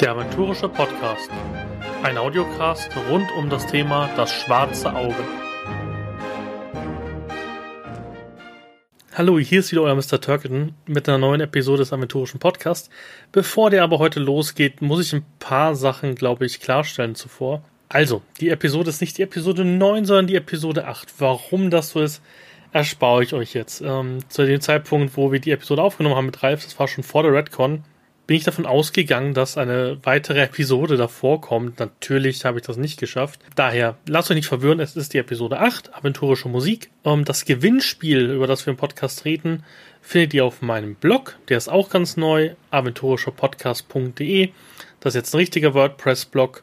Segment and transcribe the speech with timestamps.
[0.00, 1.30] Der Aventurische Podcast.
[2.02, 5.14] Ein Audiocast rund um das Thema Das schwarze Auge.
[9.14, 10.20] Hallo, hier ist wieder euer Mr.
[10.20, 12.90] Turkington mit einer neuen Episode des Aventurischen Podcasts.
[13.32, 17.62] Bevor der aber heute losgeht, muss ich ein paar Sachen, glaube ich, klarstellen zuvor.
[17.88, 21.14] Also, die Episode ist nicht die Episode 9, sondern die Episode 8.
[21.18, 22.20] Warum das so ist,
[22.76, 23.80] erspare ich euch jetzt.
[23.80, 27.04] Ähm, zu dem Zeitpunkt, wo wir die Episode aufgenommen haben mit Ralf, das war schon
[27.04, 27.84] vor der Redcon,
[28.26, 31.78] bin ich davon ausgegangen, dass eine weitere Episode davor kommt.
[31.78, 33.40] Natürlich habe ich das nicht geschafft.
[33.54, 36.90] Daher, lasst euch nicht verwirren, es ist die Episode 8, Aventurische Musik.
[37.04, 39.62] Ähm, das Gewinnspiel, über das wir im Podcast reden,
[40.02, 41.38] findet ihr auf meinem Blog.
[41.48, 44.50] Der ist auch ganz neu, aventurischepodcast.de.
[45.00, 46.62] Das ist jetzt ein richtiger WordPress-Blog.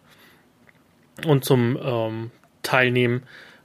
[1.26, 3.24] Und zum ähm, Teilnehmen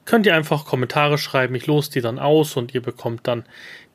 [0.09, 1.55] könnt ihr einfach Kommentare schreiben.
[1.55, 3.45] Ich los die dann aus und ihr bekommt dann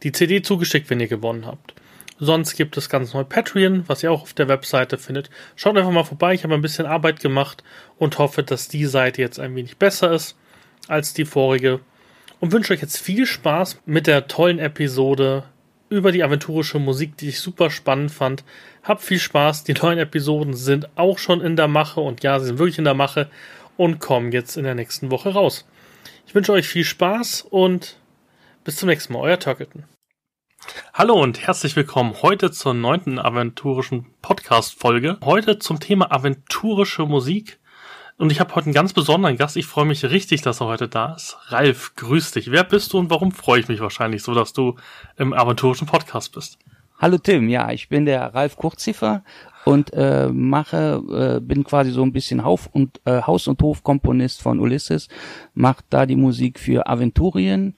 [0.03, 1.73] die CD zugeschickt, wenn ihr gewonnen habt.
[2.19, 5.31] Sonst gibt es ganz neu Patreon, was ihr auch auf der Webseite findet.
[5.55, 6.35] Schaut einfach mal vorbei.
[6.35, 7.63] Ich habe ein bisschen Arbeit gemacht
[7.97, 10.37] und hoffe, dass die Seite jetzt ein wenig besser ist
[10.87, 11.79] als die vorige.
[12.39, 15.45] Und wünsche euch jetzt viel Spaß mit der tollen Episode
[15.89, 18.43] über die aventurische Musik, die ich super spannend fand.
[18.83, 19.63] Habt viel Spaß.
[19.63, 22.85] Die neuen Episoden sind auch schon in der Mache und ja, sie sind wirklich in
[22.85, 23.31] der Mache
[23.77, 25.65] und kommen jetzt in der nächsten Woche raus.
[26.25, 27.97] Ich wünsche euch viel Spaß und
[28.63, 29.19] bis zum nächsten Mal.
[29.19, 29.83] Euer Turkleton.
[30.93, 35.17] Hallo und herzlich willkommen heute zur neunten aventurischen Podcast-Folge.
[35.23, 37.59] Heute zum Thema aventurische Musik.
[38.17, 39.57] Und ich habe heute einen ganz besonderen Gast.
[39.57, 41.37] Ich freue mich richtig, dass er heute da ist.
[41.47, 42.51] Ralf, grüß dich.
[42.51, 44.77] Wer bist du und warum freue ich mich wahrscheinlich so, dass du
[45.17, 46.57] im aventurischen Podcast bist?
[46.99, 49.25] Hallo Tim, ja, ich bin der Ralf Kurziffer
[49.65, 51.01] und äh, mache,
[51.37, 55.07] äh, bin quasi so ein bisschen Haus- und, äh, Haus- und Hofkomponist von Ulysses,
[55.53, 57.75] mache da die Musik für Aventurien,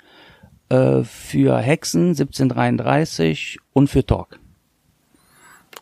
[0.70, 4.40] äh, für Hexen 1733 und für Talk.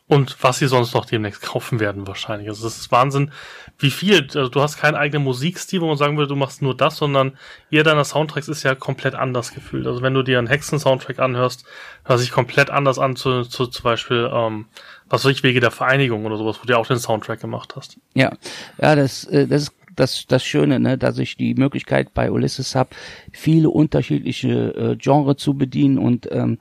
[0.05, 2.49] Und was sie sonst noch demnächst kaufen werden wahrscheinlich.
[2.49, 3.31] Also das ist Wahnsinn,
[3.79, 4.21] wie viel.
[4.21, 7.37] Also du hast keinen eigenen Musikstil, wo man sagen würde, du machst nur das, sondern
[7.69, 9.87] jeder deiner Soundtracks ist ja komplett anders gefühlt.
[9.87, 11.65] Also wenn du dir einen Hexen-Soundtrack anhörst,
[12.03, 14.65] hört sich komplett anders an zu, zu zum Beispiel, ähm,
[15.09, 17.75] was weiß ich, Wege der Vereinigung oder sowas, wo du ja auch den Soundtrack gemacht
[17.75, 17.97] hast.
[18.13, 18.31] Ja,
[18.81, 22.75] ja, das, äh, das ist das, das Schöne, ne, dass ich die Möglichkeit bei Ulysses
[22.75, 22.91] habe,
[23.31, 26.57] viele unterschiedliche äh, Genre zu bedienen und ähm,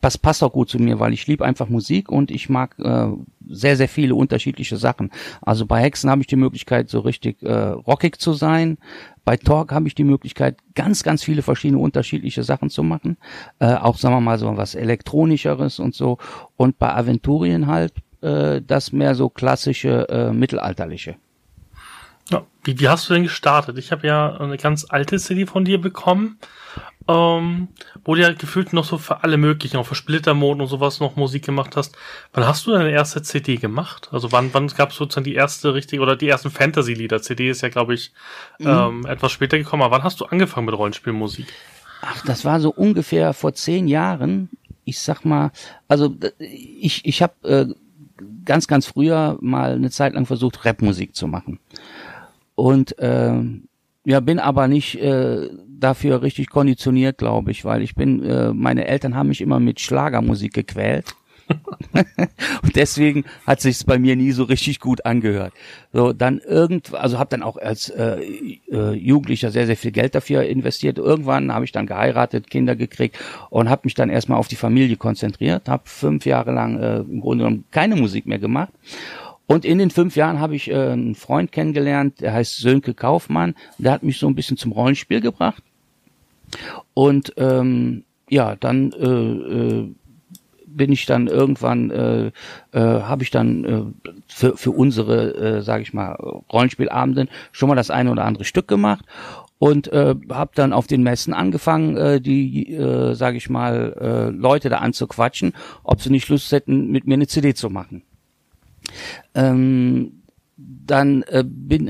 [0.00, 3.08] das passt auch gut zu mir, weil ich liebe einfach Musik und ich mag äh,
[3.48, 5.10] sehr, sehr viele unterschiedliche Sachen.
[5.42, 8.78] Also bei Hexen habe ich die Möglichkeit, so richtig äh, rockig zu sein.
[9.24, 13.18] Bei Talk habe ich die Möglichkeit, ganz, ganz viele verschiedene unterschiedliche Sachen zu machen.
[13.58, 16.18] Äh, auch, sagen wir mal, so was Elektronischeres und so.
[16.56, 21.16] Und bei Aventurien halt äh, das mehr so klassische, äh, mittelalterliche.
[22.30, 23.76] Ja, wie, wie hast du denn gestartet?
[23.76, 26.38] Ich habe ja eine ganz alte CD von dir bekommen,
[27.10, 27.68] ähm,
[28.04, 31.16] wo du ja gefühlt noch so für alle möglichen, auch für Splittermoden und sowas noch
[31.16, 31.96] Musik gemacht hast.
[32.32, 34.08] Wann hast du deine erste CD gemacht?
[34.12, 37.20] Also wann, wann gab es sozusagen die erste richtige oder die ersten Fantasy-Lieder?
[37.20, 38.12] CD ist ja, glaube ich,
[38.58, 38.68] mhm.
[38.68, 39.82] ähm, etwas später gekommen.
[39.82, 41.46] Aber wann hast du angefangen mit Rollenspielmusik?
[42.02, 44.48] Ach, das war so ungefähr vor zehn Jahren.
[44.84, 45.50] Ich sag mal,
[45.88, 47.66] also ich, ich habe äh,
[48.44, 51.58] ganz, ganz früher mal eine Zeit lang versucht, Rapmusik zu machen.
[52.54, 53.42] Und äh,
[54.04, 58.86] ja, bin aber nicht äh, dafür richtig konditioniert, glaube ich, weil ich bin, äh, meine
[58.86, 61.14] Eltern haben mich immer mit Schlagermusik gequält.
[62.62, 65.52] und deswegen hat sich's bei mir nie so richtig gut angehört.
[65.92, 68.20] So dann irgend, also habe dann auch als äh,
[68.70, 70.98] äh, Jugendlicher sehr sehr viel Geld dafür investiert.
[70.98, 73.18] Irgendwann habe ich dann geheiratet, Kinder gekriegt
[73.50, 75.68] und habe mich dann erstmal auf die Familie konzentriert.
[75.68, 78.72] Habe fünf Jahre lang äh, im Grunde genommen keine Musik mehr gemacht
[79.50, 83.56] und in den fünf Jahren habe ich äh, einen Freund kennengelernt, der heißt Sönke Kaufmann.
[83.78, 85.60] Der hat mich so ein bisschen zum Rollenspiel gebracht.
[86.94, 89.94] Und ähm, ja, dann äh, äh,
[90.68, 92.30] bin ich dann irgendwann, äh, äh,
[92.78, 96.12] habe ich dann äh, für, für unsere, äh, sage ich mal,
[96.52, 99.04] Rollenspielabenden schon mal das eine oder andere Stück gemacht
[99.58, 104.30] und äh, habe dann auf den Messen angefangen, äh, die, äh, sage ich mal, äh,
[104.30, 108.04] Leute da anzuquatschen, ob sie nicht Lust hätten, mit mir eine CD zu machen.
[109.34, 110.20] Ähm,
[110.90, 111.44] dann äh,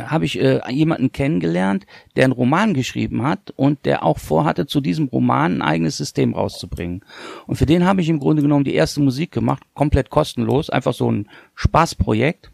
[0.07, 1.87] habe ich äh, jemanden kennengelernt,
[2.17, 6.35] der einen Roman geschrieben hat und der auch vorhatte, zu diesem Roman ein eigenes System
[6.35, 7.03] rauszubringen.
[7.47, 10.95] Und für den habe ich im Grunde genommen die erste Musik gemacht, komplett kostenlos, einfach
[10.95, 12.51] so ein Spaßprojekt.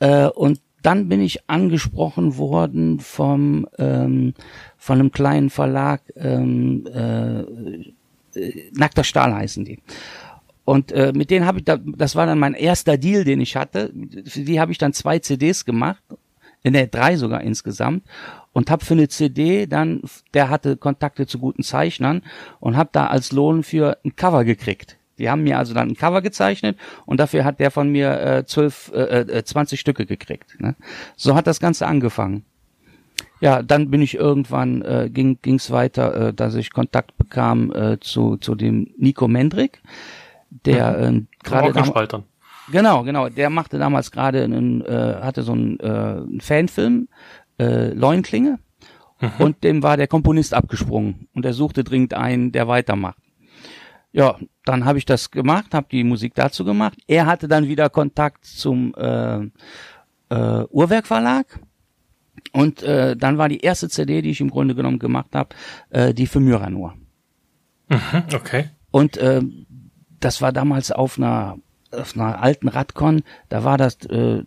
[0.00, 4.34] Äh, und dann bin ich angesprochen worden vom ähm,
[4.76, 7.40] von einem kleinen Verlag, ähm, äh,
[8.38, 9.78] äh Nackter Stahl heißen die.
[10.64, 13.56] Und äh, mit denen habe ich, da, das war dann mein erster Deal, den ich
[13.56, 13.92] hatte.
[14.26, 16.02] Für die habe ich dann zwei CDs gemacht,
[16.62, 18.04] in der drei sogar insgesamt.
[18.52, 20.02] Und habe für eine CD dann,
[20.32, 22.22] der hatte Kontakte zu guten Zeichnern
[22.60, 24.96] und habe da als Lohn für ein Cover gekriegt.
[25.18, 26.76] Die haben mir also dann ein Cover gezeichnet
[27.06, 30.56] und dafür hat der von mir äh, zwölf, äh, äh, 20 Stücke gekriegt.
[30.60, 30.74] Ne?
[31.16, 32.44] So hat das Ganze angefangen.
[33.40, 38.00] Ja, dann bin ich irgendwann, äh, ging ging's weiter, äh, dass ich Kontakt bekam äh,
[38.00, 39.82] zu, zu dem Nico Mendrik,
[40.64, 41.18] der mhm.
[41.18, 41.72] äh, gerade
[42.70, 43.28] Genau, genau.
[43.28, 47.08] Der machte damals gerade einen, äh, hatte so einen, äh, einen Fanfilm,
[47.58, 48.58] äh, Leunklinge,
[49.20, 49.30] mhm.
[49.38, 53.18] und dem war der Komponist abgesprungen und er suchte dringend einen, der weitermacht.
[54.12, 56.96] Ja, dann habe ich das gemacht, habe die Musik dazu gemacht.
[57.08, 59.40] Er hatte dann wieder Kontakt zum äh,
[60.28, 61.60] äh, Uhrwerk Verlag.
[62.52, 65.56] Und äh, dann war die erste CD, die ich im Grunde genommen gemacht habe,
[65.90, 66.94] äh, die für Myranur.
[67.88, 68.70] Mhm, okay.
[68.92, 69.42] Und äh,
[70.24, 71.58] das war damals auf einer
[71.92, 74.42] auf einer alten Radcon, da war das äh,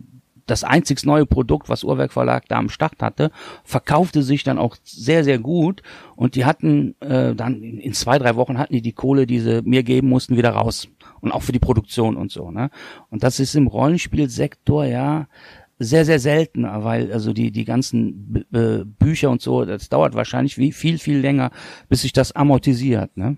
[0.48, 3.30] das einzig neue Produkt, was Uhrwerk Verlag da am Start hatte,
[3.64, 5.82] verkaufte sich dann auch sehr, sehr gut.
[6.16, 9.62] Und die hatten äh, dann in zwei, drei Wochen hatten die die Kohle, die sie
[9.62, 10.88] mir geben mussten, wieder raus.
[11.20, 12.50] Und auch für die Produktion und so.
[12.50, 12.70] Ne?
[13.10, 15.28] Und das ist im Rollenspielsektor ja
[15.78, 20.58] sehr, sehr selten, weil also die, die ganzen B Bücher und so, das dauert wahrscheinlich
[20.58, 21.50] wie viel, viel länger,
[21.88, 23.16] bis sich das amortisiert.
[23.16, 23.36] Ne?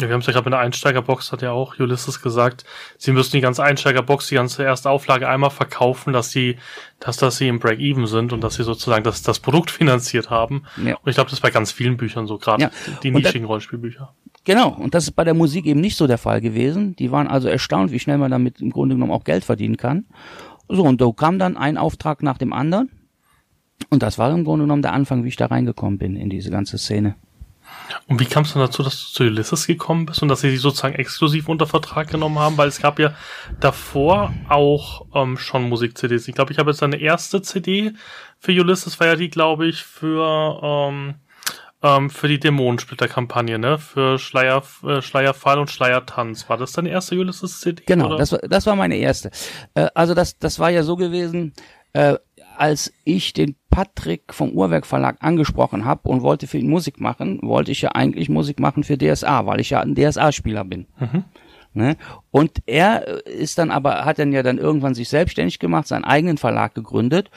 [0.00, 2.64] Ja, wir haben es ja gerade mit der Einsteigerbox, hat ja auch Ulysses gesagt,
[2.98, 6.56] sie müssen die ganze Einsteigerbox, die ganze erste Auflage einmal verkaufen, dass sie,
[7.00, 10.64] dass, dass sie im Break-Even sind und dass sie sozusagen das, das Produkt finanziert haben.
[10.82, 10.96] Ja.
[10.96, 12.70] Und ich glaube, das ist bei ganz vielen Büchern so, gerade ja.
[13.02, 14.14] die nischigen Rollenspielbücher.
[14.44, 16.96] Genau, und das ist bei der Musik eben nicht so der Fall gewesen.
[16.96, 20.06] Die waren also erstaunt, wie schnell man damit im Grunde genommen auch Geld verdienen kann.
[20.68, 22.90] So, und da kam dann ein Auftrag nach dem anderen.
[23.90, 26.50] Und das war im Grunde genommen der Anfang, wie ich da reingekommen bin in diese
[26.50, 27.14] ganze Szene.
[28.06, 30.50] Und wie kam es dann dazu, dass du zu Ulysses gekommen bist und dass sie
[30.50, 32.56] dich sozusagen exklusiv unter Vertrag genommen haben?
[32.56, 33.14] Weil es gab ja
[33.60, 36.28] davor auch ähm, schon Musik-CDs.
[36.28, 37.92] Ich glaube, ich habe jetzt eine erste CD
[38.38, 41.14] für Ulysses, war ja die, glaube ich, für, ähm,
[41.82, 43.78] ähm, für die Dämonensplitter-Kampagne, ne?
[43.78, 46.48] Für Schleier, äh, Schleierfall und Schleiertanz.
[46.48, 47.84] War das deine erste Ulysses-CD?
[47.86, 49.30] Genau, das war, das war meine erste.
[49.74, 51.52] Äh, also das, das war ja so gewesen,
[51.92, 52.16] äh,
[52.56, 57.40] als ich den Patrick vom Uhrwerk Verlag angesprochen habe und wollte für ihn Musik machen,
[57.42, 60.86] wollte ich ja eigentlich Musik machen für DSA, weil ich ja ein DSA-Spieler bin.
[61.00, 61.24] Mhm.
[61.72, 61.96] Ne?
[62.30, 66.36] Und er ist dann aber, hat dann ja dann irgendwann sich selbstständig gemacht, seinen eigenen
[66.36, 67.30] Verlag gegründet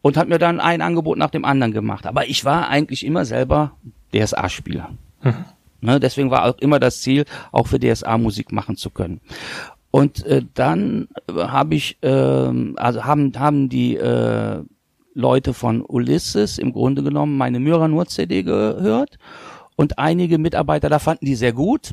[0.00, 2.06] und hat mir dann ein Angebot nach dem anderen gemacht.
[2.06, 3.72] Aber ich war eigentlich immer selber
[4.14, 4.92] DSA-Spieler.
[5.22, 5.44] Mhm.
[5.82, 6.00] Ne?
[6.00, 9.20] Deswegen war auch immer das Ziel, auch für DSA Musik machen zu können.
[9.90, 12.08] Und äh, dann habe ich, äh,
[12.76, 14.64] also haben haben die äh,
[15.14, 19.18] Leute von Ulysses im Grunde genommen meine Myranur-CD gehört
[19.76, 21.92] und einige Mitarbeiter da fanden die sehr gut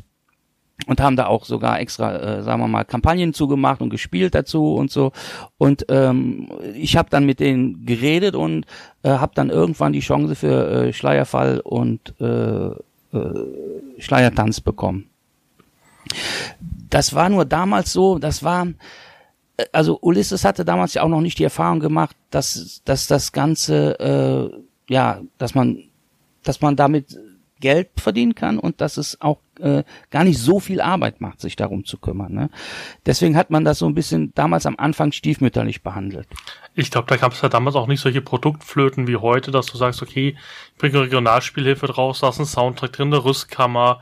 [0.86, 4.74] und haben da auch sogar extra, äh, sagen wir mal, Kampagnen zugemacht und gespielt dazu
[4.74, 5.12] und so.
[5.58, 8.64] Und ähm, ich habe dann mit denen geredet und
[9.02, 12.78] äh, habe dann irgendwann die Chance für äh, Schleierfall und äh, äh,
[13.98, 15.10] Schleiertanz bekommen
[16.90, 18.66] das war nur damals so, das war,
[19.72, 23.98] also Ulysses hatte damals ja auch noch nicht die Erfahrung gemacht, dass, dass das Ganze,
[24.00, 25.84] äh, ja, dass man,
[26.42, 27.18] dass man damit
[27.60, 31.56] Geld verdienen kann und dass es auch äh, gar nicht so viel Arbeit macht, sich
[31.56, 32.32] darum zu kümmern.
[32.32, 32.50] Ne?
[33.06, 36.26] Deswegen hat man das so ein bisschen damals am Anfang stiefmütterlich behandelt.
[36.74, 39.76] Ich glaube, da gab es ja damals auch nicht solche Produktflöten wie heute, dass du
[39.76, 40.36] sagst, okay,
[40.72, 44.00] ich bringe Regionalspielhilfe draus, da ist ein Soundtrack drin, eine Rüstkammer,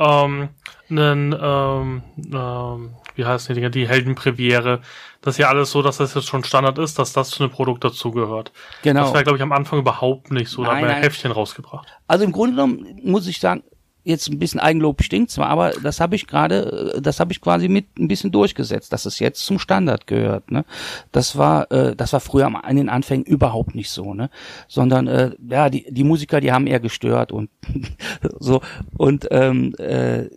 [0.00, 0.48] ähm,
[0.88, 2.02] einen, ähm,
[2.32, 4.80] ähm, wie heißt die Dinger, die Heldenpremiere.
[5.20, 7.52] Das ist ja alles so, dass das jetzt schon Standard ist, dass das zu einem
[7.52, 8.52] Produkt dazugehört.
[8.82, 9.02] Genau.
[9.02, 10.64] Das war, glaube ich, am Anfang überhaupt nicht so.
[10.64, 11.88] Da haben wir ein Heftchen rausgebracht.
[12.06, 13.62] Also im Grunde genommen muss ich sagen,
[14.04, 17.68] jetzt ein bisschen Eigenlob stinkt zwar, aber das habe ich gerade, das habe ich quasi
[17.68, 20.50] mit ein bisschen durchgesetzt, dass es jetzt zum Standard gehört.
[20.50, 20.64] Ne?
[21.10, 24.30] Das war, äh, das war früher an den Anfängen überhaupt nicht so, ne?
[24.68, 27.48] Sondern äh, ja, die die Musiker, die haben eher gestört und
[28.38, 28.60] so
[28.96, 30.28] und ähm, äh,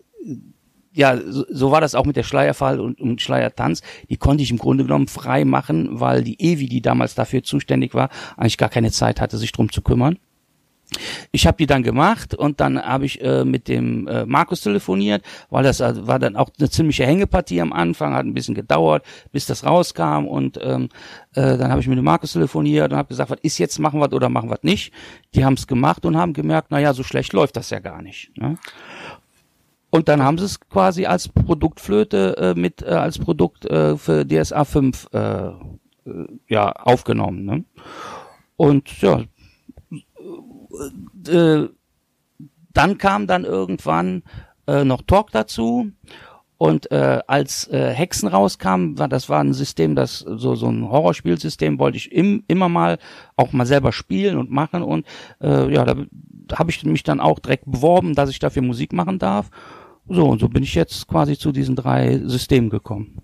[0.97, 3.81] ja, so, so war das auch mit der Schleierfall und, und Schleiertanz.
[4.09, 7.93] Die konnte ich im Grunde genommen frei machen, weil die Evi, die damals dafür zuständig
[7.93, 10.17] war, eigentlich gar keine Zeit hatte, sich drum zu kümmern.
[11.31, 15.21] Ich habe die dann gemacht und dann habe ich äh, mit dem äh, Markus telefoniert,
[15.49, 19.05] weil das äh, war dann auch eine ziemliche Hängepartie am Anfang, hat ein bisschen gedauert,
[19.33, 20.87] bis das rauskam und ähm,
[21.35, 23.99] äh, dann habe ich mit dem Markus telefoniert und habe gesagt, was ist jetzt, machen
[23.99, 24.93] wir oder machen wir nicht.
[25.35, 28.01] Die haben es gemacht und haben gemerkt, na ja, so schlecht läuft das ja gar
[28.01, 28.31] nicht.
[28.37, 28.57] Ne?
[29.89, 34.25] Und dann haben sie es quasi als Produktflöte äh, mit äh, als Produkt äh, für
[34.25, 35.51] DSA 5 äh, äh,
[36.47, 37.45] ja aufgenommen.
[37.45, 37.63] Ne?
[38.57, 39.23] Und ja,
[41.27, 41.67] äh,
[42.73, 44.23] dann kam dann irgendwann
[44.67, 45.91] äh, noch Talk dazu.
[46.59, 50.89] Und äh, als äh, Hexen rauskam, war das war ein System, das so so ein
[50.89, 52.97] Horrorspielsystem wollte ich im, immer mal
[53.35, 55.05] auch mal selber spielen und machen und
[55.39, 55.95] äh, ja, da
[56.57, 59.51] habe ich mich dann auch direkt beworben, dass ich dafür Musik machen darf.
[60.09, 63.21] So, und so bin ich jetzt quasi zu diesen drei Systemen gekommen.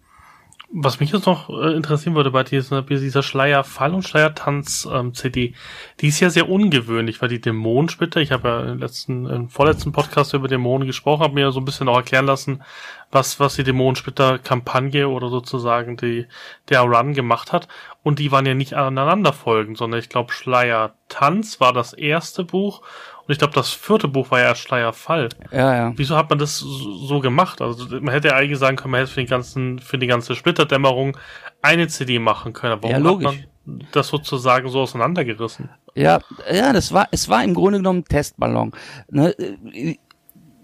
[0.75, 5.53] Was mich jetzt noch äh, interessieren würde bei dieser, dieser Schleierfall und Schleiertanz-CD, ähm,
[5.99, 9.91] die ist ja sehr ungewöhnlich, weil die Dämonensplitter, ich habe ja im letzten, im vorletzten
[9.91, 12.63] Podcast über Dämonen gesprochen, habe mir so ein bisschen auch erklären lassen,
[13.11, 16.25] was, was die Dämonensplitter-Kampagne oder sozusagen die,
[16.69, 17.67] der Run gemacht hat.
[18.01, 22.81] Und die waren ja nicht aneinander folgen, sondern ich glaube Schleiertanz war das erste Buch
[23.25, 25.29] und ich glaube, das vierte Buch war ja Schleierfall.
[25.51, 25.93] Ja, ja.
[25.95, 27.61] Wieso hat man das so gemacht?
[27.61, 30.35] Also man hätte ja eigentlich sagen können, man hätte für, den ganzen, für die ganze
[30.35, 31.15] Splitterdämmerung
[31.61, 32.73] eine CD machen können.
[32.73, 33.27] Aber warum ja, logisch.
[33.27, 35.69] hat man das sozusagen so auseinandergerissen?
[35.95, 36.19] Ja,
[36.51, 38.71] ja, das war, es war im Grunde genommen ein Testballon.
[39.09, 39.33] Ne?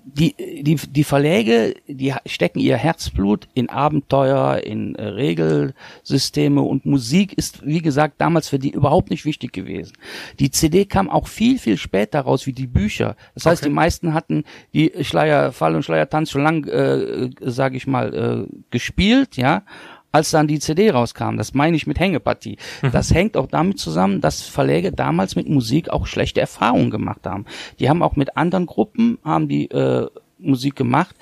[0.06, 7.34] Die, die, die Verläge, die stecken ihr Herzblut in Abenteuer, in äh, Regelsysteme und Musik
[7.34, 9.94] ist, wie gesagt, damals für die überhaupt nicht wichtig gewesen.
[10.40, 13.16] Die CD kam auch viel, viel später raus wie die Bücher.
[13.34, 13.70] Das heißt, okay.
[13.70, 19.38] die meisten hatten die Schleierfall und Schleiertanz schon lang, äh, sage ich mal, äh, gespielt,
[19.38, 19.64] ja,
[20.12, 21.38] als dann die CD rauskam.
[21.38, 22.58] Das meine ich mit Hängepartie.
[22.82, 22.92] Mhm.
[22.92, 27.46] Das hängt auch damit zusammen, dass Verläge damals mit Musik auch schlechte Erfahrungen gemacht haben.
[27.80, 30.08] Die haben auch mit anderen Gruppen haben die äh,
[30.40, 31.16] Musik gemacht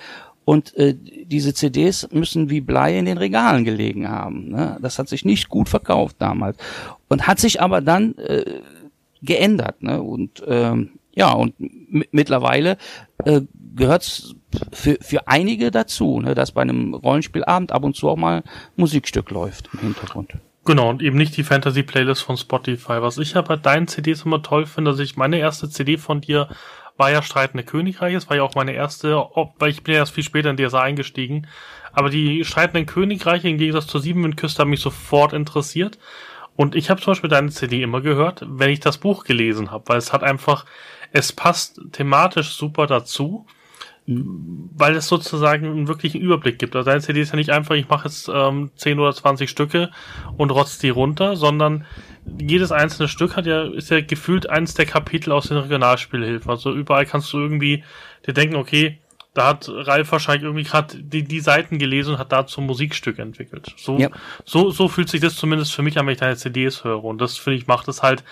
[0.45, 4.49] und äh, diese CDs müssen wie Blei in den Regalen gelegen haben.
[4.49, 4.77] Ne?
[4.81, 6.57] Das hat sich nicht gut verkauft damals
[7.09, 8.61] und hat sich aber dann äh,
[9.21, 9.83] geändert.
[9.83, 10.01] Ne?
[10.01, 11.55] Und ähm, ja, und
[12.11, 12.77] mittlerweile
[13.25, 13.41] äh,
[13.75, 14.35] gehört
[14.71, 18.43] für, für einige dazu, ne, dass bei einem Rollenspielabend ab und zu auch mal
[18.75, 20.33] Musikstück läuft im Hintergrund.
[20.63, 23.01] Genau, und eben nicht die Fantasy-Playlist von Spotify.
[23.01, 26.21] Was ich ja bei deinen CDs immer toll finde, dass ich meine erste CD von
[26.21, 26.49] dir
[26.97, 29.15] war ja Streitende Königreich, es war ja auch meine erste,
[29.57, 31.47] weil ich bin ja erst viel später in DSA eingestiegen.
[31.93, 35.97] Aber die Streitenden Königreiche im Gegensatz zur Siebenwindküste haben mich sofort interessiert.
[36.55, 39.83] Und ich habe zum Beispiel deine CD immer gehört, wenn ich das Buch gelesen habe,
[39.87, 40.65] weil es hat einfach,
[41.11, 43.45] es passt thematisch super dazu,
[44.07, 46.75] weil es sozusagen einen wirklichen Überblick gibt.
[46.75, 49.91] Also deine CD ist ja nicht einfach, ich mache jetzt ähm, 10 oder 20 Stücke
[50.37, 51.85] und rotz die runter, sondern
[52.39, 56.49] jedes einzelne Stück hat ja, ist ja gefühlt eins der Kapitel aus den Regionalspielhilfen.
[56.49, 57.83] Also überall kannst du irgendwie
[58.25, 58.99] dir denken, okay,
[59.33, 63.19] da hat Ralf wahrscheinlich irgendwie gerade die, die Seiten gelesen und hat dazu ein Musikstück
[63.19, 63.73] entwickelt.
[63.77, 64.09] So, ja.
[64.45, 67.03] so, so fühlt sich das zumindest für mich an, wenn ich deine CDs höre.
[67.03, 68.23] Und das finde ich macht es halt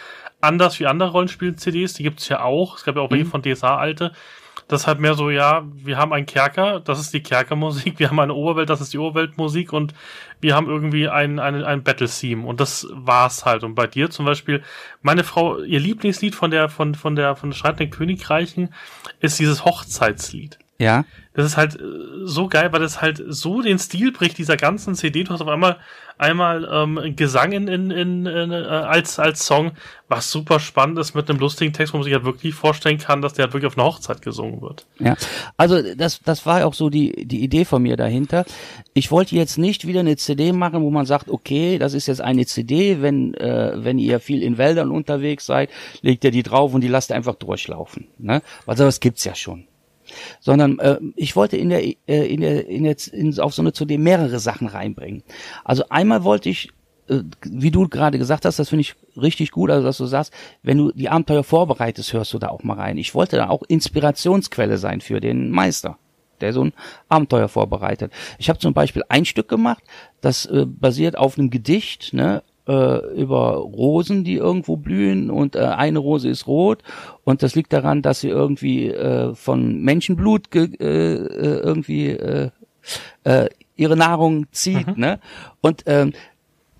[0.45, 1.93] anders wie andere Rollenspiel-CDs.
[1.93, 2.77] Die gibt's ja auch.
[2.77, 3.15] Es gab ja auch mhm.
[3.15, 4.11] welche von DSA alte.
[4.67, 8.09] Das ist halt mehr so, ja, wir haben einen Kerker, das ist die Kerkermusik, wir
[8.09, 9.93] haben eine Oberwelt, das ist die Oberweltmusik und
[10.41, 13.63] wir haben irgendwie ein, ein, ein Battle-Theme und das war's halt.
[13.63, 14.63] Und bei dir zum Beispiel,
[15.03, 18.73] meine Frau, ihr Lieblingslied von der, von, von der, von Schreitenden Königreichen
[19.19, 20.57] ist dieses Hochzeitslied.
[20.77, 21.05] Ja.
[21.33, 21.83] Das ist halt äh,
[22.23, 25.23] so geil, weil das halt so den Stil bricht dieser ganzen CD.
[25.23, 25.77] Du hast auf einmal
[26.17, 29.71] einmal ähm, Gesang in, in, in, in äh, als als Song,
[30.07, 33.21] was super spannend ist mit einem lustigen Text, wo man sich halt wirklich vorstellen kann,
[33.21, 34.85] dass der halt wirklich auf einer Hochzeit gesungen wird.
[34.99, 35.15] Ja,
[35.57, 38.45] also das das war auch so die die Idee von mir dahinter.
[38.93, 42.21] Ich wollte jetzt nicht wieder eine CD machen, wo man sagt, okay, das ist jetzt
[42.21, 45.69] eine CD, wenn äh, wenn ihr viel in Wäldern unterwegs seid,
[46.01, 48.07] legt ihr die drauf und die lasst einfach durchlaufen.
[48.17, 48.41] Ne?
[48.65, 49.67] Also das gibt's ja schon
[50.39, 53.73] sondern äh, ich wollte in der, äh, in der, in der in, auf so eine
[53.73, 55.23] CD mehrere Sachen reinbringen.
[55.63, 56.69] Also einmal wollte ich
[57.07, 60.33] äh, wie du gerade gesagt hast, das finde ich richtig gut, also dass du sagst,
[60.63, 62.97] wenn du die Abenteuer vorbereitest, hörst du da auch mal rein.
[62.97, 65.97] Ich wollte da auch Inspirationsquelle sein für den Meister,
[66.41, 66.73] der so ein
[67.07, 68.11] Abenteuer vorbereitet.
[68.39, 69.83] Ich habe zum Beispiel ein Stück gemacht,
[70.21, 75.59] das äh, basiert auf einem Gedicht, ne, äh, über Rosen, die irgendwo blühen und äh,
[75.59, 76.83] eine Rose ist rot
[77.23, 82.49] und das liegt daran, dass sie irgendwie äh, von Menschenblut ge äh, äh irgendwie äh,
[83.23, 85.01] äh, ihre Nahrung zieht, mhm.
[85.01, 85.19] ne?
[85.61, 86.13] Und ähm,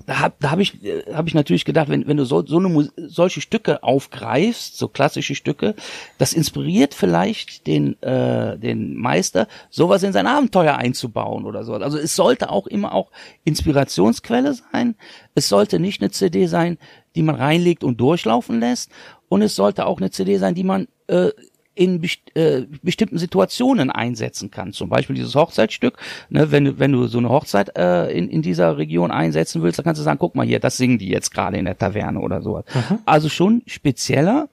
[0.05, 0.77] da habe da hab ich,
[1.13, 5.35] hab ich natürlich gedacht, wenn, wenn du so, so eine, solche Stücke aufgreifst, so klassische
[5.35, 5.75] Stücke,
[6.17, 11.73] das inspiriert vielleicht den, äh, den Meister, sowas in sein Abenteuer einzubauen oder so.
[11.73, 13.11] Also es sollte auch immer auch
[13.43, 14.95] Inspirationsquelle sein.
[15.33, 16.77] Es sollte nicht eine CD sein,
[17.15, 18.91] die man reinlegt und durchlaufen lässt.
[19.27, 21.29] Und es sollte auch eine CD sein, die man äh,
[21.75, 24.73] in best äh, bestimmten Situationen einsetzen kann.
[24.73, 25.97] Zum Beispiel dieses Hochzeitsstück.
[26.29, 29.83] Ne, wenn, wenn du so eine Hochzeit äh, in, in dieser Region einsetzen willst, dann
[29.83, 32.41] kannst du sagen, guck mal hier, das singen die jetzt gerade in der Taverne oder
[32.41, 32.65] sowas.
[32.73, 32.99] Mhm.
[33.05, 34.49] Also schon spezieller,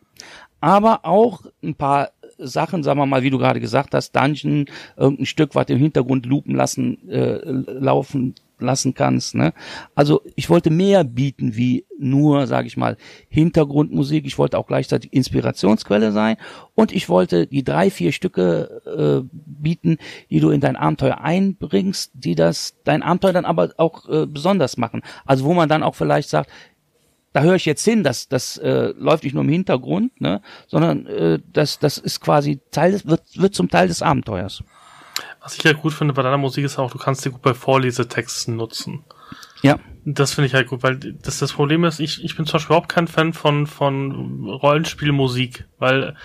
[0.60, 5.26] aber auch ein paar Sachen, sagen wir mal, wie du gerade gesagt hast, Dungeon, irgendein
[5.26, 9.34] Stück, was im Hintergrund lupen lassen, äh, laufen lassen kannst.
[9.34, 9.52] Ne?
[9.94, 12.96] Also ich wollte mehr bieten wie nur, sage ich mal,
[13.28, 14.26] Hintergrundmusik.
[14.26, 16.36] Ich wollte auch gleichzeitig Inspirationsquelle sein
[16.74, 19.98] und ich wollte die drei, vier Stücke äh, bieten,
[20.30, 24.76] die du in dein Abenteuer einbringst, die das dein Abenteuer dann aber auch äh, besonders
[24.76, 25.02] machen.
[25.24, 26.50] Also wo man dann auch vielleicht sagt,
[27.32, 31.06] da höre ich jetzt hin, das, das äh, läuft nicht nur im Hintergrund, ne, sondern
[31.06, 34.62] äh, das, das ist quasi Teil des, wird, wird zum Teil des Abenteuers.
[35.42, 37.54] Was ich ja gut finde bei deiner Musik ist auch, du kannst die gut bei
[37.54, 39.04] Vorlesetexten nutzen.
[39.62, 39.78] Ja.
[40.04, 42.74] Das finde ich halt gut, weil das, das Problem ist, ich, ich bin zum Beispiel
[42.74, 46.16] überhaupt kein Fan von, von Rollenspielmusik, weil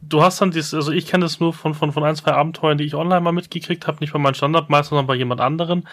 [0.00, 2.78] du hast dann dieses, also ich kenne das nur von, von, von ein, zwei Abenteuern,
[2.78, 5.88] die ich online mal mitgekriegt habe, nicht bei meinem Standardmeister, sondern bei jemand anderen.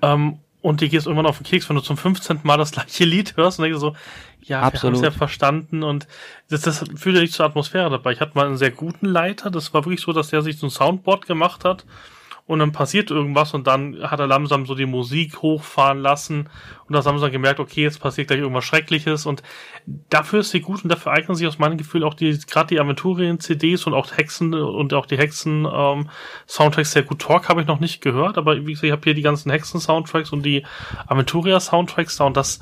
[0.00, 2.40] Ähm, und die gehst irgendwann auf den Keks, wenn du zum 15.
[2.42, 3.94] Mal das gleiche Lied hörst und denkst so,
[4.42, 4.82] ja, Absolut.
[4.82, 6.08] wir haben es ja verstanden und
[6.48, 8.12] das, das führt ja nicht zur Atmosphäre dabei.
[8.12, 10.66] Ich hatte mal einen sehr guten Leiter, das war wirklich so, dass der sich so
[10.66, 11.84] ein Soundboard gemacht hat
[12.46, 16.48] und dann passiert irgendwas und dann hat er langsam so die Musik hochfahren lassen
[16.86, 19.42] und da haben sie dann gemerkt, okay, jetzt passiert gleich irgendwas Schreckliches und
[20.10, 22.80] dafür ist sie gut und dafür eignen sich aus meinem Gefühl auch die, gerade die
[22.80, 27.20] Aventurien-CDs und auch Hexen und auch die Hexen-Soundtracks ähm, sehr gut.
[27.20, 30.32] Talk habe ich noch nicht gehört, aber wie gesagt, ich habe hier die ganzen Hexen-Soundtracks
[30.32, 30.64] und die
[31.08, 32.60] Aventuria-Soundtracks da und das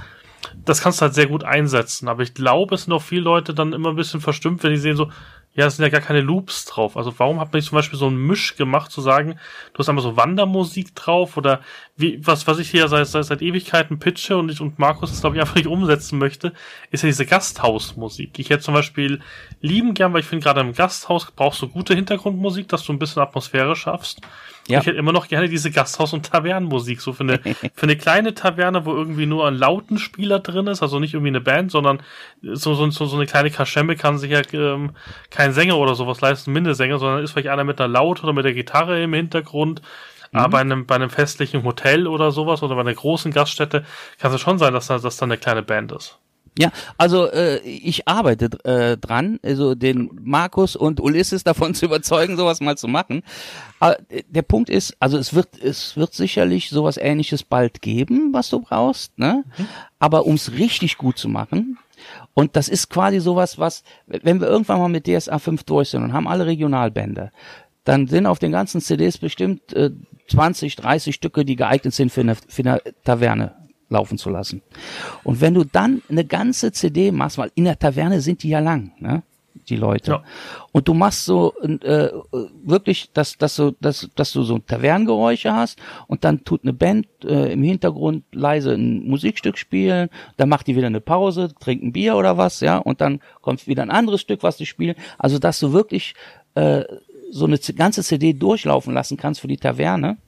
[0.64, 2.06] das kannst du halt sehr gut einsetzen.
[2.06, 4.76] Aber ich glaube, es sind auch viele Leute dann immer ein bisschen verstimmt, wenn die
[4.76, 5.10] sehen so,
[5.54, 6.96] ja, es sind ja gar keine Loops drauf.
[6.96, 9.38] Also warum hat man nicht zum Beispiel so ein Misch gemacht, zu sagen,
[9.72, 11.60] du hast einfach so Wandermusik drauf oder
[11.96, 15.20] wie, was, was ich hier seit, seit, seit Ewigkeiten pitche und ich und Markus das
[15.20, 16.52] glaube ich einfach nicht umsetzen möchte,
[16.90, 18.38] ist ja diese Gasthausmusik.
[18.38, 19.20] Ich hätte zum Beispiel
[19.60, 22.98] lieben gern, weil ich finde gerade im Gasthaus brauchst du gute Hintergrundmusik, dass du ein
[22.98, 24.20] bisschen Atmosphäre schaffst.
[24.66, 24.80] Ja.
[24.80, 27.38] Ich hätte immer noch gerne diese Gasthaus- und Tavernenmusik, so für eine,
[27.74, 31.40] für eine kleine Taverne, wo irgendwie nur ein Lautenspieler drin ist, also nicht irgendwie eine
[31.40, 32.02] Band, sondern
[32.42, 34.92] so, so, so, so eine kleine Kaschemme kann sich ja ähm,
[35.30, 38.44] kein Sänger oder sowas leisten, Mindesänger, sondern ist vielleicht einer mit einer Laut oder mit
[38.44, 39.82] der Gitarre im Hintergrund.
[40.32, 40.38] Mhm.
[40.38, 43.84] Aber bei einem, bei einem festlichen Hotel oder sowas oder bei einer großen Gaststätte
[44.18, 46.18] kann es schon sein, dass da, dass da eine kleine Band ist.
[46.56, 52.36] Ja, also äh, ich arbeite äh, dran, also den Markus und Ulysses davon zu überzeugen,
[52.36, 53.22] sowas mal zu machen.
[53.80, 58.32] Aber äh, der Punkt ist, also es wird es wird sicherlich sowas Ähnliches bald geben,
[58.32, 59.42] was du brauchst, ne?
[59.58, 59.68] Mhm.
[59.98, 61.78] Aber ums richtig gut zu machen,
[62.34, 66.02] und das ist quasi sowas, was, wenn wir irgendwann mal mit DSA 5 durch sind
[66.02, 67.30] und haben alle Regionalbände,
[67.84, 69.90] dann sind auf den ganzen CDs bestimmt äh,
[70.28, 74.62] 20, 30 Stücke, die geeignet sind für eine, für eine Taverne laufen zu lassen.
[75.22, 78.60] Und wenn du dann eine ganze CD machst, weil in der Taverne sind die ja
[78.60, 79.22] lang, ne?
[79.68, 80.10] die Leute.
[80.10, 80.22] Ja.
[80.72, 82.10] Und du machst so äh,
[82.64, 87.06] wirklich, dass, dass, du, dass, dass du so Tavernengeräusche hast und dann tut eine Band
[87.24, 91.92] äh, im Hintergrund leise ein Musikstück spielen, dann macht die wieder eine Pause, trinkt ein
[91.92, 94.96] Bier oder was, ja, und dann kommt wieder ein anderes Stück, was die spielen.
[95.18, 96.14] Also dass du wirklich
[96.54, 96.84] äh,
[97.30, 100.18] so eine ganze CD durchlaufen lassen kannst für die Taverne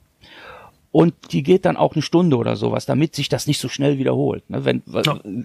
[0.97, 3.99] und die geht dann auch eine Stunde oder sowas, damit sich das nicht so schnell
[3.99, 4.49] wiederholt.
[4.49, 4.65] Ne?
[4.65, 4.81] Wenn.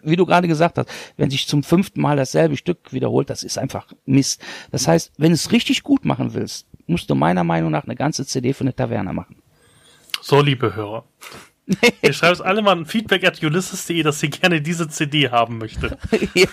[0.02, 0.88] Wie du gerade gesagt hast,
[1.18, 4.40] wenn sich zum fünften Mal dasselbe Stück wiederholt, das ist einfach Mist.
[4.70, 7.96] Das heißt, wenn du es richtig gut machen willst, musst du meiner Meinung nach eine
[7.96, 9.42] ganze CD für eine Taverne machen.
[10.22, 11.04] So, liebe Hörer.
[12.02, 15.98] Ihr schreibt alle mal ein Feedback at ulysses.de, dass ihr gerne diese CD haben möchte.
[16.34, 16.46] ja.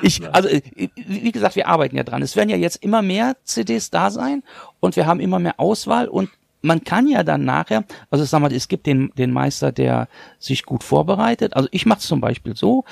[0.00, 2.22] Ich, also, wie gesagt, wir arbeiten ja dran.
[2.22, 4.42] Es werden ja jetzt immer mehr CDs da sein
[4.80, 6.30] und wir haben immer mehr Auswahl und
[6.62, 10.64] man kann ja dann nachher, also sag mal, es gibt den, den Meister, der sich
[10.64, 11.54] gut vorbereitet.
[11.56, 12.84] Also ich mache es zum Beispiel so,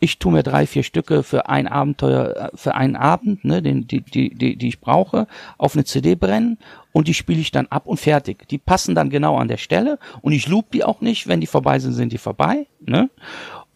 [0.00, 3.86] ich tue mir drei, vier Stücke für ein Abenteuer, äh, für einen Abend, ne, den,
[3.86, 5.26] die, die, die, die ich brauche,
[5.58, 6.58] auf eine CD brennen
[6.92, 8.48] und die spiele ich dann ab und fertig.
[8.48, 11.46] Die passen dann genau an der Stelle und ich loop die auch nicht, wenn die
[11.46, 12.66] vorbei sind, sind die vorbei.
[12.80, 13.10] Ne?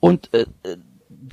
[0.01, 0.47] Und äh,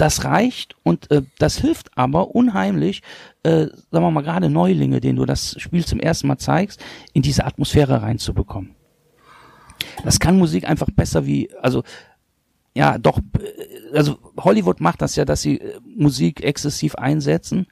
[0.02, 3.04] das reicht und äh, das hilft aber unheimlich,
[3.44, 6.84] äh, sagen wir mal gerade Neulinge, denen du das Spiel zum ersten Mal zeigst,
[7.14, 8.76] in diese Atmosphäre reinzubekommen.
[10.04, 11.84] Das kann Musik einfach besser wie, also
[12.74, 17.68] ja, doch, äh, also Hollywood macht das ja, dass sie äh, Musik exzessiv einsetzen,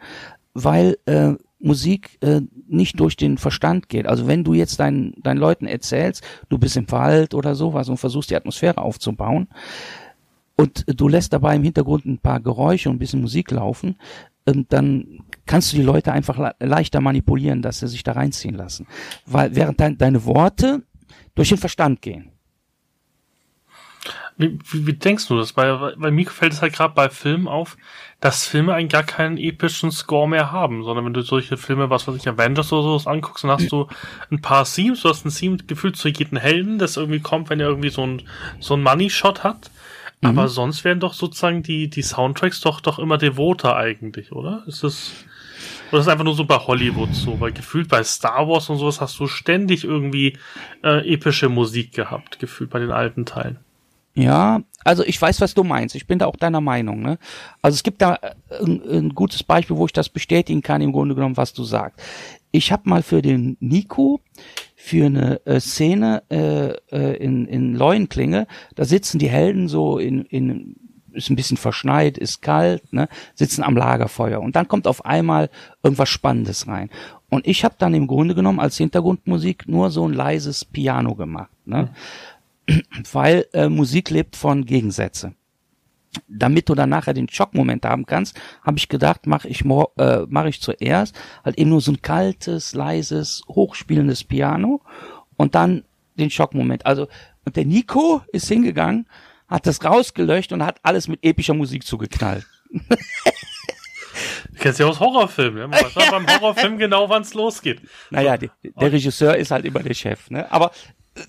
[0.53, 4.05] weil äh, Musik äh, nicht durch den Verstand geht.
[4.05, 7.97] Also wenn du jetzt deinen, deinen Leuten erzählst, du bist im Wald oder sowas und
[7.97, 9.47] versuchst die Atmosphäre aufzubauen,
[10.59, 13.95] und du lässt dabei im Hintergrund ein paar Geräusche und ein bisschen Musik laufen,
[14.43, 18.85] dann kannst du die Leute einfach leichter manipulieren, dass sie sich da reinziehen lassen.
[19.25, 20.83] Weil während dein, deine Worte
[21.33, 22.33] durch den Verstand gehen.
[24.35, 25.55] Wie, wie, wie denkst du das?
[25.55, 27.77] Weil, weil mir fällt es halt gerade bei Filmen auf,
[28.19, 32.05] dass Filme eigentlich gar keinen epischen Score mehr haben, sondern wenn du solche Filme, was
[32.05, 33.87] weiß ich, Avengers oder sowas anguckst, dann hast du
[34.29, 37.61] ein paar Themes, du hast ein Theme gefühlt zu jedem Helden, das irgendwie kommt, wenn
[37.61, 38.23] er irgendwie so ein,
[38.59, 39.71] so ein Money-Shot hat.
[40.21, 40.47] Aber mhm.
[40.47, 44.63] sonst wären doch sozusagen die, die Soundtracks doch, doch immer devoter eigentlich, oder?
[44.67, 45.11] Ist das,
[45.91, 47.39] oder ist das einfach nur so bei Hollywood so?
[47.39, 50.37] Weil gefühlt bei Star Wars und sowas hast du ständig irgendwie
[50.83, 53.59] äh, epische Musik gehabt, gefühlt bei den alten Teilen.
[54.13, 55.95] Ja, also ich weiß, was du meinst.
[55.95, 57.01] Ich bin da auch deiner Meinung.
[57.01, 57.17] Ne?
[57.61, 60.91] Also es gibt da äh, ein, ein gutes Beispiel, wo ich das bestätigen kann, im
[60.91, 62.01] Grunde genommen, was du sagst.
[62.51, 64.19] Ich habe mal für den Nico
[64.89, 68.47] für eine äh, Szene äh, äh, in, in Leuenklinge.
[68.75, 70.75] Da sitzen die Helden so in, in
[71.11, 75.49] ist ein bisschen verschneit, ist kalt, ne, sitzen am Lagerfeuer und dann kommt auf einmal
[75.83, 76.89] irgendwas Spannendes rein.
[77.29, 81.51] Und ich habe dann im Grunde genommen als Hintergrundmusik nur so ein leises Piano gemacht,
[81.65, 81.89] ne?
[82.67, 82.81] Mhm.
[83.11, 85.33] weil äh, Musik lebt von Gegensätze.
[86.27, 90.45] Damit du dann nachher den Schockmoment haben kannst, habe ich gedacht, mache ich, äh, mach
[90.45, 94.81] ich zuerst halt eben nur so ein kaltes, leises, hochspielendes Piano
[95.37, 95.83] und dann
[96.17, 96.85] den Schockmoment.
[96.85, 97.07] Also
[97.45, 99.07] und der Nico ist hingegangen,
[99.47, 102.45] hat das rausgelöscht und hat alles mit epischer Musik zugeknallt.
[104.51, 105.69] Du kennst ja aus Horrorfilmen?
[105.69, 106.11] Man weiß ja.
[106.11, 107.81] beim Horrorfilm genau, wann es losgeht.
[108.09, 110.51] Naja, der, der Regisseur ist halt immer der Chef, ne?
[110.51, 110.71] Aber
[111.15, 111.21] äh,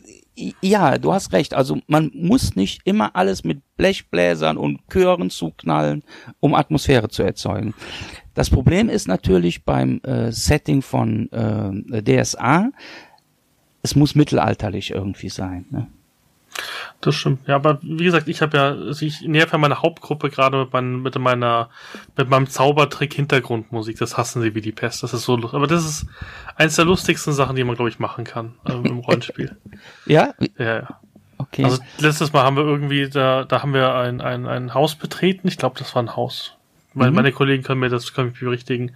[0.61, 1.55] ja, du hast recht.
[1.55, 6.03] Also man muss nicht immer alles mit Blechbläsern und Chören zuknallen,
[6.40, 7.74] um Atmosphäre zu erzeugen.
[8.35, 12.70] Das Problem ist natürlich beim äh, Setting von äh, DSA,
[13.83, 15.66] es muss mittelalterlich irgendwie sein.
[15.70, 15.87] Ne?
[17.01, 17.49] Das stimmt.
[17.49, 20.73] Ja, aber wie gesagt, ich habe ja, also ich nerv ja meine Hauptgruppe gerade mit,
[20.73, 21.70] mein, mit meiner,
[22.16, 23.99] mit meinem Zaubertrick Hintergrundmusik.
[23.99, 25.03] Das hassen sie wie die Pest.
[25.03, 26.07] Das ist so, aber das ist
[26.57, 29.57] eins der lustigsten Sachen, die man, glaube ich, machen kann ähm, im Rollenspiel.
[30.07, 30.35] ja?
[30.59, 31.01] Ja, ja.
[31.38, 31.64] Okay.
[31.64, 35.49] Also letztes Mal haben wir irgendwie, da, da haben wir ein, ein, ein Haus betreten.
[35.49, 36.53] Ich glaube, das war ein Haus.
[36.92, 37.16] Meine, mhm.
[37.16, 38.94] meine Kollegen können mir das können mich berichtigen.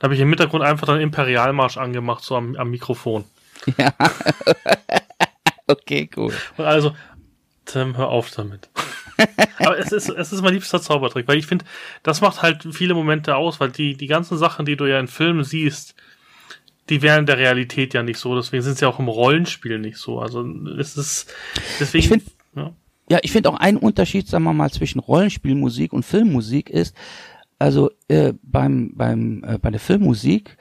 [0.00, 3.24] Da habe ich im Hintergrund einfach dann Imperialmarsch angemacht, so am, am Mikrofon.
[3.78, 3.92] Ja.
[5.66, 6.32] okay, cool.
[6.56, 6.94] Und also,
[7.64, 8.68] Tim, hör auf damit.
[9.58, 11.64] Aber es ist, es ist mein liebster Zaubertrick, weil ich finde,
[12.02, 15.08] das macht halt viele Momente aus, weil die, die ganzen Sachen, die du ja in
[15.08, 15.94] Filmen siehst,
[16.88, 19.96] die wären in der Realität ja nicht so, deswegen sind sie auch im Rollenspiel nicht
[19.96, 20.20] so.
[20.20, 20.46] Also
[20.78, 21.32] es ist
[21.80, 22.02] deswegen.
[22.02, 22.24] Ich find,
[22.54, 22.74] ja.
[23.08, 26.94] ja, ich finde auch ein Unterschied, sagen wir mal, zwischen Rollenspielmusik und Filmmusik ist,
[27.58, 30.58] also äh, beim beim äh, bei der Filmmusik,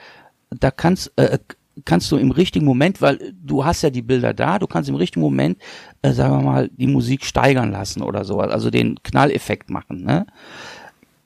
[0.50, 1.40] da kannst äh,
[1.86, 4.96] kannst du im richtigen Moment, weil du hast ja die Bilder da, du kannst im
[4.96, 5.58] richtigen Moment,
[6.02, 10.04] äh, sagen wir mal, die Musik steigern lassen oder so, also den Knalleffekt machen.
[10.04, 10.28] Ne?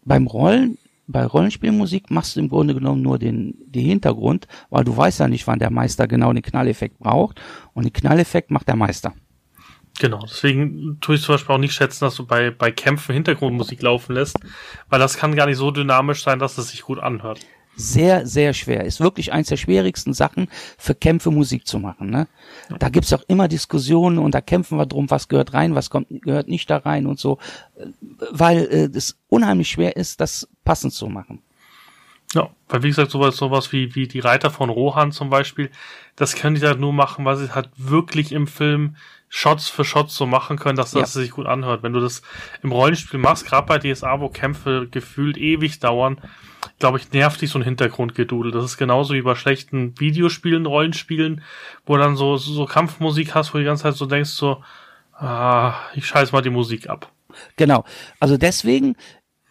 [0.05, 4.95] Beim Rollen, bei Rollenspielmusik machst du im Grunde genommen nur den, den Hintergrund, weil du
[4.95, 7.41] weißt ja nicht, wann der Meister genau den Knalleffekt braucht
[7.73, 9.13] und den Knalleffekt macht der Meister.
[9.99, 13.81] Genau, deswegen tue ich zum Beispiel auch nicht schätzen, dass du bei, bei Kämpfen Hintergrundmusik
[13.81, 14.37] laufen lässt,
[14.89, 17.39] weil das kann gar nicht so dynamisch sein, dass es sich gut anhört
[17.77, 18.83] sehr, sehr schwer.
[18.83, 22.09] Ist wirklich eins der schwierigsten Sachen für Kämpfe Musik zu machen.
[22.09, 22.27] Ne?
[22.79, 26.07] Da gibt's auch immer Diskussionen und da kämpfen wir drum, was gehört rein, was kommt,
[26.09, 27.37] gehört nicht da rein und so,
[28.31, 31.43] weil äh, es unheimlich schwer ist, das passend zu machen.
[32.33, 35.71] Ja, weil wie gesagt, sowas, sowas wie, wie die Reiter von Rohan zum Beispiel,
[36.15, 38.97] das können die halt nur machen, weil sie halt wirklich im Film
[39.29, 41.21] Shots für Shots so machen können, dass das ja.
[41.21, 41.83] sich gut anhört.
[41.83, 42.21] Wenn du das
[42.63, 46.21] im Rollenspiel machst, gerade bei DSA, wo Kämpfe gefühlt ewig dauern,
[46.79, 48.51] glaube ich, nervt dich so ein Hintergrundgedudel.
[48.51, 51.43] Das ist genauso wie bei schlechten Videospielen, Rollenspielen,
[51.85, 54.63] wo dann so, so Kampfmusik hast, wo du die ganze Zeit so denkst, so,
[55.13, 57.11] ah, ich scheiß mal die Musik ab.
[57.57, 57.83] Genau.
[58.19, 58.95] Also deswegen,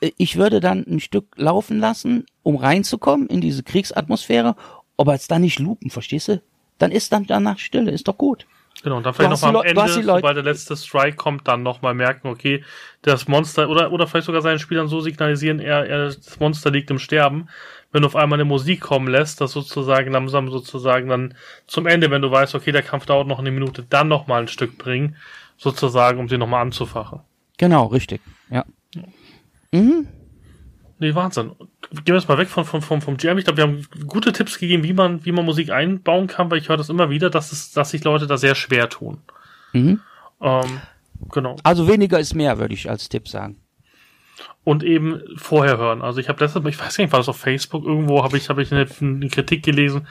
[0.00, 4.56] ich würde dann ein Stück laufen lassen, um reinzukommen in diese Kriegsatmosphäre,
[4.96, 6.42] aber jetzt dann nicht lupen, verstehst du?
[6.78, 8.46] Dann ist dann danach Stille, ist doch gut.
[8.82, 12.28] Genau, und dann vielleicht nochmal am Ende, sobald der letzte Strike kommt, dann nochmal merken,
[12.28, 12.62] okay,
[13.02, 16.90] das Monster, oder, oder vielleicht sogar seinen Spielern so signalisieren, er, er, das Monster liegt
[16.90, 17.48] im Sterben.
[17.90, 21.34] Wenn du auf einmal eine Musik kommen lässt, das sozusagen langsam sozusagen dann
[21.66, 24.48] zum Ende, wenn du weißt, okay, der Kampf dauert noch eine Minute, dann nochmal ein
[24.48, 25.16] Stück bringen,
[25.56, 27.20] sozusagen, um sie nochmal anzufachen.
[27.56, 28.66] Genau, richtig, ja.
[29.72, 30.08] Mhm.
[30.98, 31.52] Nee, Wahnsinn.
[31.90, 33.36] Gehen wir jetzt mal weg von, von, von, vom Jam.
[33.36, 36.58] Ich glaube, wir haben gute Tipps gegeben, wie man, wie man Musik einbauen kann, weil
[36.58, 39.18] ich höre das immer wieder, dass, es, dass sich Leute da sehr schwer tun.
[39.72, 40.00] Mhm.
[40.40, 40.80] Ähm,
[41.30, 41.56] genau.
[41.64, 43.60] Also weniger ist mehr, würde ich als Tipp sagen.
[44.64, 46.02] Und eben vorher hören.
[46.02, 48.48] Also ich habe letztes Mal, ich weiß nicht, war das auf Facebook irgendwo, habe ich,
[48.48, 50.08] hab ich eine, eine Kritik gelesen.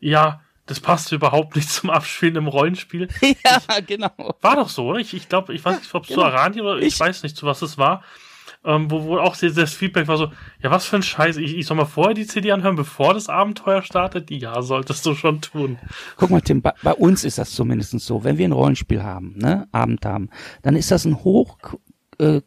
[0.00, 3.08] Ja, das passt überhaupt nicht zum Abspielen im Rollenspiel.
[3.22, 4.10] ja, genau.
[4.42, 4.98] War doch so, oder?
[4.98, 6.20] Ich, ich glaube, ich weiß nicht, ob es genau.
[6.20, 8.02] zu Aranien oder ich, ich, weiß nicht, zu was es war
[8.66, 11.66] ähm, wo, wo auch das Feedback war so, ja, was für ein Scheiß, ich, ich
[11.66, 14.30] soll mal vorher die CD anhören, bevor das Abenteuer startet?
[14.30, 15.78] Ja, solltest du schon tun.
[16.16, 19.34] Guck mal, Tim, bei, bei uns ist das zumindest so, wenn wir ein Rollenspiel haben,
[19.36, 20.28] ne, Abend haben,
[20.62, 21.56] dann ist das ein hoch
[22.18, 22.40] äh,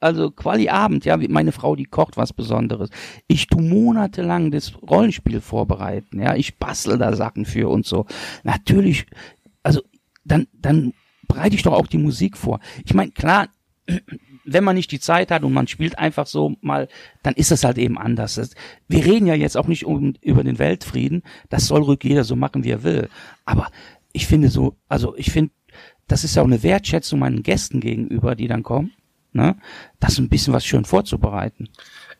[0.00, 2.90] also quali Abend, ja, meine Frau, die kocht was Besonderes.
[3.26, 8.06] Ich tu monatelang das Rollenspiel vorbereiten, ja, ich bastel da Sachen für und so.
[8.42, 9.06] Natürlich,
[9.62, 9.82] also
[10.24, 10.92] dann, dann
[11.28, 12.60] bereite ich doch auch die Musik vor.
[12.84, 13.48] Ich meine, klar,
[14.46, 16.88] wenn man nicht die Zeit hat und man spielt einfach so mal,
[17.22, 18.54] dann ist es halt eben anders.
[18.88, 21.22] Wir reden ja jetzt auch nicht um, über den Weltfrieden.
[21.48, 23.08] Das soll ruhig jeder so machen, wie er will.
[23.44, 23.68] Aber
[24.12, 25.52] ich finde so, also ich finde,
[26.06, 28.92] das ist ja auch eine Wertschätzung meinen Gästen gegenüber, die dann kommen,
[29.32, 29.56] ne?
[29.98, 31.68] Das ein bisschen was schön vorzubereiten.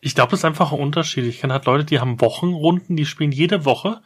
[0.01, 1.25] Ich glaube, das ist einfach ein Unterschied.
[1.25, 4.03] Ich kenne halt Leute, die haben Wochenrunden, die spielen jede Woche.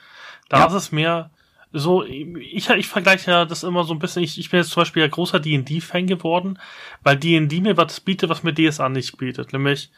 [0.49, 0.67] Da ja.
[0.67, 1.31] ist es mehr,
[1.73, 4.81] so, ich, ich vergleiche ja das immer so ein bisschen, ich, ich bin jetzt zum
[4.81, 6.59] Beispiel ja großer D&D-Fan geworden,
[7.03, 9.91] weil D&D mir was bietet, was mir DSA nicht bietet, nämlich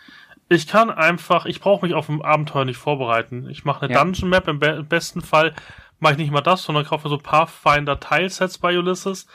[0.48, 3.48] ich kann einfach, ich brauche mich auf ein Abenteuer nicht vorbereiten.
[3.48, 4.04] Ich mache eine ja.
[4.04, 5.54] Dungeon Map, im, be im, besten Fall
[5.98, 9.26] mache ich nicht mal das, sondern kaufe so Pathfinder Teilsets bei Ulysses,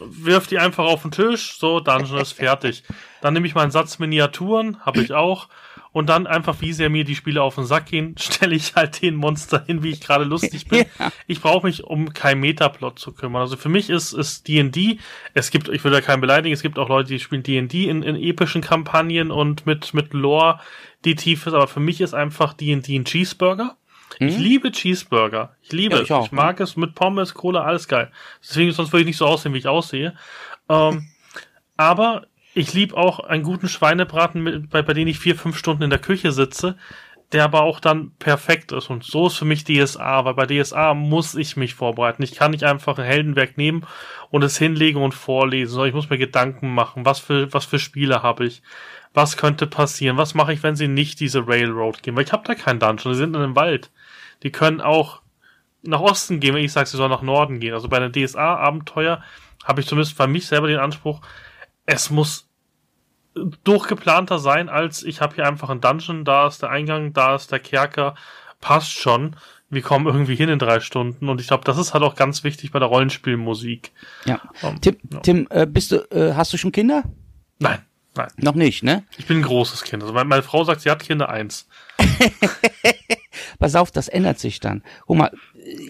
[0.00, 2.84] wirf die einfach auf den Tisch, so, Dungeon ist fertig.
[3.20, 5.48] Dann nehme ich mal einen Satz Miniaturen, habe ich auch,
[5.94, 9.00] und dann einfach, wie sehr mir die Spiele auf den Sack gehen, stelle ich halt
[9.00, 10.84] den Monster hin, wie ich gerade lustig bin.
[10.98, 11.12] Ja.
[11.26, 13.42] Ich brauche mich um kein Metaplot zu kümmern.
[13.42, 14.98] Also für mich ist ist D&D,
[15.32, 18.02] es gibt, ich will da keinen beleidigen, es gibt auch Leute, die spielen D&D in,
[18.02, 20.60] in epischen Kampagnen und mit, mit Lore,
[21.04, 23.76] die tief ist, aber für mich ist einfach D&D ein Cheeseburger.
[24.18, 24.28] Mhm.
[24.28, 25.56] Ich liebe Cheeseburger.
[25.62, 26.64] Ich liebe ja, ich, auch, ich mag ja.
[26.64, 28.10] es mit Pommes, Cola, alles geil.
[28.42, 30.16] Deswegen sonst würde ich nicht so aussehen, wie ich aussehe.
[30.68, 31.06] Ähm,
[31.76, 35.82] aber ich liebe auch einen guten Schweinebraten, mit, bei, bei dem ich vier, fünf Stunden
[35.82, 36.76] in der Küche sitze,
[37.32, 38.90] der aber auch dann perfekt ist.
[38.90, 42.22] Und so ist für mich DSA, weil bei DSA muss ich mich vorbereiten.
[42.22, 43.84] Ich kann nicht einfach ein Heldenwerk nehmen
[44.30, 47.80] und es hinlegen und vorlesen, sondern ich muss mir Gedanken machen, was für, was für
[47.80, 48.62] Spiele habe ich,
[49.14, 52.46] was könnte passieren, was mache ich, wenn sie nicht diese Railroad gehen, weil ich habe
[52.46, 53.90] da keinen Dungeon, die sind in einem Wald.
[54.44, 55.22] Die können auch
[55.82, 57.74] nach Osten gehen, wenn ich sage, sie sollen nach Norden gehen.
[57.74, 59.22] Also bei einem DSA-Abenteuer
[59.64, 61.20] habe ich zumindest für mich selber den Anspruch,
[61.86, 62.43] es muss
[63.64, 67.50] durchgeplanter sein, als ich habe hier einfach einen Dungeon, da ist der Eingang, da ist
[67.52, 68.14] der Kerker,
[68.60, 69.36] passt schon.
[69.70, 72.44] Wir kommen irgendwie hin in drei Stunden und ich glaube, das ist halt auch ganz
[72.44, 73.92] wichtig bei der Rollenspielmusik.
[74.24, 74.40] Ja.
[74.62, 75.20] Um, Tim, ja.
[75.20, 77.02] Tim äh, bist du, äh, hast du schon Kinder?
[77.58, 77.80] Nein,
[78.14, 78.28] nein.
[78.36, 79.04] Noch nicht, ne?
[79.16, 80.02] Ich bin ein großes Kind.
[80.02, 81.66] Also meine, meine Frau sagt, sie hat Kinder eins.
[83.58, 84.82] Pass auf, das ändert sich dann.
[85.06, 85.32] Guck mal,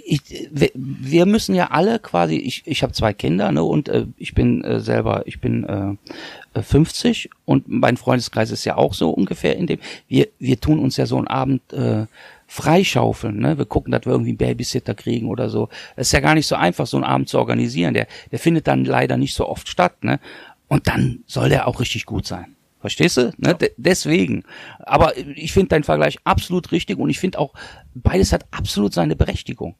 [0.04, 4.34] ich, wir müssen ja alle quasi, ich, ich habe zwei Kinder, ne, und äh, ich
[4.34, 9.56] bin äh, selber, ich bin äh, 50 und mein Freundeskreis ist ja auch so ungefähr
[9.56, 12.06] in dem, wir, wir tun uns ja so einen Abend äh,
[12.46, 13.58] freischaufeln, ne?
[13.58, 15.68] Wir gucken, dass wir irgendwie einen Babysitter kriegen oder so.
[15.96, 17.94] Es ist ja gar nicht so einfach, so einen Abend zu organisieren.
[17.94, 20.20] Der, der findet dann leider nicht so oft statt, ne?
[20.68, 22.53] Und dann soll der auch richtig gut sein.
[22.84, 23.32] Verstehst du?
[23.38, 23.56] Ne?
[23.58, 23.68] Ja.
[23.78, 24.42] deswegen.
[24.80, 27.54] Aber ich finde deinen Vergleich absolut richtig und ich finde auch,
[27.94, 29.74] beides hat absolut seine Berechtigung.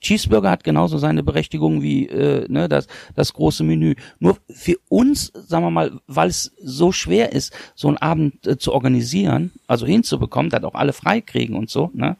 [0.00, 3.94] Cheeseburger hat genauso seine Berechtigung wie äh, ne, das, das große Menü.
[4.18, 8.58] Nur für uns, sagen wir mal, weil es so schwer ist, so einen Abend äh,
[8.58, 12.16] zu organisieren, also hinzubekommen, dass auch alle frei kriegen und so, ne,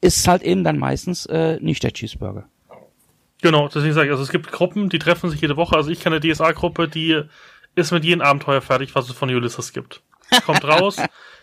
[0.00, 2.48] ist halt eben dann meistens äh, nicht der Cheeseburger.
[3.42, 5.76] Genau, deswegen sage ich, also es gibt Gruppen, die treffen sich jede Woche.
[5.76, 7.20] Also ich kenne eine DSA-Gruppe, die
[7.76, 10.02] ist mit jedem Abenteuer fertig, was es von Ulysses gibt.
[10.44, 10.96] Kommt raus,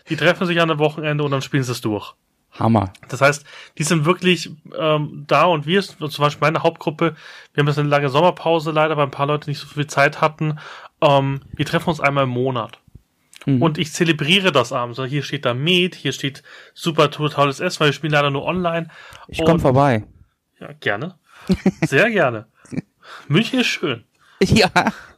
[0.08, 2.14] die treffen sich an einem Wochenende und dann spielen sie es durch.
[2.58, 2.92] Hammer.
[3.08, 3.44] Das heißt,
[3.78, 7.16] die sind wirklich ähm, da und wir, zum Beispiel meine Hauptgruppe,
[7.52, 10.20] wir haben jetzt eine lange Sommerpause leider, weil ein paar Leute nicht so viel Zeit
[10.20, 10.58] hatten.
[11.00, 12.78] Ähm, wir treffen uns einmal im Monat.
[13.46, 13.60] Mhm.
[13.60, 14.98] Und ich zelebriere das abends.
[14.98, 16.42] Also hier steht da Med, hier steht
[16.74, 18.88] super totales Essen, weil wir spielen leider nur online.
[19.28, 20.04] Ich komme vorbei.
[20.60, 21.16] Ja, gerne.
[21.82, 22.46] Sehr gerne.
[23.28, 24.04] München ist schön.
[24.40, 24.70] Ja.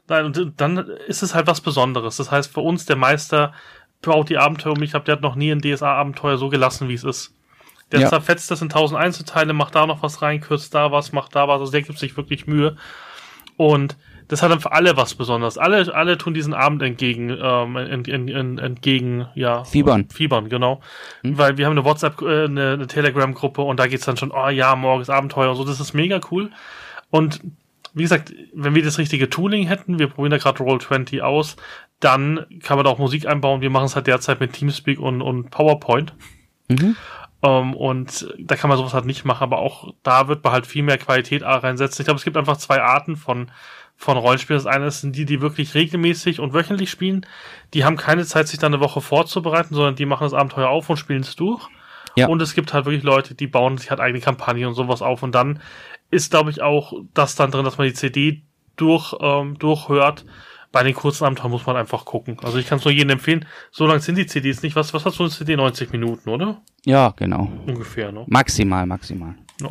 [0.08, 2.16] Nein, und dann ist es halt was Besonderes.
[2.16, 3.52] Das heißt, für uns der Meister
[4.02, 4.82] baut die Abenteuer um.
[4.82, 7.34] Ich habe, der hat noch nie ein DSA-Abenteuer so gelassen, wie es ist.
[7.92, 8.08] Der ja.
[8.08, 11.46] zerfetzt das in tausend Einzelteile, macht da noch was rein, kürzt da was, macht da
[11.46, 11.60] was.
[11.60, 12.76] Also der gibt sich wirklich Mühe.
[13.56, 13.96] Und
[14.28, 15.56] das hat dann für alle was Besonderes.
[15.56, 19.64] Alle, alle tun diesen Abend entgegen, ähm, ent, ent, ent, entgegen, ja.
[19.64, 20.08] Fiebern.
[20.10, 20.80] Fiebern, genau.
[21.22, 21.38] Hm.
[21.38, 24.48] Weil wir haben eine WhatsApp, äh, eine, eine Telegram-Gruppe und da geht's dann schon, oh
[24.48, 25.64] ja, morgens Abenteuer und so.
[25.64, 26.50] Das ist mega cool.
[27.10, 27.40] Und
[27.96, 31.56] wie gesagt, wenn wir das richtige Tooling hätten, wir probieren da gerade Roll20 aus,
[31.98, 33.62] dann kann man da auch Musik einbauen.
[33.62, 36.12] Wir machen es halt derzeit mit Teamspeak und, und PowerPoint.
[36.68, 36.94] Mhm.
[37.40, 40.52] Um, ähm, und da kann man sowas halt nicht machen, aber auch da wird man
[40.52, 42.02] halt viel mehr Qualität reinsetzen.
[42.02, 43.50] Ich glaube, es gibt einfach zwei Arten von,
[43.96, 44.62] von Rollenspielen.
[44.62, 47.24] Das eine sind die, die wirklich regelmäßig und wöchentlich spielen.
[47.72, 50.90] Die haben keine Zeit, sich da eine Woche vorzubereiten, sondern die machen das Abenteuer auf
[50.90, 51.66] und spielen es durch.
[52.14, 52.28] Ja.
[52.28, 55.22] Und es gibt halt wirklich Leute, die bauen sich halt eigene Kampagnen und sowas auf
[55.22, 55.60] und dann
[56.16, 58.42] ist, glaube ich, auch das dann drin, dass man die CD
[58.76, 60.24] durch, ähm, durchhört.
[60.72, 62.38] Bei den kurzen Abenteuern muss man einfach gucken.
[62.42, 63.46] Also ich kann es nur jedem empfehlen.
[63.70, 64.76] So lang sind die CDs nicht.
[64.76, 65.56] Was, was hat so eine CD?
[65.56, 66.60] 90 Minuten, oder?
[66.84, 67.50] Ja, genau.
[67.66, 68.24] Ungefähr, ne?
[68.26, 69.34] Maximal, maximal.
[69.60, 69.70] Ja.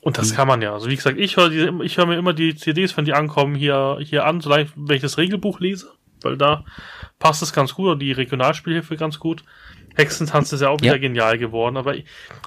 [0.00, 0.36] Und das mhm.
[0.36, 0.74] kann man ja.
[0.74, 3.98] Also wie gesagt, ich höre ich höre mir immer die CDs, wenn die ankommen, hier,
[4.02, 6.64] hier an, solange wenn ich das Regelbuch lese, weil da
[7.18, 9.44] passt es ganz gut und die Regionalspielhilfe ganz gut.
[9.94, 10.98] Hexentanz ist ja auch wieder ja.
[10.98, 11.76] genial geworden.
[11.76, 12.04] Aber ich,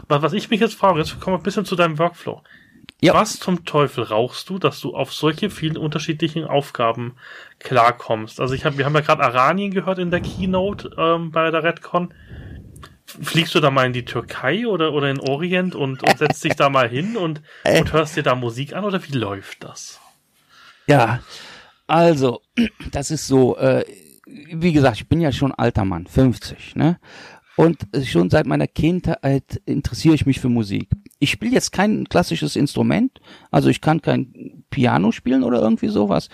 [0.08, 2.44] was ich mich jetzt frage, jetzt kommen wir ein bisschen zu deinem Workflow.
[3.00, 3.14] Ja.
[3.14, 7.16] Was zum Teufel rauchst du, dass du auf solche vielen unterschiedlichen Aufgaben
[7.60, 8.40] klarkommst?
[8.40, 11.64] Also ich hab, wir haben ja gerade Aranien gehört in der Keynote ähm, bei der
[11.64, 12.14] Redcon.
[13.06, 16.56] Fliegst du da mal in die Türkei oder, oder in Orient und, und setzt dich
[16.56, 17.80] da mal hin und, äh.
[17.80, 20.02] und hörst dir da Musik an oder wie läuft das?
[20.88, 21.20] Ja,
[21.86, 22.42] also,
[22.92, 23.86] das ist so, äh,
[24.26, 27.00] wie gesagt, ich bin ja schon alter Mann, 50, ne?
[27.56, 30.90] Und schon seit meiner Kindheit interessiere ich mich für Musik.
[31.20, 33.20] Ich spiele jetzt kein klassisches Instrument,
[33.52, 36.30] also ich kann kein Piano spielen oder irgendwie sowas.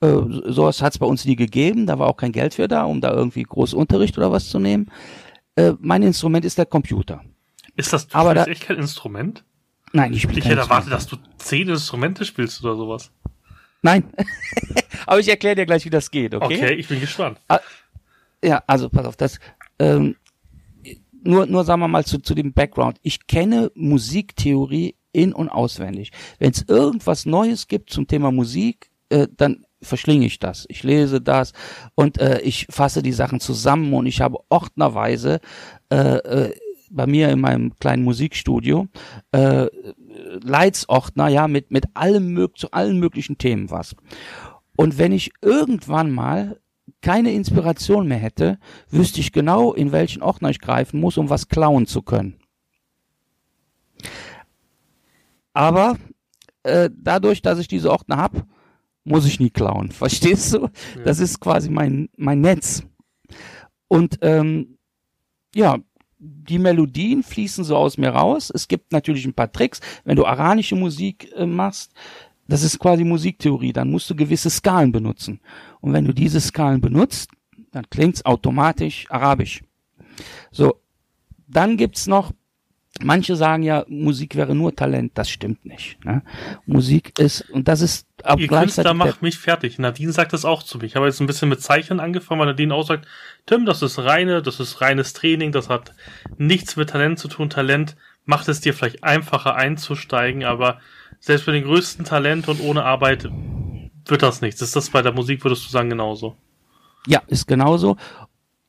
[0.00, 0.16] Äh,
[0.46, 3.00] sowas hat es bei uns nie gegeben, da war auch kein Geld für da, um
[3.00, 4.90] da irgendwie groß Unterricht oder was zu nehmen.
[5.56, 7.20] Äh, mein Instrument ist der Computer.
[7.76, 9.44] Ist das du Aber da- echt kein Instrument?
[9.92, 13.10] Nein, ich spiele Ich hätte erwartet, dass du zehn Instrumente spielst oder sowas.
[13.82, 14.04] Nein.
[15.06, 16.74] Aber ich erkläre dir gleich, wie das geht, Okay, okay?
[16.74, 17.38] ich bin gespannt.
[18.44, 19.38] Ja, also pass auf, das
[19.78, 20.14] ähm,
[21.22, 22.98] nur nur sagen wir mal zu zu dem Background.
[23.02, 26.12] Ich kenne Musiktheorie in und auswendig.
[26.38, 30.66] Wenn es irgendwas Neues gibt zum Thema Musik, äh, dann verschlinge ich das.
[30.68, 31.52] Ich lese das
[31.94, 35.40] und äh, ich fasse die Sachen zusammen und ich habe ordnerweise
[35.90, 36.54] äh, äh,
[36.90, 38.88] bei mir in meinem kleinen Musikstudio
[39.32, 39.66] äh,
[40.42, 43.94] Leitsordner, ja, mit mit allem zu allen möglichen Themen was.
[44.76, 46.60] Und wenn ich irgendwann mal
[47.02, 48.58] keine Inspiration mehr hätte,
[48.90, 52.36] wüsste ich genau, in welchen Ordner ich greifen muss, um was klauen zu können.
[55.52, 55.98] Aber
[56.62, 58.44] äh, dadurch, dass ich diese Ordner habe,
[59.04, 59.90] muss ich nie klauen.
[59.92, 60.68] Verstehst du?
[61.04, 62.82] Das ist quasi mein, mein Netz.
[63.88, 64.78] Und ähm,
[65.54, 65.78] ja,
[66.18, 68.50] die Melodien fließen so aus mir raus.
[68.54, 69.80] Es gibt natürlich ein paar Tricks.
[70.04, 71.92] Wenn du aranische Musik äh, machst,
[72.46, 75.40] das ist quasi Musiktheorie, dann musst du gewisse Skalen benutzen.
[75.80, 77.30] Und wenn du diese Skalen benutzt,
[77.72, 79.62] dann klingt's automatisch arabisch.
[80.50, 80.80] So,
[81.46, 82.32] dann gibt's noch,
[83.02, 86.04] manche sagen ja, Musik wäre nur Talent, das stimmt nicht.
[86.04, 86.22] Ne?
[86.66, 89.78] Musik ist, und das ist aber Ihr Künstler macht mich fertig.
[89.78, 90.84] Nadine sagt das auch zu mir.
[90.84, 93.06] Ich habe jetzt ein bisschen mit Zeichnen angefangen, weil Nadine auch sagt,
[93.46, 95.94] Tim, das ist reine, das ist reines Training, das hat
[96.36, 97.48] nichts mit Talent zu tun.
[97.48, 100.80] Talent macht es dir vielleicht einfacher einzusteigen, aber
[101.18, 103.28] selbst mit dem größten Talent und ohne Arbeit
[104.06, 104.60] wird das nichts.
[104.62, 106.36] Ist das bei der Musik, würdest du sagen, genauso?
[107.06, 107.96] Ja, ist genauso.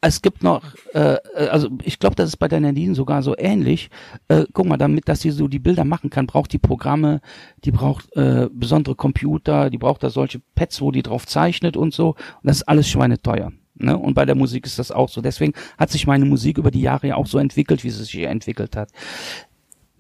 [0.04, 0.64] Es gibt noch,
[0.96, 3.92] äh, äh, also ich glaube, das ist bei der Nadine sogar so ähnlich.
[4.30, 7.22] Äh, guck mal, damit, dass sie so die Bilder machen kann, braucht die Programme,
[7.66, 11.94] die braucht äh, besondere Computer, die braucht da solche Pads, wo die drauf zeichnet und
[11.94, 12.10] so.
[12.10, 13.52] Und das ist alles schweineteuer.
[13.76, 13.98] Ne?
[13.98, 15.22] Und bei der Musik ist das auch so.
[15.22, 18.24] Deswegen hat sich meine Musik über die Jahre ja auch so entwickelt, wie sie sich
[18.24, 18.90] entwickelt hat.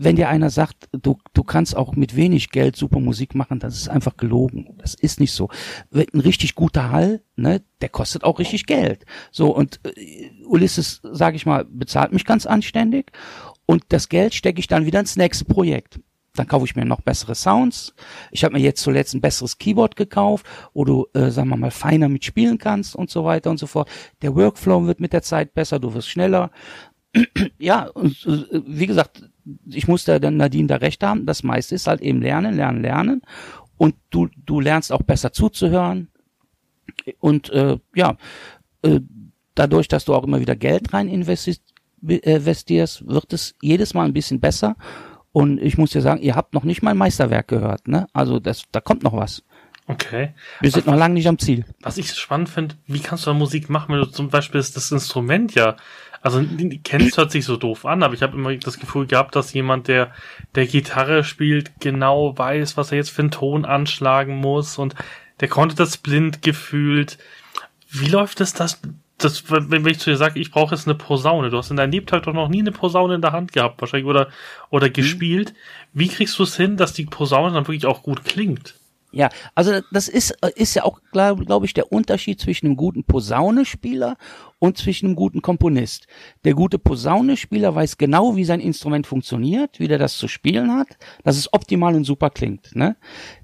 [0.03, 3.75] Wenn dir einer sagt, du, du kannst auch mit wenig Geld super Musik machen, das
[3.75, 4.73] ist einfach gelogen.
[4.79, 5.49] Das ist nicht so.
[5.93, 9.05] Ein richtig guter Hall, ne, der kostet auch richtig Geld.
[9.29, 13.11] So, und äh, Ulysses, sage ich mal, bezahlt mich ganz anständig
[13.67, 15.99] und das Geld stecke ich dann wieder ins nächste Projekt.
[16.33, 17.93] Dann kaufe ich mir noch bessere Sounds.
[18.31, 21.69] Ich habe mir jetzt zuletzt ein besseres Keyboard gekauft, wo du, äh, sagen wir mal,
[21.69, 23.87] feiner mitspielen kannst und so weiter und so fort.
[24.23, 26.49] Der Workflow wird mit der Zeit besser, du wirst schneller
[27.59, 29.29] ja, und äh, wie gesagt,
[29.65, 31.25] ich muss da dann Nadine da recht haben.
[31.25, 33.21] Das meiste ist halt eben lernen, lernen, lernen.
[33.77, 36.09] Und du, du lernst auch besser zuzuhören.
[37.19, 38.17] Und äh, ja,
[38.83, 38.99] äh,
[39.55, 44.13] dadurch, dass du auch immer wieder Geld rein äh, investierst, wird es jedes Mal ein
[44.13, 44.75] bisschen besser.
[45.31, 48.07] Und ich muss dir sagen, ihr habt noch nicht mein Meisterwerk gehört, ne?
[48.11, 49.43] Also das, da kommt noch was.
[49.87, 50.33] Okay.
[50.59, 51.65] Wir sind noch lange nicht am Ziel.
[51.81, 54.91] Was ich spannend finde, wie kannst du da Musik machen, wenn du zum Beispiel das
[54.91, 55.75] Instrument ja,
[56.21, 56.43] also
[56.83, 59.87] kennst hört sich so doof an, aber ich habe immer das Gefühl gehabt, dass jemand,
[59.87, 60.11] der
[60.55, 64.95] der Gitarre spielt, genau weiß, was er jetzt für einen Ton anschlagen muss und
[65.39, 67.17] der konnte das blind gefühlt.
[67.89, 68.79] Wie läuft es das?
[69.17, 71.91] Das, wenn ich zu dir sage, ich brauche jetzt eine Posaune, du hast in deinem
[71.91, 74.29] Lebtag doch noch nie eine Posaune in der Hand gehabt, wahrscheinlich, oder,
[74.71, 75.53] oder gespielt.
[75.93, 78.75] Wie kriegst du es hin, dass die Posaune dann wirklich auch gut klingt?
[79.11, 82.77] Ja, also das ist, äh, ist ja auch, glaube glaub ich, der Unterschied zwischen einem
[82.77, 84.17] guten Posaunespieler
[84.61, 86.05] und zwischen einem guten Komponist.
[86.43, 90.87] Der gute Posaunespieler weiß genau, wie sein Instrument funktioniert, wie der das zu spielen hat,
[91.23, 92.75] dass es optimal und super klingt.
[92.75, 92.95] Ne?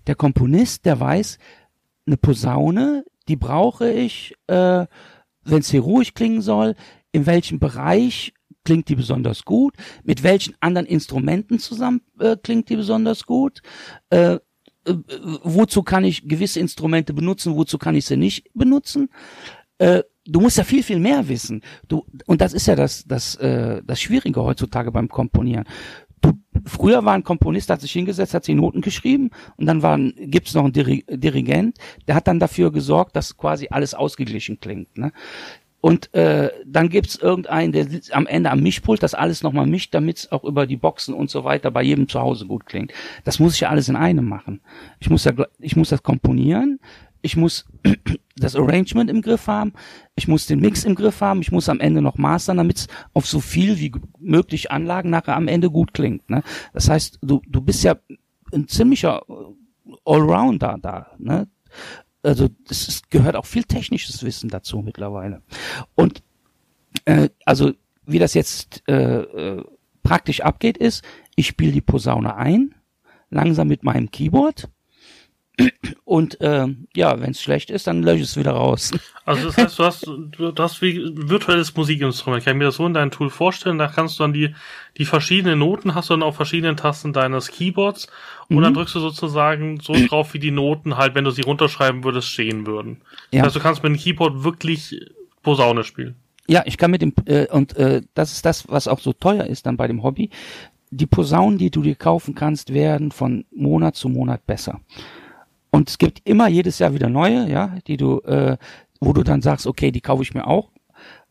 [0.06, 1.40] Der Komponist, der weiß,
[2.06, 4.86] eine Posaune, die brauche ich, äh,
[5.44, 6.76] wenn es hier ruhig klingen soll,
[7.12, 12.76] in welchem Bereich klingt die besonders gut, mit welchen anderen Instrumenten zusammen äh, klingt die
[12.76, 13.64] besonders gut,
[14.12, 14.40] äh, äh,
[15.42, 19.10] wozu kann ich gewisse Instrumente benutzen, wozu kann ich sie nicht benutzen.
[19.80, 21.62] Äh, du musst ja viel, viel mehr wissen.
[21.88, 25.66] Du, und das ist ja das, das, äh, das Schwierige heutzutage beim Komponieren.
[26.22, 26.34] Du,
[26.66, 30.54] früher war ein Komponist, hat sich hingesetzt, hat sich Noten geschrieben und dann war gibt's
[30.54, 34.98] noch einen Diri Dirigent, der hat dann dafür gesorgt, dass quasi alles ausgeglichen klingt.
[34.98, 35.12] Ne?
[35.80, 39.94] Und äh, dann gibt's irgendeinen, der sitzt am Ende am Mischpult, das alles nochmal mischt,
[39.94, 42.92] damit's auch über die Boxen und so weiter bei jedem zu Hause gut klingt.
[43.23, 44.62] Das muss ich ja alles in einem machen.
[45.00, 46.80] Ich muss ja, ich muss das komponieren,
[47.22, 47.65] ich muss
[48.36, 49.74] das Arrangement im Griff haben,
[50.15, 53.26] ich muss den Mix im Griff haben, ich muss am Ende noch mastern, damit's auf
[53.26, 56.30] so viel wie möglich Anlagen nachher am Ende gut klingt.
[56.30, 56.44] Ne?
[56.74, 57.96] Das heißt, du, du bist ja
[58.54, 61.12] ein ziemlicher äh, Allrounder da.
[61.18, 61.48] Ne?
[62.24, 65.42] also ist, gehört auch viel technisches Wissen dazu mittlerweile.
[65.96, 66.24] Und
[67.06, 67.74] äh, also
[68.06, 69.63] wie das jetzt äh, äh,
[70.04, 71.04] praktisch abgeht, ist,
[71.36, 72.76] ich spiele die Posaune ein,
[73.30, 74.70] langsam mit meinem Keyboard
[76.06, 78.92] und äh, ja, wenn es schlecht ist, dann lösche ich es wieder raus.
[79.28, 82.46] Also das heißt, du hast, du hast wie virtuelles Musikinstrument.
[82.46, 83.78] Kann ich mir das so in deinem Tool vorstellen?
[83.78, 84.56] Da kannst du dann die,
[84.98, 88.08] die verschiedenen Noten hast du dann auf verschiedenen Tasten deines Keyboards
[88.48, 88.62] und mhm.
[88.62, 92.30] dann drückst du sozusagen so drauf, wie die Noten halt, wenn du sie runterschreiben würdest,
[92.30, 93.02] stehen würden.
[93.32, 93.40] Ja.
[93.40, 94.98] Das heißt, du kannst mit dem Keyboard wirklich
[95.44, 96.16] Posaune spielen.
[96.48, 99.46] Ja, ich kann mit dem äh, und äh, das ist das, was auch so teuer
[99.46, 100.30] ist dann bei dem Hobby.
[100.90, 104.80] Die Posaunen, die du dir kaufen kannst, werden von Monat zu Monat besser.
[105.70, 108.58] Und es gibt immer jedes Jahr wieder neue, ja, die du, äh,
[109.00, 110.72] wo du dann sagst, okay, die kaufe ich mir auch.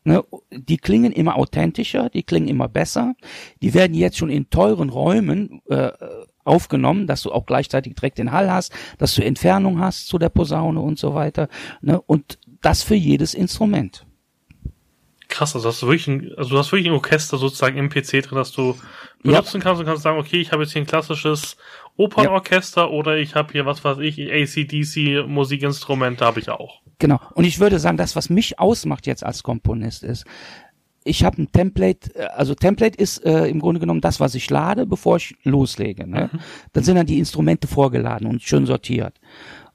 [0.03, 3.15] Ne, die klingen immer authentischer, die klingen immer besser.
[3.61, 5.91] Die werden jetzt schon in teuren Räumen äh,
[6.45, 10.29] aufgenommen, dass du auch gleichzeitig direkt den Hall hast, dass du Entfernung hast zu der
[10.29, 11.49] Posaune und so weiter.
[11.81, 14.05] Ne, und das für jedes Instrument.
[15.27, 18.23] Krass, also hast du wirklich ein, also du hast wirklich ein Orchester sozusagen im PC
[18.23, 18.77] drin, dass du
[19.21, 19.63] benutzen ja.
[19.63, 21.57] kannst und kannst sagen, okay, ich habe jetzt hier ein klassisches
[21.97, 22.87] Opernorchester ja.
[22.87, 26.81] oder ich habe hier was weiß ich, ACDC Musikinstrumente habe ich auch.
[26.99, 27.19] Genau.
[27.33, 30.25] Und ich würde sagen, das, was mich ausmacht jetzt als Komponist ist,
[31.03, 34.49] ich habe ein Template, äh, also Template ist äh, im Grunde genommen das, was ich
[34.49, 36.07] lade, bevor ich loslege.
[36.07, 36.29] Ne?
[36.31, 36.39] Mhm.
[36.73, 39.19] Dann sind dann die Instrumente vorgeladen und schön sortiert.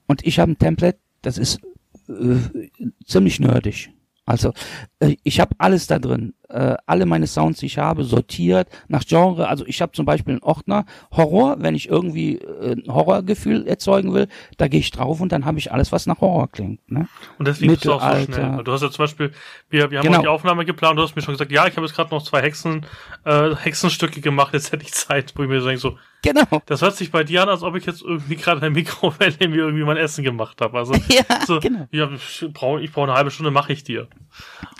[0.07, 1.59] Und ich habe ein Template, das ist
[2.07, 2.69] äh,
[3.05, 3.89] ziemlich nerdig.
[4.25, 4.53] Also
[4.99, 9.03] äh, ich habe alles da drin, äh, alle meine Sounds, die ich habe, sortiert nach
[9.05, 9.47] Genre.
[9.47, 14.13] Also ich habe zum Beispiel einen Ordner Horror, wenn ich irgendwie äh, ein Horrorgefühl erzeugen
[14.13, 14.27] will,
[14.57, 16.79] da gehe ich drauf und dann habe ich alles, was nach Horror klingt.
[16.91, 17.07] Ne?
[17.39, 18.63] Und deswegen bist du auch so schnell.
[18.63, 19.31] Du hast ja zum Beispiel,
[19.69, 20.21] wir, wir haben genau.
[20.21, 22.41] die Aufnahme geplant, du hast mir schon gesagt, ja, ich habe jetzt gerade noch zwei
[22.41, 22.85] Hexen,
[23.25, 26.61] äh, Hexenstücke gemacht, jetzt hätte ich Zeit, wo ich mir so denke, so, Genau.
[26.67, 29.57] Das hört sich bei dir an, als ob ich jetzt irgendwie gerade ein Mikrowelle mir
[29.57, 30.77] irgendwie mein Essen gemacht habe.
[30.77, 31.85] Also ja, so, genau.
[31.91, 34.07] ja, ich brauche brauch eine halbe Stunde, mache ich dir.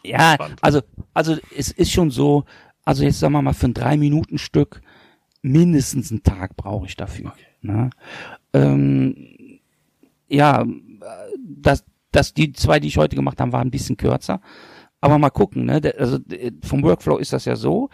[0.03, 0.59] Ja, Spannend.
[0.61, 0.81] also
[1.13, 2.43] also es ist schon so,
[2.83, 4.81] also jetzt sagen wir mal für ein drei Minuten Stück
[5.41, 7.27] mindestens einen Tag brauche ich dafür.
[7.27, 7.43] Okay.
[7.61, 7.89] Ne?
[8.53, 9.59] Ähm,
[10.27, 10.65] ja,
[11.37, 14.41] das, das die zwei, die ich heute gemacht habe, waren ein bisschen kürzer.
[14.99, 15.81] Aber mal gucken, ne?
[15.97, 16.17] Also
[16.63, 17.89] vom Workflow ist das ja so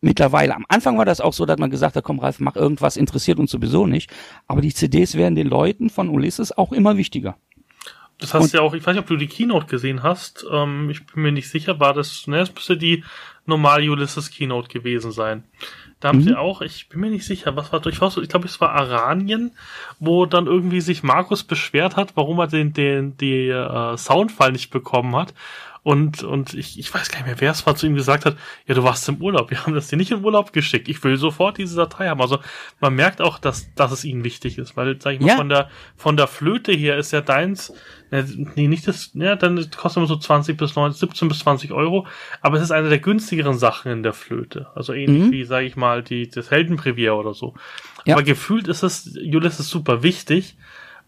[0.00, 0.54] mittlerweile.
[0.54, 3.38] Am Anfang war das auch so, dass man gesagt hat, komm Ralf, mach irgendwas, interessiert
[3.38, 4.12] uns sowieso nicht.
[4.46, 7.36] Aber die CDs werden den Leuten von Ulysses auch immer wichtiger.
[8.18, 10.46] Das hast du ja auch, ich weiß nicht, ob du die Keynote gesehen hast.
[10.50, 13.04] Ähm, ich bin mir nicht sicher, war das, ne, es müsste die
[13.44, 15.44] normale Ulysses Keynote gewesen sein.
[16.00, 16.24] Da haben mhm.
[16.24, 19.52] sie auch, ich bin mir nicht sicher, was war, weiß, ich glaube, es war Aranien,
[19.98, 24.70] wo dann irgendwie sich Markus beschwert hat, warum er den, den, die äh, Soundfall nicht
[24.70, 25.32] bekommen hat.
[25.86, 28.36] Und, und ich, ich weiß gar nicht mehr, wer es war, zu ihm gesagt hat,
[28.66, 30.88] ja, du warst im Urlaub, wir haben das dir nicht im Urlaub geschickt.
[30.88, 32.20] Ich will sofort diese Datei haben.
[32.20, 32.40] Also
[32.80, 35.36] man merkt auch, dass, dass es ihnen wichtig ist, weil, sag ich mal, ja.
[35.36, 37.72] von der, von der Flöte her ist ja deins,
[38.10, 38.24] äh,
[38.56, 42.04] nee, nicht das, ja, dann kostet immer so 20 bis 19, 17 bis 20 Euro,
[42.40, 44.66] aber es ist eine der günstigeren Sachen in der Flöte.
[44.74, 45.30] Also ähnlich mhm.
[45.30, 47.54] wie, sag ich mal, die, das Heldenprivier oder so.
[48.04, 48.16] Ja.
[48.16, 50.56] Aber gefühlt ist es, Ulysses super wichtig,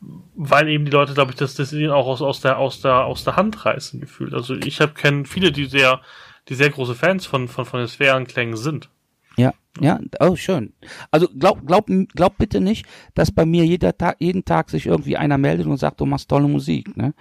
[0.00, 3.24] weil eben die Leute, glaube ich, das, das auch aus, aus, der, aus, der, aus
[3.24, 4.34] der Hand reißen gefühlt.
[4.34, 6.00] Also ich habe kennen viele, die sehr,
[6.48, 8.90] die sehr große Fans von, von, von den Sphärenklängen sind.
[9.36, 10.72] Ja, ja, oh, schön.
[11.10, 15.16] Also glaub, glaub, glaub bitte nicht, dass bei mir jeder Tag, jeden Tag sich irgendwie
[15.16, 16.96] einer meldet und sagt, du machst tolle Musik.
[16.96, 17.14] Ne?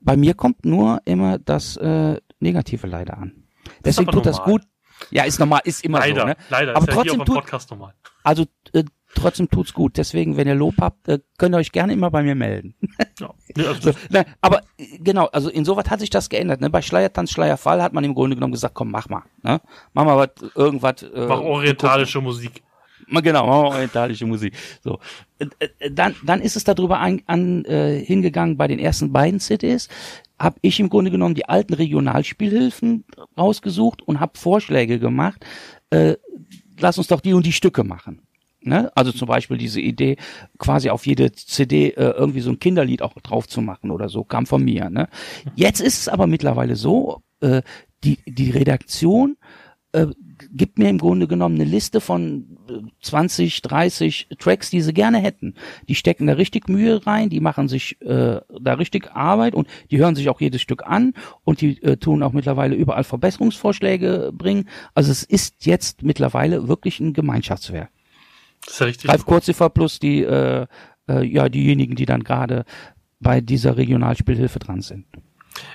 [0.00, 3.44] Bei mir kommt nur immer das äh, Negative leider an.
[3.84, 4.32] Deswegen tut normal.
[4.32, 4.62] das gut.
[5.10, 6.26] Ja, ist normal, ist immer leider, so.
[6.26, 6.36] Ne?
[6.50, 7.94] Leider, aber ist trotzdem ja tut, Podcast normal.
[8.22, 8.84] Also äh,
[9.16, 9.96] trotzdem tut's gut.
[9.96, 12.74] Deswegen, wenn ihr Lob habt, äh, könnt ihr euch gerne immer bei mir melden.
[13.20, 13.30] ja.
[13.56, 16.60] also so, nein, aber äh, genau, also insoweit hat sich das geändert.
[16.60, 16.70] Ne?
[16.70, 19.22] Bei Schleiertanz, Schleierfall hat man im Grunde genommen gesagt, komm, mach mal.
[19.42, 19.60] Ne?
[19.92, 21.02] Mach mal was, irgendwas.
[21.02, 22.62] Äh, mach orientalische Musik.
[23.08, 24.54] Genau, mach mal orientalische Musik.
[24.82, 24.98] So,
[25.38, 25.46] äh,
[25.90, 29.88] dann, dann ist es darüber an, an äh, hingegangen bei den ersten beiden CDs
[30.38, 33.04] habe ich im Grunde genommen die alten Regionalspielhilfen
[33.38, 35.44] rausgesucht und habe Vorschläge gemacht.
[35.90, 36.16] Äh,
[36.78, 38.25] lass uns doch die und die Stücke machen.
[38.66, 38.90] Ne?
[38.94, 40.16] Also zum Beispiel diese Idee,
[40.58, 44.24] quasi auf jede CD äh, irgendwie so ein Kinderlied auch drauf zu machen oder so,
[44.24, 44.90] kam von mir.
[44.90, 45.08] Ne?
[45.54, 47.62] Jetzt ist es aber mittlerweile so, äh,
[48.04, 49.36] die, die Redaktion
[49.92, 50.06] äh,
[50.52, 52.58] gibt mir im Grunde genommen eine Liste von
[53.00, 55.54] 20, äh, 30 Tracks, die sie gerne hätten.
[55.88, 59.98] Die stecken da richtig Mühe rein, die machen sich äh, da richtig Arbeit und die
[59.98, 61.14] hören sich auch jedes Stück an
[61.44, 64.68] und die äh, tun auch mittlerweile überall Verbesserungsvorschläge bringen.
[64.94, 67.90] Also es ist jetzt mittlerweile wirklich ein Gemeinschaftswerk.
[68.66, 69.10] Das ist ja richtig.
[69.10, 70.66] Ralf Kurziffer plus die, äh,
[71.08, 72.64] äh, ja, diejenigen, die dann gerade
[73.20, 75.06] bei dieser Regionalspielhilfe dran sind.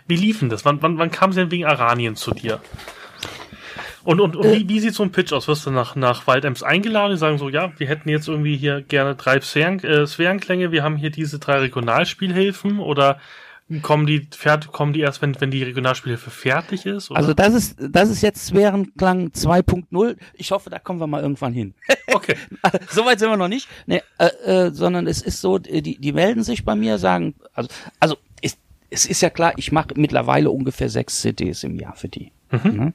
[0.08, 0.64] Wie liefen das?
[0.66, 2.62] Wann, wann, wann kam sie denn wegen Aranien zu dir?
[4.04, 5.48] Und, und, und äh, wie, wie sieht so ein Pitch aus?
[5.48, 7.12] Wirst du nach, nach Waldems eingeladen?
[7.12, 10.84] Die sagen so, ja, wir hätten jetzt irgendwie hier gerne drei Sphären, äh, Sphärenklänge, wir
[10.84, 13.20] haben hier diese drei Regionalspielhilfen oder
[13.82, 17.12] kommen die fertig, kommen die erst, wenn, wenn die Regionalspielhilfe fertig ist?
[17.12, 17.20] Oder?
[17.20, 20.18] Also das ist, das ist jetzt Sphärenklang 2.0.
[20.34, 21.74] Ich hoffe, da kommen wir mal irgendwann hin.
[22.14, 22.36] Okay.
[22.90, 23.70] Soweit sind wir noch nicht.
[23.86, 27.70] Nee, äh, äh, sondern es ist so, die, die melden sich bei mir, sagen, also,
[28.02, 28.60] also ist,
[28.90, 32.34] es ist ja klar, ich mache mittlerweile ungefähr sechs CDs im Jahr für die.
[32.52, 32.76] Mhm.
[32.76, 32.94] Ne?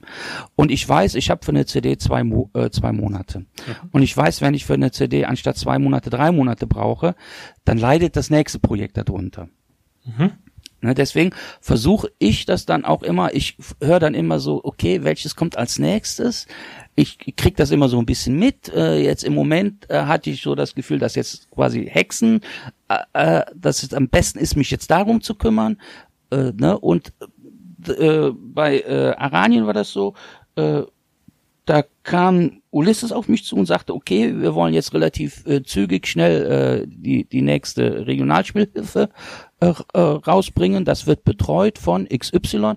[0.55, 3.41] Und ich weiß, ich habe für eine CD zwei, Mo äh, zwei Monate.
[3.41, 3.47] Mhm.
[3.93, 7.15] Und ich weiß, wenn ich für eine CD anstatt zwei Monate drei Monate brauche,
[7.65, 9.49] dann leidet das nächste Projekt darunter.
[10.05, 10.33] Mhm.
[10.87, 11.31] Ne, deswegen
[11.61, 15.81] versuche ich das dann auch immer, ich höre dann immer so, okay, welches kommt als
[15.81, 16.47] nächstes?
[16.95, 18.69] Ich krieg das immer so ein bisschen mit.
[18.69, 22.41] Äh, jetzt im Moment äh, hatte ich so das Gefühl, dass jetzt quasi Hexen,
[22.89, 25.79] äh, äh dass es am besten ist, mich jetzt darum zu kümmern.
[26.31, 26.79] Äh, ne?
[26.79, 27.13] Und
[27.89, 30.15] äh, bei Aranien war das so,
[30.55, 36.07] da kam Ulysses auf mich zu und sagte, okay, wir wollen jetzt relativ äh, zügig
[36.07, 39.09] schnell äh, die, die nächste Regionalspielhilfe
[39.61, 40.85] äh, äh, rausbringen.
[40.85, 42.75] Das wird betreut von XY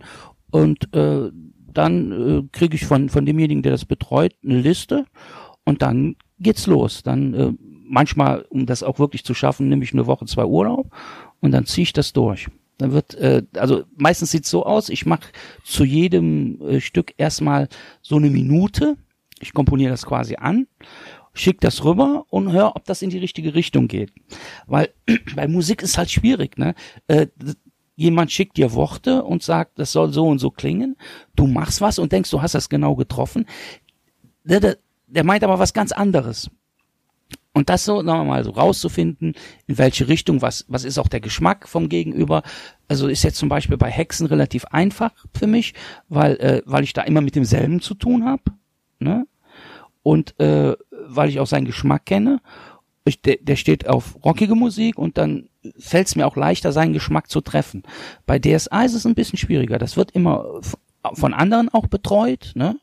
[0.51, 1.29] und äh,
[1.73, 5.05] dann äh, kriege ich von, von demjenigen, der das betreut, eine Liste
[5.65, 7.03] und dann geht's los.
[7.03, 10.91] Dann äh, manchmal, um das auch wirklich zu schaffen, nehme ich eine Woche, zwei Urlaub
[11.41, 12.47] und dann ziehe ich das durch.
[12.77, 15.27] Dann wird, äh, also meistens sieht's so aus, ich mache
[15.65, 17.67] zu jedem äh, Stück erstmal
[18.01, 18.95] so eine Minute.
[19.39, 20.67] Ich komponiere das quasi an,
[21.33, 24.11] schick das rüber und hör, ob das in die richtige Richtung geht.
[24.67, 24.93] Weil
[25.35, 26.75] bei Musik ist halt schwierig, ne?
[27.07, 27.27] Äh,
[27.95, 30.95] jemand schickt dir Worte und sagt, das soll so und so klingen.
[31.35, 33.45] Du machst was und denkst, du hast das genau getroffen.
[34.45, 34.77] Der, der,
[35.07, 36.49] der meint aber was ganz anderes.
[37.53, 39.33] Und das so, sagen wir mal, so rauszufinden,
[39.67, 42.43] in welche Richtung, was, was ist auch der Geschmack vom Gegenüber.
[42.87, 45.73] Also ist jetzt zum Beispiel bei Hexen relativ einfach für mich,
[46.07, 48.43] weil, äh, weil ich da immer mit demselben zu tun habe.
[48.99, 49.27] Ne?
[50.03, 52.41] Und äh, weil ich auch seinen Geschmack kenne.
[53.05, 56.93] Ich, der, der steht auf rockige Musik und dann fällt es mir auch leichter, seinen
[56.93, 57.83] Geschmack zu treffen.
[58.25, 59.77] Bei DSA ist es ein bisschen schwieriger.
[59.79, 60.61] Das wird immer
[61.13, 62.77] von anderen auch betreut, ne?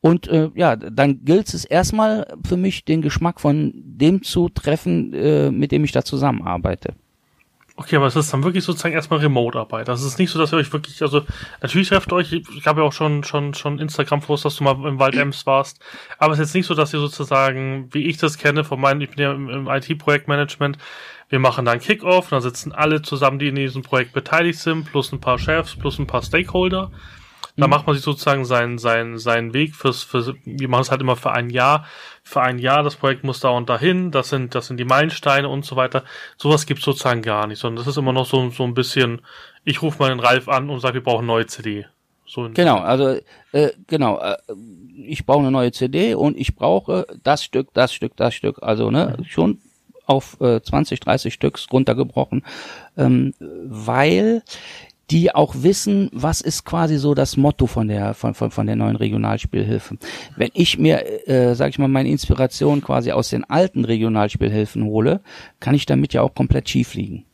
[0.00, 5.14] Und äh, ja, dann gilt es erstmal für mich, den Geschmack von dem zu treffen,
[5.14, 6.94] äh, mit dem ich da zusammenarbeite.
[7.76, 9.88] Okay, aber es ist dann wirklich sozusagen erstmal Remote-Arbeit.
[9.88, 11.22] Das ist nicht so, dass ihr euch wirklich, also
[11.60, 15.00] natürlich trefft euch, ich habe ja auch schon schon schon Instagram-Post, dass du mal im
[15.00, 15.80] Wald Ems warst,
[16.18, 19.00] aber es ist jetzt nicht so, dass ihr sozusagen, wie ich das kenne, von meinem,
[19.00, 20.78] ich bin ja im, im IT-Projektmanagement,
[21.28, 25.10] wir machen dann Kick-Off, dann sitzen alle zusammen, die in diesem Projekt beteiligt sind, plus
[25.10, 26.92] ein paar Chefs, plus ein paar Stakeholder
[27.56, 27.70] da mhm.
[27.70, 31.16] macht man sich sozusagen seinen, seinen, seinen Weg fürs, für, wir machen es halt immer
[31.16, 31.86] für ein Jahr.
[32.26, 35.48] Für ein Jahr, das Projekt muss da und dahin, das sind, das sind die Meilensteine
[35.48, 36.04] und so weiter.
[36.38, 39.20] Sowas gibt's sozusagen gar nicht, sondern das ist immer noch so, so ein bisschen,
[39.64, 41.86] ich rufe mal den Ralf an und sage, wir brauchen eine neue CD.
[42.26, 43.18] So genau, also
[43.52, 44.36] äh, genau, äh,
[44.96, 48.62] ich brauche eine neue CD und ich brauche das Stück, das Stück, das Stück.
[48.62, 49.24] Also ne, mhm.
[49.26, 49.58] schon
[50.06, 52.44] auf äh, 20, 30 Stücks runtergebrochen,
[52.96, 54.42] ähm, weil
[55.10, 58.76] die auch wissen, was ist quasi so das Motto von der von, von, von der
[58.76, 59.98] neuen Regionalspielhilfe.
[60.36, 65.20] Wenn ich mir, äh, sag ich mal, meine Inspiration quasi aus den alten Regionalspielhilfen hole,
[65.60, 67.26] kann ich damit ja auch komplett schief liegen.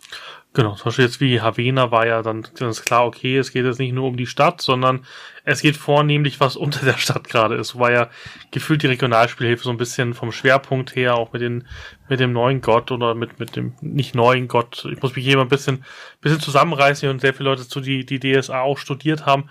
[0.52, 3.78] Genau, zum Beispiel jetzt wie Havena war ja dann ganz klar, okay, es geht jetzt
[3.78, 5.06] nicht nur um die Stadt, sondern
[5.44, 7.78] es geht vornehmlich, was unter der Stadt gerade ist.
[7.78, 8.10] War ja
[8.50, 11.68] gefühlt die Regionalspielhilfe so ein bisschen vom Schwerpunkt her, auch mit den,
[12.10, 14.84] mit dem neuen Gott oder mit, mit dem nicht neuen Gott.
[14.92, 15.84] Ich muss mich hier mal ein bisschen,
[16.20, 19.48] bisschen zusammenreißen und sehr viele Leute zu die, die DSA auch studiert haben.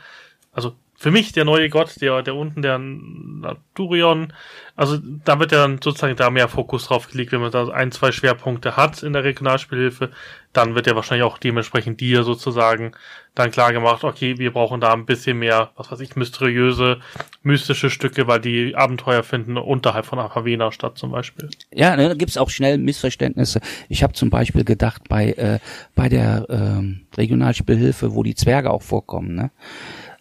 [0.51, 4.33] Also für mich der neue Gott, der, der unten, der Naturion,
[4.75, 7.93] also da wird ja dann sozusagen da mehr Fokus drauf gelegt, wenn man da ein,
[7.93, 10.11] zwei Schwerpunkte hat in der Regionalspielhilfe,
[10.51, 12.91] dann wird ja wahrscheinlich auch dementsprechend dir sozusagen
[13.33, 16.99] dann klar gemacht, okay, wir brauchen da ein bisschen mehr, was weiß ich, mysteriöse,
[17.43, 21.49] mystische Stücke, weil die Abenteuer finden unterhalb von Havena statt zum Beispiel.
[21.73, 23.61] Ja, ne, da gibt's auch schnell Missverständnisse.
[23.87, 25.59] Ich habe zum Beispiel gedacht, bei, äh,
[25.95, 29.51] bei der ähm, Regionalspielhilfe, wo die Zwerge auch vorkommen, ne?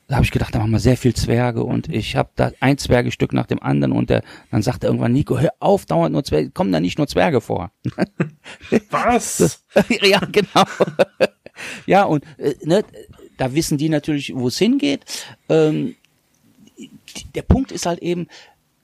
[0.09, 2.79] Da habe ich gedacht, da machen wir sehr viel Zwerge und ich habe da ein
[2.79, 6.51] Zwergestück nach dem anderen und der, dann sagte irgendwann Nico, hör auf, dauernd nur Zwerge,
[6.51, 7.71] kommen da nicht nur Zwerge vor.
[8.91, 9.65] Was?
[10.03, 10.65] ja, genau.
[11.87, 12.85] ja, und äh, ne,
[13.37, 15.05] da wissen die natürlich, wo es hingeht.
[15.51, 15.95] Ähm,
[17.35, 18.29] der Punkt ist halt eben,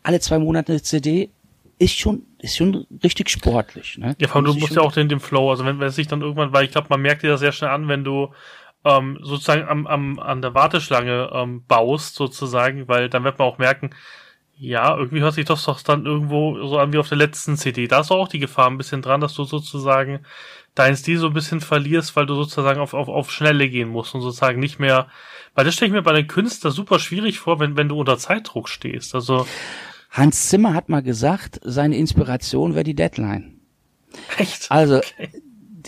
[0.02, 1.30] alle zwei Monate eine CD
[1.78, 3.96] ist schon ist schon richtig sportlich.
[3.96, 4.14] Ne?
[4.18, 6.06] Ja, vor allem du musst ja auch den, den Flow, also wenn, wenn es sich
[6.06, 8.28] dann irgendwann, weil ich glaube, man merkt dir das sehr schnell an, wenn du
[8.84, 13.58] ähm, sozusagen am, am, an der Warteschlange ähm, baust, sozusagen, weil dann wird man auch
[13.58, 13.90] merken,
[14.56, 17.88] ja, irgendwie hört sich das doch dann irgendwo so an wie auf der letzten CD.
[17.88, 20.20] Da ist auch die Gefahr ein bisschen dran, dass du sozusagen
[20.74, 24.14] dein Stil so ein bisschen verlierst, weil du sozusagen auf, auf, auf Schnelle gehen musst
[24.14, 25.08] und sozusagen nicht mehr,
[25.54, 28.18] weil das stelle ich mir bei einem Künstler super schwierig vor, wenn, wenn du unter
[28.18, 29.14] Zeitdruck stehst.
[29.14, 29.46] Also.
[30.10, 33.60] Hans Zimmer hat mal gesagt, seine Inspiration wäre die Deadline.
[34.36, 34.70] Echt?
[34.70, 35.30] Also, okay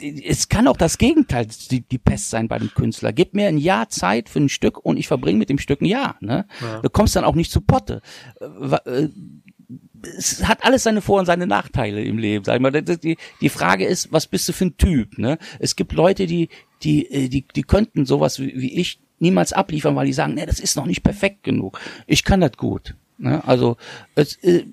[0.01, 3.13] es kann auch das Gegenteil die, die Pest sein bei dem Künstler.
[3.13, 5.87] Gib mir ein Jahr Zeit für ein Stück und ich verbringe mit dem Stück ein
[5.87, 6.17] Jahr.
[6.21, 6.47] Ne?
[6.61, 6.81] Ja.
[6.81, 8.03] Du kommst dann auch nicht zu Potte.
[8.41, 9.09] Äh, äh,
[10.17, 12.45] es hat alles seine Vor- und seine Nachteile im Leben.
[12.45, 12.71] Sag ich mal.
[12.71, 15.19] Die, die Frage ist, was bist du für ein Typ?
[15.19, 15.39] Ne?
[15.59, 16.49] Es gibt Leute, die,
[16.83, 20.47] die, äh, die, die könnten sowas wie, wie ich niemals abliefern, weil die sagen, ne,
[20.47, 21.81] das ist noch nicht perfekt genug.
[22.07, 22.95] Ich kann das gut.
[23.19, 23.43] Ne?
[23.47, 23.77] Also
[24.15, 24.67] es, äh,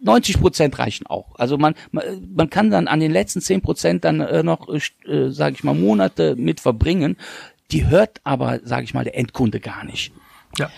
[0.00, 1.34] 90 Prozent reichen auch.
[1.36, 2.04] Also man, man,
[2.34, 5.74] man kann dann an den letzten 10 Prozent dann äh, noch, äh, sage ich mal,
[5.74, 7.16] Monate mit verbringen.
[7.70, 10.12] Die hört aber, sage ich mal, der Endkunde gar nicht.
[10.56, 10.70] Ja,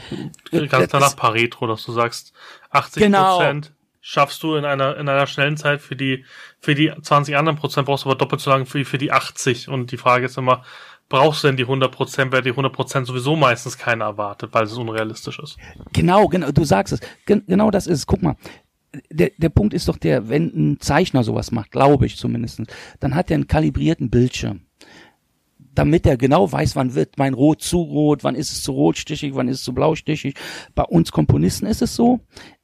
[0.50, 2.32] ganz danach Pareto, dass du sagst,
[2.70, 3.36] 80 genau.
[3.36, 6.24] Prozent schaffst du in einer in einer schnellen Zeit für die
[6.58, 9.68] für die 20 anderen Prozent brauchst du aber doppelt so lange für, für die 80
[9.68, 10.64] und die Frage ist immer
[11.10, 14.64] brauchst du denn die 100 Prozent, weil die 100 Prozent sowieso meistens keiner erwartet, weil
[14.64, 15.58] es unrealistisch ist.
[15.92, 17.00] Genau, genau, du sagst es.
[17.26, 18.06] Gen genau das ist es.
[18.06, 18.36] Guck mal,
[19.10, 22.62] der, der Punkt ist doch der, wenn ein Zeichner sowas macht, glaube ich zumindest,
[22.98, 24.62] dann hat er einen kalibrierten Bildschirm.
[25.74, 29.34] Damit er genau weiß, wann wird mein Rot zu rot, wann ist es zu rotstichig,
[29.34, 30.34] wann ist es zu blaustichig.
[30.74, 32.20] Bei uns Komponisten ist es so,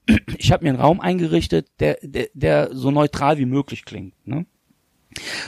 [0.38, 4.14] ich habe mir einen Raum eingerichtet, der, der, der so neutral wie möglich klingt.
[4.26, 4.46] Ne?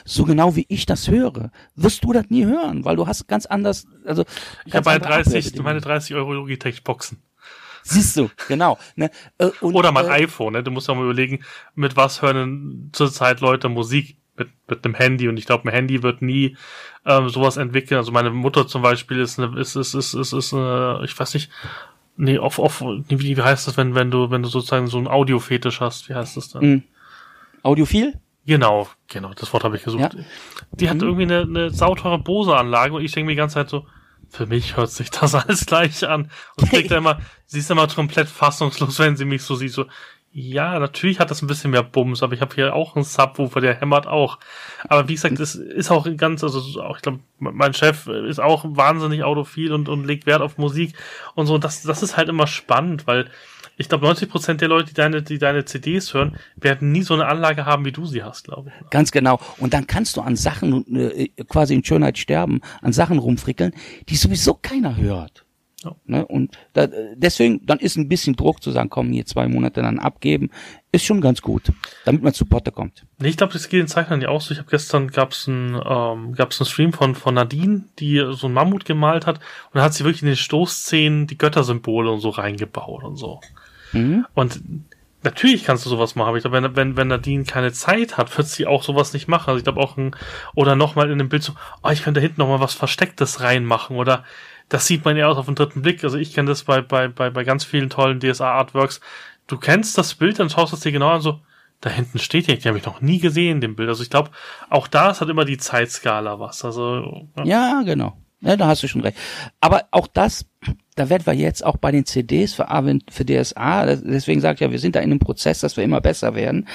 [0.04, 3.44] So genau wie ich das höre, wirst du das nie hören, weil du hast ganz
[3.44, 4.24] anders, also.
[4.64, 7.18] Ich habe meine 30, meine 30 Euro Logitech Boxen.
[7.88, 8.78] Siehst du, genau.
[8.96, 9.10] Ne?
[9.38, 10.62] Äh, und, Oder mein äh, iPhone, ne?
[10.62, 11.42] Du musst ja mal überlegen,
[11.74, 16.02] mit was hören zurzeit Leute Musik mit, mit dem Handy und ich glaube, ein Handy
[16.02, 16.56] wird nie
[17.06, 17.96] ähm, sowas entwickeln.
[17.96, 21.32] Also meine Mutter zum Beispiel ist eine, ist, ist, ist, ist, ist eine, ich weiß
[21.32, 21.50] nicht,
[22.16, 25.08] nee, off, off, wie, wie heißt das, wenn, wenn du, wenn du sozusagen so ein
[25.08, 26.64] Audiofetisch hast, wie heißt das dann?
[26.64, 26.82] Mm.
[27.62, 28.20] Audiophil?
[28.44, 30.14] Genau, genau, das Wort habe ich gesucht.
[30.14, 30.20] Ja.
[30.72, 31.02] Die hat mhm.
[31.02, 33.86] irgendwie eine, eine sauteure Bose-Anlage und ich denke mir die ganze Zeit so,
[34.30, 36.30] für mich hört sich das alles gleich an.
[36.56, 39.86] Und kriegt immer, sie ist immer komplett fassungslos, wenn sie mich so sieht, so,
[40.30, 43.60] ja, natürlich hat das ein bisschen mehr Bums, aber ich habe hier auch einen Subwoofer,
[43.60, 44.38] der hämmert auch.
[44.88, 48.64] Aber wie gesagt, es ist auch ganz, also auch, ich glaube, mein Chef ist auch
[48.68, 50.94] wahnsinnig autophil und, und legt Wert auf Musik
[51.34, 51.58] und so.
[51.58, 53.30] Das, das ist halt immer spannend, weil
[53.78, 57.14] ich glaube, 90 Prozent der Leute, die deine, die deine CDs hören, werden nie so
[57.14, 58.90] eine Anlage haben, wie du sie hast, glaube ich.
[58.90, 59.40] Ganz genau.
[59.58, 63.72] Und dann kannst du an Sachen äh, quasi in Schönheit sterben, an Sachen rumfrickeln,
[64.08, 65.44] die sowieso keiner hört.
[65.84, 65.94] Ja.
[66.06, 66.26] Ne?
[66.26, 70.00] Und da, deswegen, dann ist ein bisschen Druck zu sagen, komm, hier zwei Monate dann
[70.00, 70.50] abgeben,
[70.90, 71.70] ist schon ganz gut,
[72.04, 73.06] damit man zu Potte kommt.
[73.18, 74.52] Nee, ich glaube, das geht den Zeichnern ja auch so.
[74.52, 78.52] Ich habe gestern gab's ein ähm, gab's einen Stream von von Nadine, die so ein
[78.52, 82.30] Mammut gemalt hat und da hat sie wirklich in den Stoßszenen die Göttersymbole und so
[82.30, 83.40] reingebaut und so.
[83.92, 84.26] Mhm.
[84.34, 84.60] Und
[85.22, 88.36] natürlich kannst du sowas machen, aber ich glaube, wenn, wenn, wenn Nadine keine Zeit hat,
[88.36, 89.50] wird sie auch sowas nicht machen.
[89.50, 90.14] Also ich glaube auch ein,
[90.54, 93.96] oder nochmal in dem Bild so, oh, ich könnte da hinten nochmal was Verstecktes reinmachen
[93.96, 94.24] oder
[94.68, 96.04] das sieht man eher aus auf den dritten Blick.
[96.04, 99.00] Also ich kenne das bei, bei, bei, bei ganz vielen tollen DSA-Artworks.
[99.46, 101.40] Du kennst das Bild, dann schaust du es dir genau an, so,
[101.80, 103.88] da hinten steht ja, die habe ich noch nie gesehen, dem Bild.
[103.88, 104.30] Also ich glaube,
[104.68, 106.64] auch da ist halt immer die Zeitskala was.
[106.64, 108.16] Also ja, ja genau.
[108.40, 109.18] Ja, da hast du schon recht.
[109.60, 110.46] Aber auch das
[110.98, 112.66] da werden wir jetzt auch bei den CDs für,
[113.10, 116.00] für DSA, deswegen sage ich ja, wir sind da in einem Prozess, dass wir immer
[116.00, 116.66] besser werden.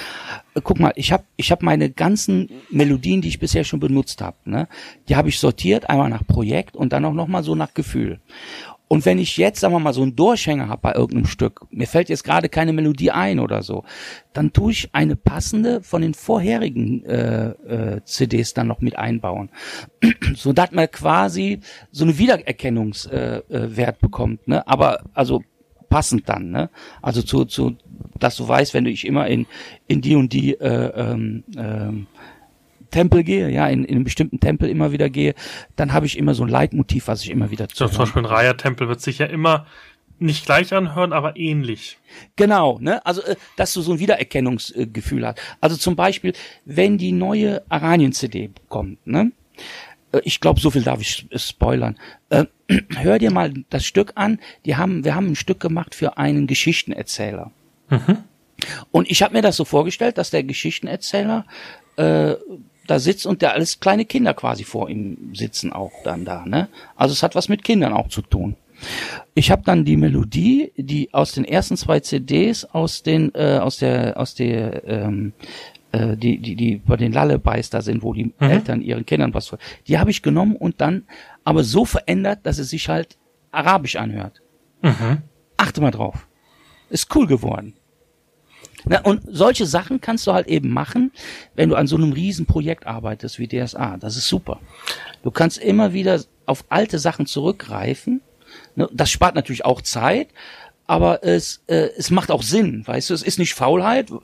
[0.62, 4.36] Guck mal, ich habe ich hab meine ganzen Melodien, die ich bisher schon benutzt habe,
[4.46, 4.68] ne,
[5.08, 8.20] die habe ich sortiert, einmal nach Projekt und dann auch nochmal so nach Gefühl.
[8.86, 11.86] Und wenn ich jetzt, sagen wir mal, so einen Durchhänger habe bei irgendeinem Stück, mir
[11.86, 13.84] fällt jetzt gerade keine Melodie ein oder so,
[14.32, 19.50] dann tue ich eine passende von den vorherigen äh, äh, CDs dann noch mit einbauen,
[20.36, 21.60] so dass man quasi
[21.90, 24.66] so eine Wiedererkennungswert äh, äh, bekommt, ne?
[24.68, 25.42] Aber also
[25.88, 26.70] passend dann, ne?
[27.00, 27.76] Also zu, zu,
[28.18, 29.46] dass du weißt, wenn du ich immer in
[29.86, 32.06] in die und die äh, ähm, ähm,
[32.94, 35.34] Tempel gehe, ja, in, in einem bestimmten Tempel immer wieder gehe,
[35.74, 37.82] dann habe ich immer so ein Leitmotiv, was ich immer wieder zu.
[37.82, 39.66] Ja, zum Beispiel ein Raya-Tempel wird sich ja immer
[40.20, 41.98] nicht gleich anhören, aber ähnlich.
[42.36, 43.04] Genau, ne?
[43.04, 45.40] Also, äh, dass du so ein Wiedererkennungsgefühl hast.
[45.60, 46.34] Also zum Beispiel,
[46.64, 49.32] wenn die neue Aranien-CD kommt, ne?
[50.12, 51.98] Äh, ich glaube, so viel darf ich spoilern.
[52.28, 52.44] Äh,
[52.96, 54.38] hör dir mal das Stück an.
[54.66, 57.50] Die haben, wir haben ein Stück gemacht für einen Geschichtenerzähler.
[57.90, 58.18] Mhm.
[58.92, 61.44] Und ich habe mir das so vorgestellt, dass der Geschichtenerzähler
[61.96, 62.34] äh,
[62.86, 66.68] da sitzt und der alles kleine Kinder quasi vor ihm sitzen auch dann da, ne?
[66.96, 68.56] Also es hat was mit Kindern auch zu tun.
[69.34, 73.78] Ich habe dann die Melodie, die aus den ersten zwei CDs aus den äh, aus
[73.78, 75.32] der aus der ähm,
[75.92, 78.32] äh, die die die bei den Lullabies da sind, wo die mhm.
[78.38, 79.58] Eltern ihren Kindern was vor.
[79.86, 81.04] Die habe ich genommen und dann
[81.44, 83.16] aber so verändert, dass es sich halt
[83.52, 84.42] arabisch anhört.
[84.82, 85.22] Mhm.
[85.56, 86.26] Achte mal drauf.
[86.90, 87.74] Ist cool geworden.
[88.86, 91.12] Na, und solche Sachen kannst du halt eben machen,
[91.54, 93.96] wenn du an so einem Riesenprojekt arbeitest wie DSA.
[93.98, 94.60] Das ist super.
[95.22, 98.20] Du kannst immer wieder auf alte Sachen zurückgreifen.
[98.76, 100.28] Ne, das spart natürlich auch Zeit.
[100.86, 104.18] aber es, äh, es macht auch Sinn, weißt du, es ist nicht Faulheit, äh,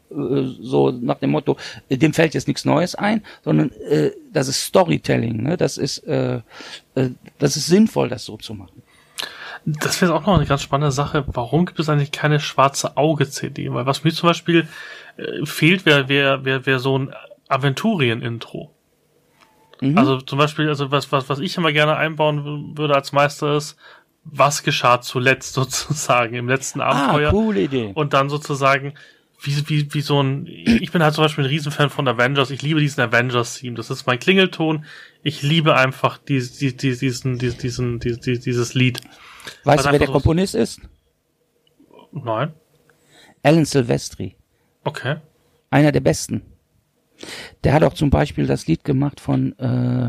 [0.61, 1.57] so nach dem Motto,
[1.89, 5.57] äh, dem fällt jetzt nichts Neues ein, sondern äh, das ist Storytelling, ne?
[5.57, 6.41] das ist, äh,
[6.95, 8.83] äh, das ist sinnvoll, das so zu machen.
[9.65, 11.25] Das wäre auch noch eine ganz spannende Sache.
[11.27, 13.73] Warum gibt es eigentlich keine schwarze Auge-CD?
[13.73, 14.69] Weil was mir zum Beispiel
[15.17, 17.15] äh, fehlt, wäre wär, wär, wär so ein
[17.49, 18.75] Aventurien-Intro.
[19.81, 19.99] Mhm.
[19.99, 23.77] Also zum Beispiel, also was, was, was ich immer gerne einbauen würde als Meister ist,
[24.25, 27.29] was geschah zuletzt sozusagen im letzten ah, Abenteuer.
[27.29, 27.93] Ah, coole Idee.
[27.95, 28.95] Und dann sozusagen,
[29.43, 32.63] wie, wie, wie so ein, ich bin halt zum Beispiel ein Riesenfan von Avengers, ich
[32.63, 34.85] liebe diesen Avengers-Theme, das ist mein Klingelton,
[35.23, 39.01] ich liebe einfach dies, dies, diesen, diesen, diesen, diesen, dieses Lied.
[39.65, 40.81] Weißt du, wer der so Komponist ist?
[42.13, 42.53] Nein.
[43.43, 44.37] Alan Silvestri.
[44.85, 45.17] Okay.
[45.71, 46.43] Einer der besten.
[47.65, 50.09] Der hat auch zum Beispiel das Lied gemacht von, äh,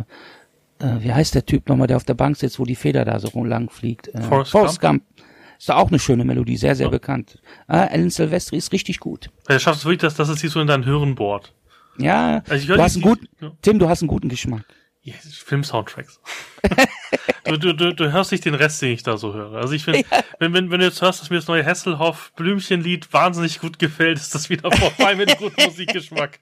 [0.80, 3.20] äh, wie heißt der Typ nochmal, der auf der Bank sitzt, wo die Feder da
[3.20, 4.08] so lang fliegt?
[4.10, 5.04] Äh, Forrest, Forrest Gump.
[5.06, 5.28] Gump.
[5.58, 6.92] Ist doch auch eine schöne Melodie, sehr, sehr ja.
[6.92, 7.40] bekannt.
[7.68, 9.30] Ah, Alan Silvestri ist richtig gut.
[9.48, 11.54] Er schafft es wirklich, dass, dass es hier so in dein Hirn bohrt.
[11.98, 13.52] Ja, also du hast einen guten, ja.
[13.62, 14.66] Tim, du hast einen guten Geschmack.
[15.04, 16.20] Ja, Film-Soundtracks.
[17.46, 19.54] du, du, du, du hörst nicht den Rest, den ich da so höre.
[19.54, 20.24] Also ich finde, ja.
[20.40, 24.18] wenn, wenn, wenn du jetzt hörst, dass mir das neue Hesselhoff Blümchenlied wahnsinnig gut gefällt,
[24.18, 26.40] ist das wieder vorbei mit gutem Musikgeschmack.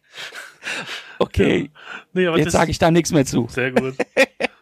[1.20, 1.72] Okay.
[2.14, 2.32] Ja.
[2.34, 3.48] Nee, jetzt sage ich da nichts mehr zu.
[3.50, 3.96] Sehr gut.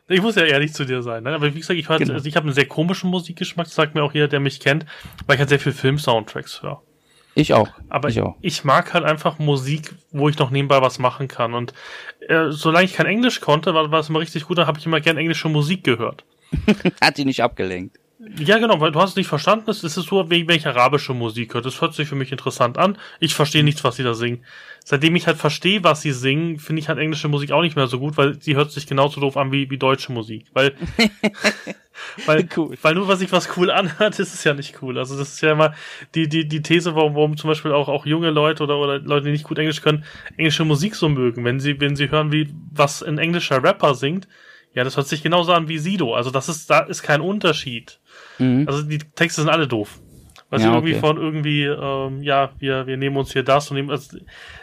[0.10, 1.36] Ich muss ja ehrlich zu dir sein, ne?
[1.36, 2.14] aber wie gesagt, ich, genau.
[2.14, 4.86] also ich habe einen sehr komischen Musikgeschmack, das sagt mir auch jeder, der mich kennt,
[5.26, 6.82] weil ich halt sehr viel Film-Soundtracks höre.
[7.38, 7.70] Ich auch.
[7.88, 8.36] Aber ich, auch.
[8.42, 11.54] ich mag halt einfach Musik, wo ich noch nebenbei was machen kann.
[11.54, 11.72] Und
[12.28, 14.88] äh, solange ich kein Englisch konnte, war, war es immer richtig gut, da habe ich
[14.88, 16.26] immer gern englische Musik gehört.
[17.02, 18.00] Hat die nicht abgelenkt.
[18.40, 19.70] Ja, genau, weil du hast es nicht verstanden.
[19.70, 21.62] Es ist so, wie wenn ich arabische Musik höre.
[21.62, 22.98] Das hört sich für mich interessant an.
[23.20, 24.44] Ich verstehe nichts, was sie da singen.
[24.84, 27.88] Seitdem ich halt verstehe, was sie singen, finde ich halt englische Musik auch nicht mehr
[27.88, 30.46] so gut, weil sie hört sich genauso doof an wie, wie deutsche Musik.
[30.54, 30.76] Weil,
[32.26, 32.78] weil, cool.
[32.82, 34.98] weil nur, was sich was cool anhört, ist es ja nicht cool.
[34.98, 35.74] Also das ist ja immer
[36.16, 39.26] die, die, die These, warum, warum zum Beispiel auch, auch junge Leute oder, oder Leute,
[39.26, 40.06] die nicht gut Englisch können,
[40.38, 41.46] englische Musik so mögen.
[41.46, 44.28] Wenn sie, wenn sie hören, wie, was ein englischer Rapper singt,
[44.74, 46.14] ja, das hört sich genauso an wie Sido.
[46.14, 48.00] Also das ist, da ist kein Unterschied.
[48.40, 48.68] Mhm.
[48.68, 50.00] Also die Texte sind alle doof.
[50.50, 51.02] Weil ja, sie irgendwie okay.
[51.02, 54.18] von irgendwie, ähm, ja, wir, wir nehmen uns hier das und nehmen, also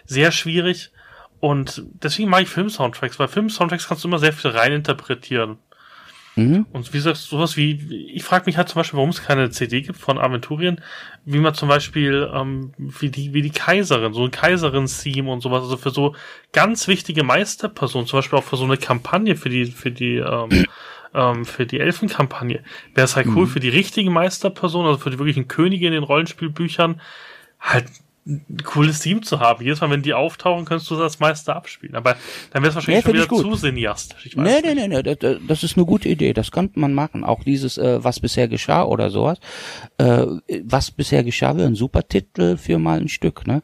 [0.07, 0.91] sehr schwierig.
[1.41, 5.59] Und deswegen mag ich Film-Soundtracks, weil Film-Soundtracks kannst du immer sehr viel reininterpretieren.
[6.37, 6.67] Mhm.
[6.73, 9.51] Und wie sagst du sowas wie, ich frage mich halt zum Beispiel, warum es keine
[9.51, 10.81] CD gibt von Aventurien,
[11.25, 15.63] wie man zum Beispiel, ähm, wie die, wie die Kaiserin, so ein Kaiserin-Theme und sowas,
[15.63, 16.17] also für so
[16.53, 20.49] ganz wichtige Meisterpersonen, zum Beispiel auch für so eine Kampagne für die, für die, ähm,
[21.15, 22.63] ähm, für die Elfenkampagne.
[22.95, 23.49] Wäre es halt cool mhm.
[23.49, 27.01] für die richtigen Meisterpersonen, also für die wirklichen Könige in den Rollenspielbüchern,
[27.61, 27.87] halt
[28.27, 29.63] ein cooles Team zu haben.
[29.63, 31.95] Jedes Mal, wenn die auftauchen, kannst du das Meister abspielen.
[31.95, 32.17] Aber
[32.53, 34.27] dann wäre es wahrscheinlich nee, schon wieder zu cineastisch.
[34.27, 36.33] Ich weiß nee, nee, nee, nee, das ist eine gute Idee.
[36.33, 37.23] Das könnte man machen.
[37.23, 39.39] Auch dieses, äh, was bisher geschah oder sowas.
[39.99, 40.25] Äh,
[40.63, 43.63] was bisher geschah, wäre ein super Titel für mal ein Stück, ne?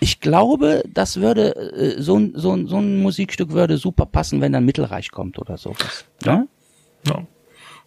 [0.00, 4.40] Ich glaube, das würde, äh, so, ein so, ein so ein Musikstück würde super passen,
[4.40, 6.06] wenn dann Mittelreich kommt oder sowas.
[6.24, 6.32] Ne?
[6.32, 6.46] Ja.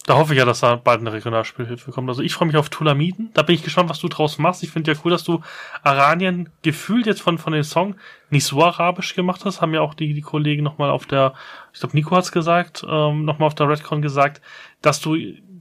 [0.05, 2.09] Da hoffe ich ja, dass da bald eine Regionalspielhilfe kommt.
[2.09, 3.29] Also ich freue mich auf Tulamiden.
[3.33, 4.63] Da bin ich gespannt, was du draus machst.
[4.63, 5.41] Ich finde ja cool, dass du
[5.83, 7.95] Aranien gefühlt jetzt von, von dem Song
[8.31, 9.61] nicht so arabisch gemacht hast.
[9.61, 11.33] Haben ja auch die, die Kollegen nochmal auf der,
[11.71, 14.41] ich glaube Nico hat's gesagt, ähm, nochmal auf der Redcon gesagt,
[14.81, 15.15] dass du,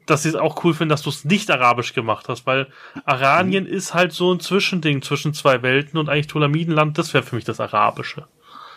[0.07, 2.68] dass sie es auch cool finden, dass du es nicht arabisch gemacht hast, weil
[3.05, 3.70] Aranien mhm.
[3.70, 7.44] ist halt so ein Zwischending zwischen zwei Welten und eigentlich Tulamidenland, das wäre für mich
[7.44, 8.26] das Arabische.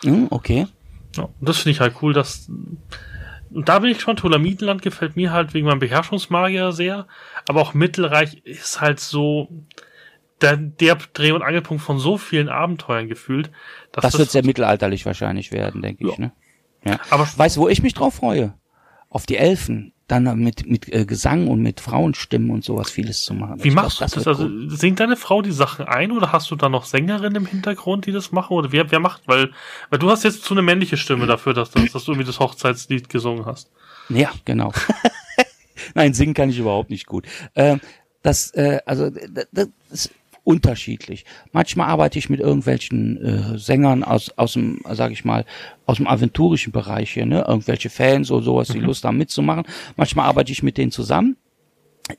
[0.03, 0.67] Mhm, okay.
[1.15, 2.49] Ja, und das finde ich halt cool, dass
[3.53, 7.07] und da bin ich schon, Tolamidenland gefällt mir halt wegen meinem Beherrschungsmagier sehr,
[7.47, 9.49] aber auch Mittelreich ist halt so
[10.41, 13.51] der, der Dreh- und Angelpunkt von so vielen Abenteuern gefühlt.
[13.91, 16.11] das, das wird sehr mittelalterlich wahrscheinlich werden, denke ja.
[16.11, 16.17] ich.
[16.17, 16.31] Ne?
[16.85, 16.99] Ja.
[17.09, 18.53] Aber weißt du, wo ich mich drauf freue?
[19.09, 23.33] Auf die Elfen dann mit, mit äh, Gesang und mit Frauenstimmen und sowas vieles zu
[23.33, 23.63] machen.
[23.63, 24.23] Wie ich machst glaub, du das?
[24.25, 24.39] das?
[24.39, 28.05] Also singt deine Frau die Sachen ein oder hast du da noch Sängerinnen im Hintergrund,
[28.05, 28.53] die das machen?
[28.53, 29.27] Oder wer, wer macht?
[29.27, 29.51] Weil,
[29.89, 32.39] weil du hast jetzt zu eine männliche Stimme dafür, dass, dass, dass du irgendwie das
[32.39, 33.71] Hochzeitslied gesungen hast.
[34.09, 34.73] Ja, genau.
[35.93, 37.25] Nein, singen kann ich überhaupt nicht gut.
[37.55, 37.79] Ähm,
[38.21, 39.47] das, äh, also das,
[39.89, 40.09] das,
[40.43, 41.25] unterschiedlich.
[41.51, 45.45] Manchmal arbeite ich mit irgendwelchen äh, Sängern aus aus dem, sag ich mal,
[45.85, 48.85] aus dem aventurischen Bereich hier, ne, irgendwelche Fans oder sowas, die mhm.
[48.85, 49.65] Lust haben mitzumachen.
[49.95, 51.37] Manchmal arbeite ich mit denen zusammen.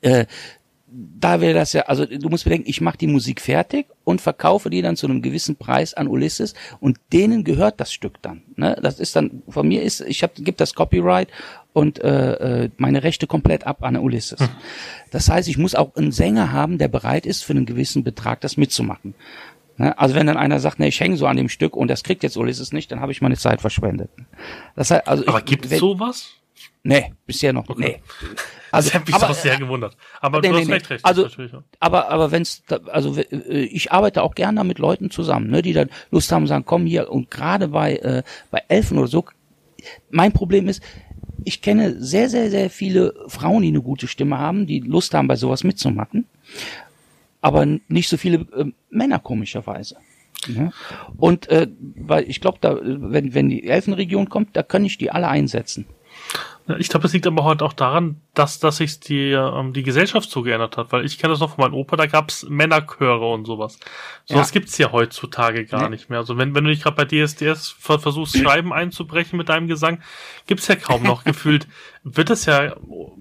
[0.01, 0.25] Äh,
[0.87, 4.69] da wäre das ja, also du musst bedenken, ich mache die Musik fertig und verkaufe
[4.69, 8.43] die dann zu einem gewissen Preis an Ulysses und denen gehört das Stück dann.
[8.55, 8.77] Ne?
[8.81, 11.27] Das ist dann, von mir ist, ich habe, gibt das Copyright
[11.75, 14.39] und äh, äh, meine Rechte komplett ab an Ulysses.
[14.39, 14.49] Hm.
[15.11, 18.39] Das heißt, ich muss auch einen Sänger haben, der bereit ist, für einen gewissen Betrag
[18.41, 19.13] das mitzumachen.
[19.77, 19.97] Ne?
[19.99, 22.23] Also wenn dann einer sagt, ne, ich hänge so an dem Stück und das kriegt
[22.23, 24.09] jetzt Ulysses nicht, dann habe ich meine Zeit verschwendet.
[24.75, 26.29] Das heißt, also Aber gibt es sowas?
[26.83, 27.67] Nee, bisher noch.
[27.67, 27.99] Okay.
[27.99, 28.37] Nee.
[28.71, 29.97] Also, das hat mich aber, auch sehr gewundert.
[30.21, 30.73] Aber nee, du hast nee.
[30.73, 31.03] recht, recht.
[31.03, 31.27] Also,
[31.79, 35.73] aber, aber wenn's, da, also äh, ich arbeite auch gerne mit Leuten zusammen, ne, die
[35.73, 39.25] dann Lust haben, sagen, komm hier und gerade bei äh, bei Elfen oder so.
[40.09, 40.81] Mein Problem ist,
[41.43, 45.27] ich kenne sehr, sehr, sehr viele Frauen, die eine gute Stimme haben, die Lust haben,
[45.27, 46.25] bei sowas mitzumachen,
[47.41, 49.97] aber nicht so viele äh, Männer komischerweise.
[50.47, 50.71] Ja.
[51.17, 55.11] Und äh, weil ich glaube, da, wenn wenn die Elfenregion kommt, da kann ich die
[55.11, 55.85] alle einsetzen.
[56.79, 60.31] Ich glaube, es liegt aber heute auch daran, dass, dass sich die, ähm, die Gesellschaft
[60.31, 60.91] so geändert hat.
[60.91, 63.77] Weil ich kenne das noch von meinem Opa, da gab's Männerchöre und sowas.
[64.25, 64.53] Sowas Ja.
[64.53, 65.89] gibt's ja heutzutage gar Nee.
[65.89, 66.17] nicht mehr.
[66.17, 70.01] Also wenn, wenn du dich gerade bei DSDS ver versuchst, Schreiben einzubrechen mit deinem Gesang,
[70.47, 71.67] gibt's ja kaum noch gefühlt.
[72.07, 72.75] Wird das ja,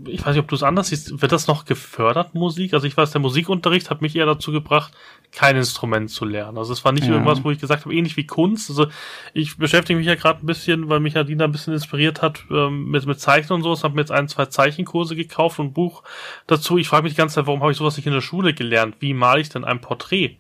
[0.07, 2.74] ich weiß nicht, ob du es anders siehst, wird das noch gefördert, Musik?
[2.74, 4.93] Also ich weiß, der Musikunterricht hat mich eher dazu gebracht,
[5.32, 6.59] kein Instrument zu lernen.
[6.59, 7.14] Also es war nicht Ja.
[7.14, 8.68] irgendwas, wo ich gesagt habe, ähnlich wie Kunst.
[8.68, 8.89] Also
[9.32, 12.91] ich beschäftige mich ja gerade ein bisschen, weil mich Adina ein bisschen inspiriert hat ähm,
[12.91, 16.03] mit, mit Zeichnen und sowas, habe mir jetzt ein, zwei Zeichenkurse gekauft und ein Buch
[16.47, 16.76] dazu.
[16.76, 18.97] Ich frage mich die ganze Zeit, warum habe ich sowas nicht in der Schule gelernt?
[19.01, 20.37] Wie male ich denn ein Porträt?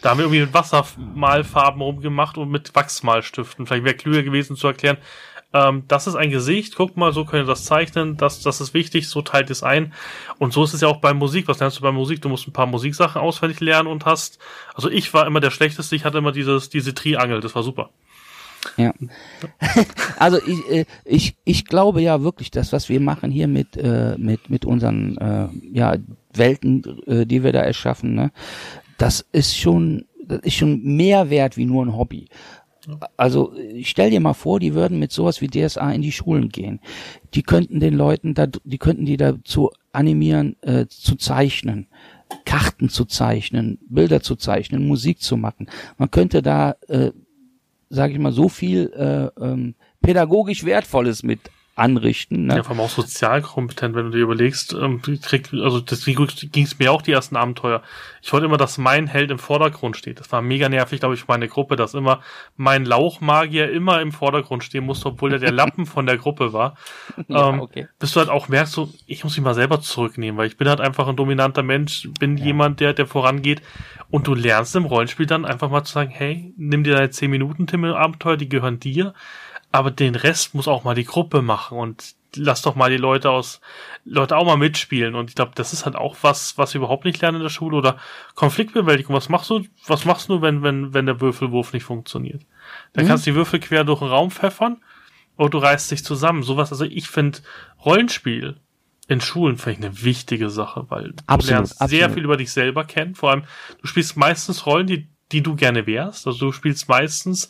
[0.00, 3.66] Da haben wir irgendwie mit Wassermalfarben rumgemacht und mit Wachsmalstiften.
[3.66, 4.96] Vielleicht wäre klüger gewesen zu erklären,
[5.52, 8.74] ähm, das ist ein Gesicht, guck mal, so könnt ihr das zeichnen, das, das ist
[8.74, 9.92] wichtig, so teilt es ein.
[10.38, 11.48] Und so ist es ja auch bei Musik.
[11.48, 12.22] Was lernst du bei Musik?
[12.22, 14.38] Du musst ein paar Musiksachen auswendig lernen und hast,
[14.74, 17.90] also ich war immer der Schlechteste, ich hatte immer dieses, diese Triangel, das war super.
[18.76, 18.92] Ja.
[20.18, 24.16] Also ich, äh, ich, ich glaube ja wirklich, dass was wir machen hier mit, äh,
[24.18, 25.96] mit, mit unseren äh, ja,
[26.32, 28.30] Welten, die wir da erschaffen, ne,
[28.98, 32.28] das ist schon, das ist schon mehr wert wie nur ein Hobby.
[33.16, 36.80] Also stell dir mal vor, die würden mit sowas wie DSA in die Schulen gehen.
[37.34, 41.86] Die könnten den Leuten da, die könnten die dazu animieren, äh, zu zeichnen.
[42.44, 45.68] Karten zu zeichnen, Bilder zu zeichnen, Musik zu machen.
[45.98, 47.12] Man könnte da äh,
[47.92, 51.40] sage ich mal, so viel äh, ähm, pädagogisch Wertvolles mit
[51.74, 52.46] anrichten.
[52.46, 52.56] Ne?
[52.56, 56.64] Ja, vor allem auch sozial kompetent, wenn du dir überlegst, ähm, krieg, also deswegen ging
[56.64, 57.82] es mir auch die ersten Abenteuer.
[58.20, 60.20] Ich wollte immer, dass mein Held im Vordergrund steht.
[60.20, 62.20] Das war mega nervig, glaube ich, für meine Gruppe, dass immer
[62.56, 66.76] mein Lauchmagier immer im Vordergrund stehen musste, obwohl der der Lappen von der Gruppe war.
[67.28, 67.86] Ja, ähm, okay.
[67.98, 70.68] Bis du halt auch merkst, so, ich muss mich mal selber zurücknehmen, weil ich bin
[70.68, 73.62] halt einfach ein dominanter Mensch, bin jemand, der, der vorangeht.
[74.10, 77.30] Und du lernst im Rollenspiel dann einfach mal zu sagen, hey, nimm dir deine 10
[77.30, 79.14] Minuten Tim im Abenteuer, die gehören dir
[79.72, 83.30] aber den Rest muss auch mal die Gruppe machen und lass doch mal die Leute
[83.30, 83.60] aus
[84.04, 87.04] Leute auch mal mitspielen und ich glaube, das ist halt auch was, was wir überhaupt
[87.04, 87.98] nicht lernen in der Schule oder
[88.34, 89.14] Konfliktbewältigung.
[89.14, 89.64] Was machst du?
[89.86, 92.42] Was machst du, wenn wenn wenn der Würfelwurf nicht funktioniert?
[92.92, 93.08] Dann Mhm.
[93.08, 94.78] kannst du die Würfel quer durch den Raum pfeffern
[95.36, 96.42] oder du reißt dich zusammen.
[96.42, 96.72] Sowas.
[96.72, 97.40] Also ich finde
[97.84, 98.56] Rollenspiel
[99.08, 102.14] in Schulen finde ich eine wichtige Sache, weil Absolut, du lernst sehr absolut.
[102.14, 103.14] viel über dich selber kennen.
[103.14, 103.44] Vor allem,
[103.80, 106.26] du spielst meistens Rollen, die die du gerne wärst.
[106.26, 107.48] Also du spielst meistens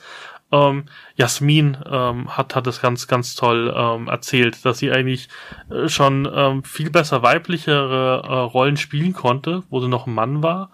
[0.53, 0.84] ähm,
[1.16, 5.28] Jasmin ähm, hat, hat es ganz, ganz toll ähm, erzählt, dass sie eigentlich
[5.70, 10.42] äh, schon ähm, viel besser weiblichere äh, Rollen spielen konnte, wo sie noch ein Mann
[10.42, 10.70] war.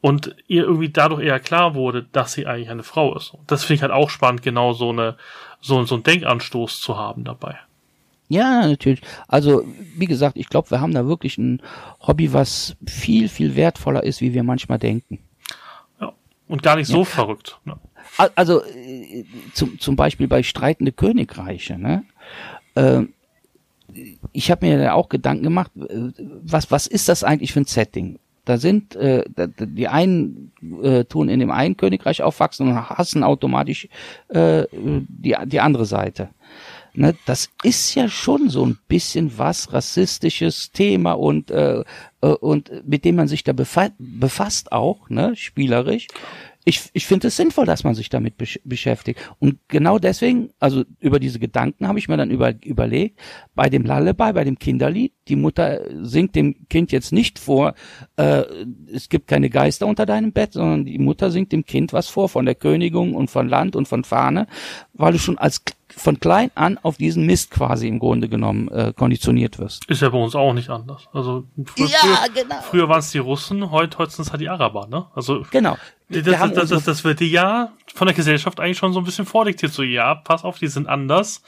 [0.00, 3.34] Und ihr irgendwie dadurch eher klar wurde, dass sie eigentlich eine Frau ist.
[3.34, 5.16] Und das finde ich halt auch spannend, genau so eine,
[5.60, 7.56] so, so einen Denkanstoß zu haben dabei.
[8.28, 9.02] Ja, natürlich.
[9.28, 9.62] Also,
[9.96, 11.62] wie gesagt, ich glaube, wir haben da wirklich ein
[12.00, 15.20] Hobby, was viel, viel wertvoller ist, wie wir manchmal denken.
[16.00, 16.12] Ja.
[16.48, 17.60] Und gar nicht so verrückt.
[17.64, 17.76] Ne?
[18.18, 22.04] Al- Also, äh, zum, zum Beispiel bei Streitende Königreiche, ne?
[22.76, 23.12] Ähm,
[24.32, 27.66] ich habe mir da auch Gedanken gemacht, äh, was, was ist das eigentlich für ein
[27.66, 28.18] Setting?
[28.44, 29.22] Da sind äh,
[29.58, 30.50] die einen
[30.82, 33.88] äh, tun in dem einen Königreich aufwachsen und hassen automatisch
[34.28, 36.30] äh, die, die andere Seite.
[36.94, 41.84] Ne, das ist ja schon so ein bisschen was rassistisches Thema und äh,
[42.20, 46.08] äh, und mit dem man sich da befa befasst auch, ne, spielerisch.
[46.64, 49.18] Ich, ich finde es sinnvoll, dass man sich damit besch beschäftigt.
[49.40, 53.18] Und genau deswegen, also über diese Gedanken habe ich mir dann über, überlegt,
[53.54, 57.74] bei dem Lullaby, bei dem Kinderlied, die Mutter singt dem Kind jetzt nicht vor,
[58.16, 58.44] äh,
[58.92, 62.28] es gibt keine Geister unter deinem Bett, sondern die Mutter singt dem Kind was vor
[62.28, 64.46] von der Königin und von Land und von Fahne,
[64.92, 65.64] weil du schon als
[65.96, 69.84] von klein an auf diesen Mist quasi im Grunde genommen äh, konditioniert wirst.
[69.86, 71.08] Ist ja bei uns auch nicht anders.
[71.12, 72.60] Also früher, Ja, früher, genau.
[72.62, 75.06] früher waren es die Russen, heute, heute sind halt die Araber, ne?
[75.14, 75.76] Also Genau.
[76.08, 79.00] Das, Wir das, das, das, das wird dir ja von der Gesellschaft eigentlich schon so
[79.00, 79.72] ein bisschen vordiktiert.
[79.72, 81.42] So, ja, pass auf, die sind anders.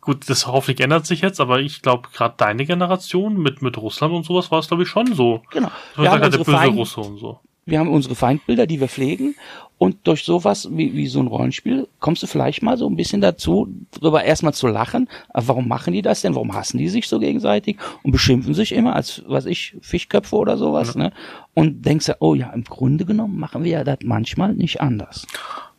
[0.00, 4.14] Gut, das hoffentlich ändert sich jetzt, aber ich glaube, gerade deine Generation mit, mit Russland
[4.14, 5.42] und sowas war es, glaube ich, schon so.
[5.50, 5.70] Genau.
[5.96, 7.40] Wir haben, sagt der unsere böse Feind, Russe und so.
[7.64, 9.34] wir haben unsere Feindbilder, die wir pflegen.
[9.78, 13.20] Und durch sowas wie, wie so ein Rollenspiel kommst du vielleicht mal so ein bisschen
[13.20, 13.68] dazu,
[14.00, 15.08] darüber erstmal zu lachen.
[15.28, 16.34] Aber warum machen die das denn?
[16.34, 20.56] Warum hassen die sich so gegenseitig und beschimpfen sich immer als, was ich, Fischköpfe oder
[20.56, 21.12] sowas, ne?
[21.52, 25.26] Und denkst du, oh ja, im Grunde genommen machen wir ja das manchmal nicht anders.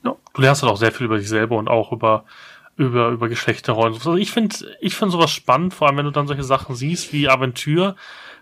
[0.04, 2.24] Ja, du lernst halt auch sehr viel über dich selber und auch über
[2.78, 3.96] über, über Geschlechterrollen.
[3.96, 7.12] Also ich finde, ich finde sowas spannend, vor allem wenn du dann solche Sachen siehst
[7.12, 7.96] wie Aventur.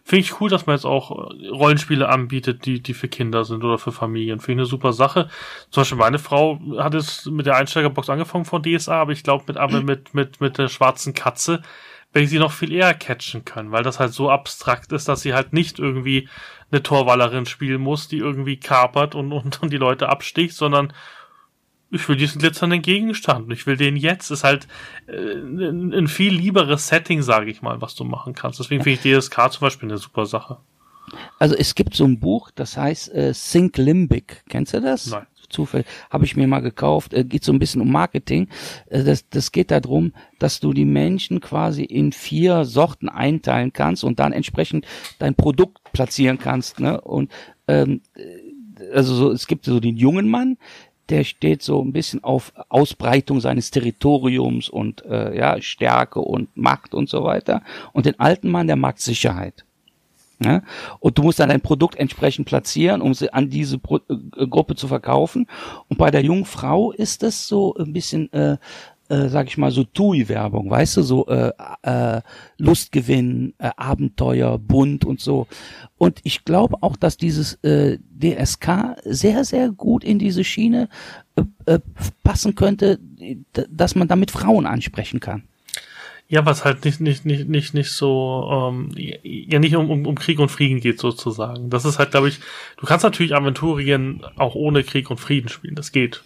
[0.07, 3.79] Finde ich cool, dass man jetzt auch Rollenspiele anbietet, die, die für Kinder sind oder
[3.79, 4.39] für Familien.
[4.39, 5.29] Finde ich eine super Sache.
[5.71, 9.45] Zum Beispiel meine Frau hat es mit der Einsteigerbox angefangen von DSA, aber ich glaube
[9.47, 11.63] mit, aber mit, mit, mit der schwarzen Katze
[12.13, 15.21] werde ich sie noch viel eher catchen können, weil das halt so abstrakt ist, dass
[15.21, 16.29] sie halt nicht irgendwie
[16.71, 20.93] eine Torwallerin spielen muss, die irgendwie kapert und, und, und die Leute absticht, sondern
[21.95, 24.31] ich will diesen glitzernden Gegenstand ich will den jetzt.
[24.31, 24.67] Ist halt
[25.07, 28.59] äh, ein, ein viel lieberes Setting, sage ich mal, was du machen kannst.
[28.59, 30.57] Deswegen finde ich DSK zum Beispiel eine super Sache.
[31.39, 34.43] Also es gibt so ein Buch, das heißt äh, Think Limbic.
[34.49, 35.07] Kennst du das?
[35.07, 35.27] Nein.
[35.49, 37.13] Zufall habe ich mir mal gekauft.
[37.13, 38.49] Äh, geht so ein bisschen um Marketing.
[38.87, 44.03] Äh, das, das geht darum, dass du die Menschen quasi in vier Sorten einteilen kannst
[44.03, 44.85] und dann entsprechend
[45.19, 46.79] dein Produkt platzieren kannst.
[46.79, 46.99] Ne?
[46.99, 47.31] Und
[47.67, 48.01] ähm,
[48.93, 50.57] also so, es gibt so den jungen Mann,
[51.09, 56.93] der steht so ein bisschen auf Ausbreitung seines Territoriums und äh, ja Stärke und Macht
[56.93, 57.61] und so weiter.
[57.93, 59.65] Und den alten Mann, der mag Sicherheit.
[60.39, 60.63] Ja?
[60.99, 64.75] Und du musst dann dein Produkt entsprechend platzieren, um sie an diese Pro äh, Gruppe
[64.75, 65.47] zu verkaufen.
[65.87, 68.57] Und bei der jungen Frau ist es so ein bisschen äh,
[69.09, 71.51] äh, sag ich mal, so TUI-Werbung, weißt du, so äh,
[71.83, 72.21] äh,
[72.57, 75.47] Lustgewinn, äh, Abenteuer, bunt und so.
[75.97, 80.89] Und ich glaube auch, dass dieses äh, DSK sehr, sehr gut in diese Schiene
[81.35, 81.79] äh, äh,
[82.23, 82.99] passen könnte,
[83.51, 85.43] dass man damit Frauen ansprechen kann.
[86.27, 90.15] Ja, was halt nicht, nicht, nicht, nicht, nicht so, ähm, ja nicht um, um, um
[90.15, 91.69] Krieg und Frieden geht sozusagen.
[91.69, 92.39] Das ist halt, glaube ich,
[92.77, 96.23] du kannst natürlich Aventurien auch ohne Krieg und Frieden spielen, das geht.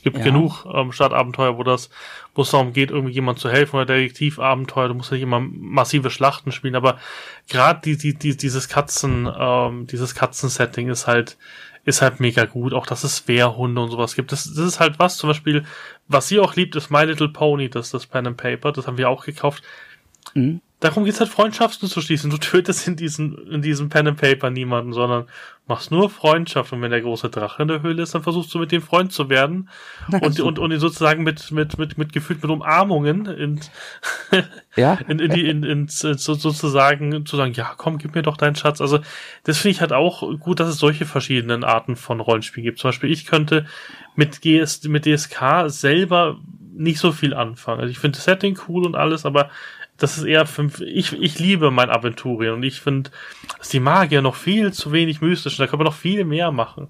[0.00, 0.24] Es gibt ja.
[0.24, 1.90] genug ähm, Stadtabenteuer, wo das,
[2.34, 6.08] wo es darum geht, irgendwie jemand zu helfen oder Detektivabenteuer, du musst nicht immer massive
[6.08, 6.98] Schlachten spielen, aber
[7.50, 11.36] gerade die, die, die, dieses Katzen, ähm, dieses Katzensetting ist halt,
[11.84, 12.72] ist halt mega gut.
[12.72, 14.32] Auch dass es Wehrhunde und sowas gibt.
[14.32, 15.66] Das, das ist halt was, zum Beispiel,
[16.08, 18.86] was sie auch liebt, ist My Little Pony, das ist das Pen and Paper, das
[18.86, 19.62] haben wir auch gekauft.
[20.32, 22.30] Mhm darum geht's halt Freundschaften zu schließen.
[22.30, 25.26] Du tötest in diesem, in diesem Pen and Paper niemanden, sondern
[25.66, 26.72] machst nur Freundschaft.
[26.72, 29.12] Und wenn der große Drache in der Höhle ist, dann versuchst du mit dem Freund
[29.12, 29.68] zu werden.
[30.20, 33.60] Und, und, und ihn sozusagen mit, mit, mit, mit gefühlt mit Umarmungen in,
[34.74, 34.94] ja?
[35.08, 38.56] in, in die, in, in, so, sozusagen, zu sagen, ja, komm, gib mir doch deinen
[38.56, 38.80] Schatz.
[38.80, 39.00] Also,
[39.44, 42.78] das finde ich halt auch gut, dass es solche verschiedenen Arten von Rollenspielen gibt.
[42.78, 43.66] Zum Beispiel, ich könnte
[44.16, 46.40] mit GS, mit DSK selber
[46.72, 47.80] nicht so viel anfangen.
[47.80, 49.50] Also ich finde das Setting cool und alles, aber
[50.00, 50.80] das ist eher fünf.
[50.80, 53.10] Ich, ich liebe mein Aventurien und ich finde,
[53.58, 55.56] dass die Magier noch viel zu wenig mystisch.
[55.56, 56.88] Da können wir noch viel mehr machen.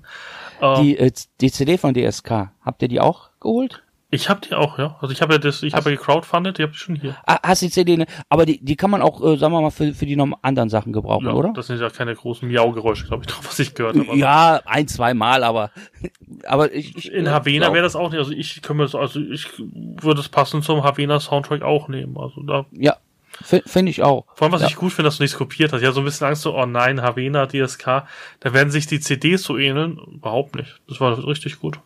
[0.61, 3.83] Die, ähm, äh, die CD von DSK, habt ihr die auch geholt?
[4.13, 4.97] Ich habe die auch, ja.
[5.01, 7.17] Also ich habe ja das, ich habe ja gecrowdfundet, die habe ich schon hier.
[7.27, 8.07] Ah, hast die CD, ne?
[8.29, 10.69] aber die, die kann man auch, äh, sagen wir mal, für, für die noch anderen
[10.69, 11.53] Sachen gebrauchen, ja, oder?
[11.55, 14.17] Das sind ja keine großen Miau-Geräusche, glaube ich, drauf, was ich gehört habe.
[14.17, 15.71] Ja, ein, zwei Mal, aber,
[16.45, 17.11] aber ich.
[17.13, 20.65] In Havena wäre das auch nicht, also ich können wir also ich würde es passend
[20.65, 22.67] zum Havena Soundtrack auch nehmen, also da.
[22.73, 22.97] Ja.
[23.43, 24.27] Finde ich auch.
[24.35, 24.69] Vor allem, was ja.
[24.69, 25.83] ich gut finde, dass du nichts kopiert hast.
[25.83, 28.03] Ja, so ein bisschen Angst so, oh nein, Havena, DSK,
[28.41, 29.99] da werden sich die CDs so ähneln.
[30.13, 30.81] Überhaupt nicht.
[30.89, 31.79] Das war richtig gut.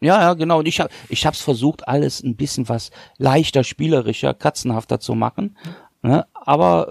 [0.00, 0.60] Ja, ja, genau.
[0.60, 5.56] Und ich habe ich hab's versucht, alles ein bisschen was leichter, spielerischer, katzenhafter zu machen.
[6.00, 6.26] Ne?
[6.32, 6.88] Aber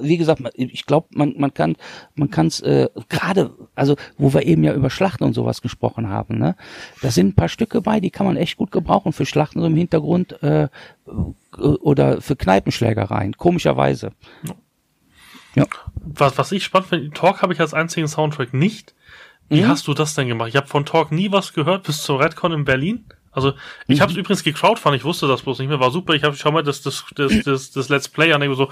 [0.00, 1.76] äh, wie gesagt, ich glaube, man, man kann
[2.16, 6.38] man kann's äh, gerade, also wo wir eben ja über Schlachten und sowas gesprochen haben,
[6.38, 6.56] ne?
[7.00, 9.66] Da sind ein paar Stücke bei, die kann man echt gut gebrauchen für Schlachten so
[9.66, 10.68] im Hintergrund äh,
[11.56, 14.10] oder für Kneipenschlägereien, komischerweise.
[15.54, 15.66] Ja.
[15.94, 18.94] Was, was ich spannend finde, Talk habe ich als einzigen Soundtrack nicht.
[19.48, 19.68] Wie mhm.
[19.68, 20.48] hast du das denn gemacht?
[20.48, 23.04] Ich habe von Talk nie was gehört bis zur Redcon in Berlin.
[23.30, 23.52] Also
[23.88, 24.02] ich mhm.
[24.02, 26.14] habe es übrigens gecrowdfund, ich wusste das bloß nicht mehr, war super.
[26.14, 28.70] Ich habe schau mal das das das das, das Let's Play an, so,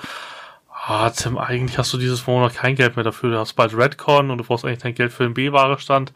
[0.69, 3.31] ah Tim, eigentlich hast du dieses Monat kein Geld mehr dafür.
[3.31, 6.13] Du hast bald Redcon und du brauchst eigentlich dein Geld für den B-Ware Stand.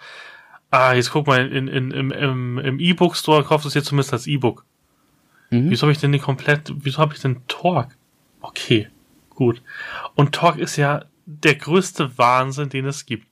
[0.71, 3.87] Ah, jetzt guck mal in in im im im E-Book Store kaufst du es jetzt
[3.87, 4.65] zumindest als E-Book.
[5.51, 5.71] Mhm.
[5.71, 6.73] Wieso habe ich denn den komplett?
[6.77, 7.89] Wieso habe ich denn Talk?
[8.41, 8.89] Okay,
[9.31, 9.63] gut.
[10.15, 13.27] Und Talk ist ja der größte Wahnsinn, den es gibt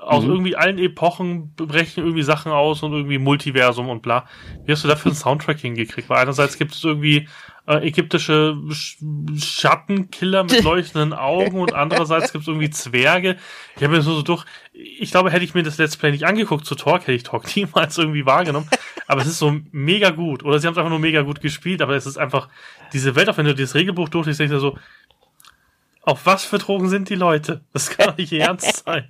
[0.00, 0.30] aus mhm.
[0.30, 4.26] irgendwie allen Epochen brechen irgendwie Sachen aus und irgendwie Multiversum und bla.
[4.64, 6.08] Wie hast du da für einen Soundtrack hingekriegt?
[6.08, 7.28] Weil einerseits gibt es irgendwie
[7.66, 8.98] äh, ägyptische Sch
[9.36, 13.36] Schattenkiller mit leuchtenden Augen und andererseits gibt es irgendwie Zwerge.
[13.76, 14.44] Ich habe mir so, so durch.
[14.72, 17.44] Ich glaube, hätte ich mir das Let's Play nicht angeguckt zu Talk, hätte ich Talk
[17.56, 18.68] niemals irgendwie wahrgenommen.
[19.06, 20.44] aber es ist so mega gut.
[20.44, 22.48] Oder sie haben es einfach nur mega gut gespielt, aber es ist einfach
[22.92, 24.78] diese Welt, auch wenn du dieses Regelbuch durchliest, denkst du so,
[26.02, 27.60] auf was für Drogen sind die Leute?
[27.72, 29.06] Das kann doch nicht ernst sein.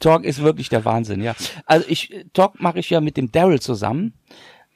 [0.00, 1.34] Talk ist wirklich der Wahnsinn, ja.
[1.66, 4.14] Also ich Talk mache ich ja mit dem Daryl zusammen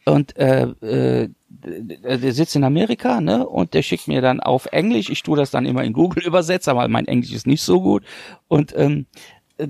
[0.07, 3.47] und äh, äh, der sitzt in Amerika, ne?
[3.47, 5.11] Und der schickt mir dann auf Englisch.
[5.11, 8.05] Ich tue das dann immer in Google übersetzen, aber mein Englisch ist nicht so gut.
[8.47, 9.07] Und ähm,
[9.59, 9.69] äh,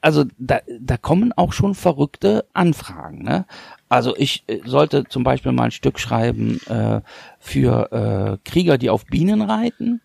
[0.00, 3.46] also da, da kommen auch schon verrückte Anfragen, ne?
[3.88, 7.00] Also ich äh, sollte zum Beispiel mal ein Stück schreiben äh,
[7.38, 10.00] für äh, Krieger, die auf Bienen reiten.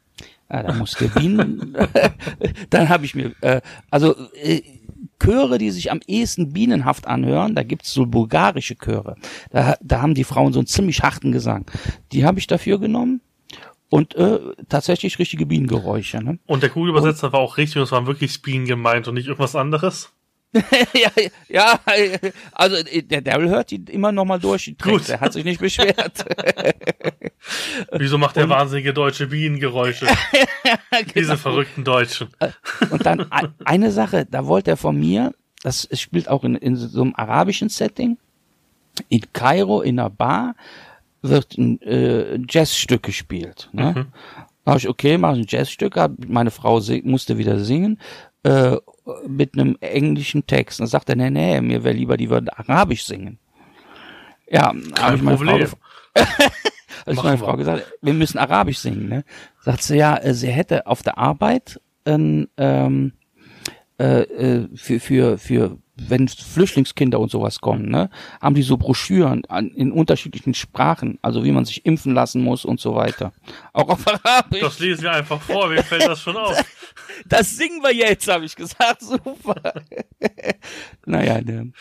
[0.52, 1.76] Ja, da musste Bienen.
[2.70, 4.62] dann habe ich mir, äh, also äh,
[5.20, 9.16] Chöre, die sich am ehesten bienenhaft anhören, da gibt's so bulgarische Chöre.
[9.52, 11.66] Da, da haben die Frauen so einen ziemlich harten Gesang.
[12.12, 13.22] Die habe ich dafür genommen
[13.90, 14.40] und äh,
[14.70, 16.18] tatsächlich richtige Bienengeräusche.
[16.18, 16.40] Ne?
[16.46, 19.56] Und der Google-Übersetzer war auch richtig und es waren wirklich Bienen gemeint und nicht irgendwas
[19.56, 20.15] anderes.
[20.94, 21.12] ja,
[21.50, 21.80] ja,
[22.54, 24.66] also der Devil hört die immer noch mal durch.
[24.66, 25.10] Die Gut.
[25.10, 26.26] Er hat sich nicht beschwert.
[27.92, 30.06] Wieso macht der wahnsinnige Deutsche Bienengeräusche?
[30.92, 31.04] genau.
[31.14, 32.30] Diese verrückten Deutschen.
[32.90, 33.30] Und dann
[33.66, 37.70] eine Sache, da wollte er von mir, das spielt auch in, in so einem arabischen
[37.70, 38.18] Setting,
[39.10, 40.56] in Kairo, in einer Bar,
[41.22, 43.70] wird ein äh, Jazzstück gespielt.
[43.74, 43.94] Ne?
[43.96, 44.06] Mhm.
[44.64, 45.96] Da habe ich, okay, mach ein Jazzstück,
[46.28, 48.00] meine Frau musste wieder singen,
[48.44, 48.78] äh,
[49.28, 50.80] mit einem englischen Text.
[50.80, 53.40] Und dann sagt er, nee, nee, mir wäre lieber, die würden Arabisch singen.
[54.50, 55.38] Ja, habe ich meine.
[55.38, 55.78] Frau,
[56.16, 59.10] habe ich meine Frau gesagt, wir müssen Arabisch singen.
[59.10, 59.24] Ne?
[59.62, 63.14] Sagt sie, ja, äh, sie hätte auf der Arbeit ein, ähm,
[64.00, 68.10] äh, äh, für, für, für wenn Flüchtlingskinder und sowas kommen, ne,
[68.42, 72.66] haben die so Broschüren an, in unterschiedlichen Sprachen, also wie man sich impfen lassen muss
[72.66, 73.32] und so weiter.
[73.72, 74.62] Auch auf Arabisch.
[74.62, 76.62] Das lesen wir einfach vor, mir fällt das schon auf.
[77.26, 79.02] Das singen wir jetzt, habe ich gesagt.
[79.02, 79.84] Super.
[81.06, 81.72] naja, ne.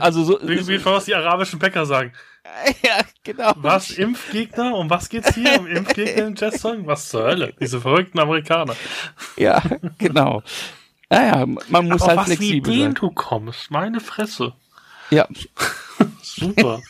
[0.00, 0.38] Also so.
[0.42, 2.12] Wie, wie was die arabischen Bäcker sagen.
[2.82, 3.52] Ja, genau.
[3.56, 4.74] Was, Impfgegner?
[4.74, 5.60] Um was geht's hier?
[5.60, 6.86] Um Impfgegner im Jazz-Song?
[6.86, 7.52] Was zur Hölle?
[7.60, 8.74] Diese verrückten Amerikaner.
[9.36, 9.62] Ja,
[9.98, 10.42] genau.
[11.10, 12.94] Naja, man muss Aber halt was flexibel Ideen sein.
[12.94, 14.54] du kommst, meine Fresse.
[15.10, 15.28] Ja.
[16.22, 16.80] Super.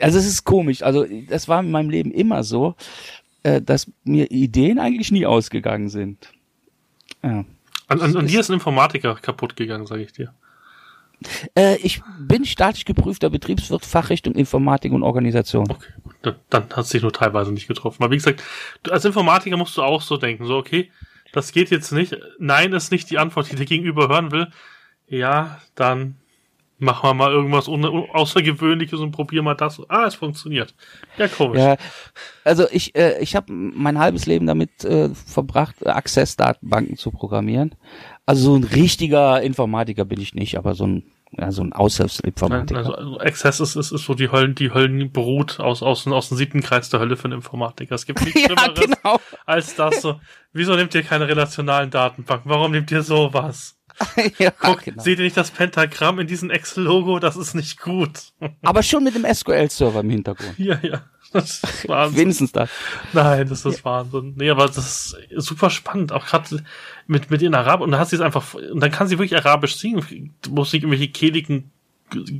[0.00, 0.82] also es ist komisch.
[0.82, 2.76] Also das war in meinem Leben immer so,
[3.42, 6.32] äh, dass mir Ideen eigentlich nie ausgegangen sind.
[7.24, 7.44] Ja.
[7.88, 10.32] An, an, an dir ist ein Informatiker kaputt gegangen, sage ich dir.
[11.56, 15.70] Äh, ich bin staatlich geprüfter Betriebswirt, Fachrichtung Informatik und Organisation.
[15.70, 16.14] Okay, gut.
[16.22, 18.02] Dann, dann hat es sich nur teilweise nicht getroffen.
[18.02, 18.42] Aber wie gesagt,
[18.82, 20.90] du, als Informatiker musst du auch so denken, so okay,
[21.32, 22.16] das geht jetzt nicht.
[22.38, 24.48] Nein ist nicht die Antwort, die der Gegenüber hören will.
[25.06, 26.16] Ja, dann
[26.78, 29.80] machen wir mal irgendwas Außergewöhnliches und probieren mal das.
[29.88, 30.74] Ah, es funktioniert.
[31.16, 31.60] Ja, komisch.
[31.60, 31.76] Ja,
[32.44, 37.74] also ich, äh, ich habe mein halbes Leben damit äh, verbracht, Access-Datenbanken zu programmieren.
[38.26, 41.04] Also so ein richtiger Informatiker bin ich nicht, aber so ein
[41.38, 42.78] ja, so ein Aushilfsinformatiker.
[42.78, 46.38] Also, also Access ist, ist, ist so die Höllen, die Höllenbrut aus, aus, aus dem
[46.38, 47.94] siebten Kreis der Hölle für einen Informatiker.
[47.94, 49.20] Es gibt nichts ja, Schlimmeres genau.
[49.46, 50.20] als das so.
[50.52, 52.50] Wieso nehmt ihr keine relationalen Datenbanken?
[52.50, 53.76] Warum nehmt ihr sowas?
[54.38, 55.02] ja, Guck, genau.
[55.02, 57.18] seht ihr nicht das Pentagramm in diesem Excel-Logo?
[57.18, 58.32] Das ist nicht gut.
[58.62, 60.58] Aber schon mit dem SQL-Server im Hintergrund.
[60.58, 61.02] Ja, ja.
[61.32, 62.20] Das ist Wahnsinn.
[62.20, 62.70] Wenigstens das.
[63.12, 63.84] Nein, das ist ja.
[63.84, 64.34] Wahnsinn.
[64.36, 66.12] Nee, aber das ist super spannend.
[66.12, 66.62] Auch gerade
[67.08, 69.36] mit, mit den Arab und dann hast sie es einfach, und dann kann sie wirklich
[69.36, 70.34] Arabisch singen.
[70.42, 71.72] Du musst nicht irgendwelche kehligen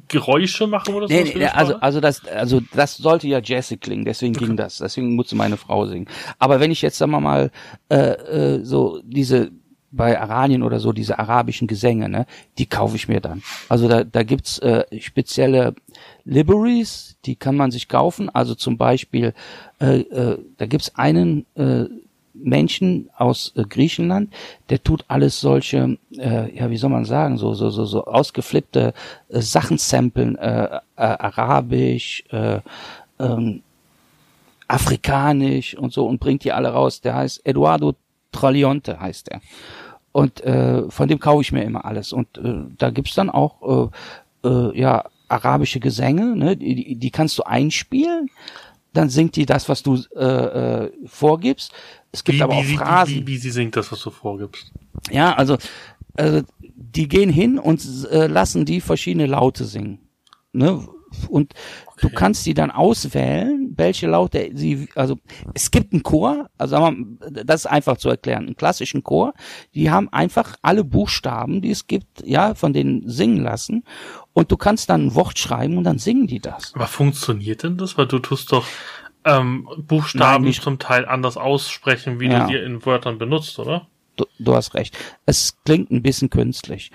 [0.08, 1.14] Geräusche machen oder so?
[1.14, 4.46] Nee, nee, also, also das, also das sollte ja jazzig klingen, deswegen okay.
[4.46, 4.78] ging das.
[4.78, 6.06] Deswegen musste meine Frau singen.
[6.38, 7.50] Aber wenn ich jetzt, sagen wir mal,
[7.88, 9.50] äh, äh, so diese
[9.96, 12.26] bei Aranien oder so diese arabischen Gesänge, ne,
[12.58, 13.42] die kaufe ich mir dann.
[13.68, 15.74] Also da, da gibt's äh, spezielle
[16.24, 18.28] Libraries, die kann man sich kaufen.
[18.28, 19.34] Also zum Beispiel,
[19.80, 21.84] äh, äh, da gibt's einen äh,
[22.34, 24.32] Menschen aus äh, Griechenland,
[24.68, 28.92] der tut alles solche, äh, ja, wie soll man sagen, so so so so ausgeflippte
[29.28, 32.60] äh, Sachen samplen, äh, äh, arabisch, äh,
[33.20, 33.62] ähm,
[34.66, 37.00] afrikanisch und so und bringt die alle raus.
[37.00, 37.94] Der heißt Eduardo
[38.32, 39.40] Tralionte heißt er.
[40.14, 42.12] Und äh, von dem kaufe ich mir immer alles.
[42.12, 43.90] Und äh, da gibt's dann auch
[44.44, 46.56] äh, äh, ja arabische Gesänge, ne?
[46.56, 48.30] die, die kannst du einspielen.
[48.92, 51.72] Dann singt die das, was du äh, äh, vorgibst.
[52.12, 53.14] Es gibt wie, aber auch wie, Phrasen.
[53.14, 54.70] Wie, wie, wie sie singt das, was du vorgibst.
[55.10, 55.58] Ja, also,
[56.16, 59.98] also die gehen hin und äh, lassen die verschiedene Laute singen.
[60.52, 60.86] Ne?
[61.28, 61.54] Und
[61.86, 61.98] okay.
[62.02, 65.16] du kannst die dann auswählen, welche Laute sie, also
[65.54, 69.34] es gibt einen Chor, also sagen wir, das ist einfach zu erklären, einen klassischen Chor,
[69.74, 73.84] die haben einfach alle Buchstaben, die es gibt, ja, von denen singen lassen
[74.32, 76.74] und du kannst dann ein Wort schreiben und dann singen die das.
[76.74, 77.96] Aber funktioniert denn das?
[77.98, 78.66] Weil du tust doch
[79.24, 82.40] ähm, Buchstaben Nein, zum Teil anders aussprechen, wie ja.
[82.46, 83.88] du die in Wörtern benutzt, oder?
[84.16, 84.96] Du, du hast recht.
[85.26, 86.92] Es klingt ein bisschen künstlich.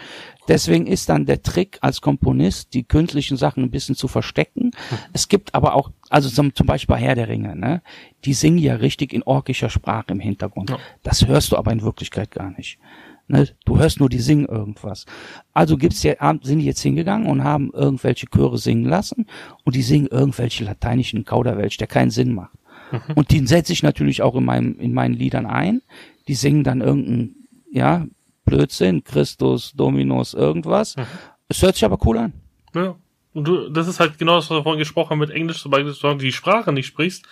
[0.49, 4.71] Deswegen ist dann der Trick als Komponist, die künstlichen Sachen ein bisschen zu verstecken.
[4.89, 4.97] Hm.
[5.13, 7.83] Es gibt aber auch, also zum, zum Beispiel bei Herr der Ringe, ne?
[8.25, 10.71] Die singen ja richtig in orkischer Sprache im Hintergrund.
[10.71, 10.79] Ja.
[11.03, 12.79] Das hörst du aber in Wirklichkeit gar nicht.
[13.27, 13.47] Ne?
[13.63, 15.05] Du hörst nur, die singen irgendwas.
[15.53, 19.27] Also gibt's ja, sind die jetzt hingegangen und haben irgendwelche Chöre singen lassen
[19.63, 22.57] und die singen irgendwelche lateinischen Kauderwelsch, der keinen Sinn macht.
[22.91, 23.13] Mhm.
[23.13, 25.83] Und den setze ich natürlich auch in, meinem, in meinen Liedern ein.
[26.27, 27.35] Die singen dann irgendein,
[27.71, 28.07] ja,
[28.49, 30.95] Blödsinn, Christus, Dominus, irgendwas.
[30.95, 31.03] Mhm.
[31.47, 32.33] Es hört sich aber cool an.
[32.73, 32.95] Ja.
[33.33, 35.85] Und du, das ist halt genau das, was wir vorhin gesprochen haben mit Englisch, sobald
[35.85, 37.25] du die Sprache nicht sprichst,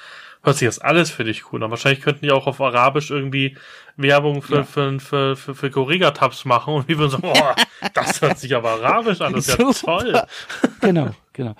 [0.43, 1.71] hört sich das alles für dich cool an.
[1.71, 3.57] Wahrscheinlich könnten die auch auf Arabisch irgendwie
[3.95, 4.63] Werbung für, ja.
[4.63, 7.55] für, für, für, für Corriga-Tabs machen und wir würden so, boah,
[7.93, 10.21] das hört sich aber Arabisch an, das ist ja toll.
[10.81, 11.55] genau, genau.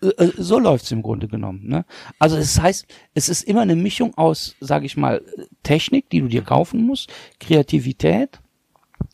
[0.00, 1.66] Äh, äh, so läuft's im Grunde genommen.
[1.66, 1.84] Ne?
[2.18, 5.20] Also es heißt, es ist immer eine Mischung aus, sage ich mal,
[5.64, 8.40] Technik, die du dir kaufen musst, Kreativität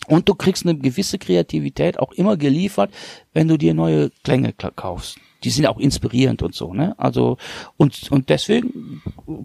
[0.06, 2.90] und du kriegst eine gewisse Kreativität auch immer geliefert,
[3.32, 5.18] wenn du dir neue Klänge kaufst.
[5.44, 6.94] Die sind auch inspirierend und so, ne?
[6.98, 7.36] Also
[7.76, 9.02] und und deswegen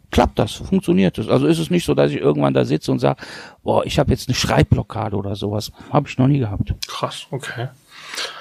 [0.10, 1.28] klappt das, funktioniert das.
[1.28, 3.22] Also ist es nicht so, dass ich irgendwann da sitze und sage,
[3.64, 5.72] boah, ich habe jetzt eine Schreibblockade oder sowas.
[5.92, 6.74] Habe ich noch nie gehabt.
[6.88, 7.68] Krass, okay.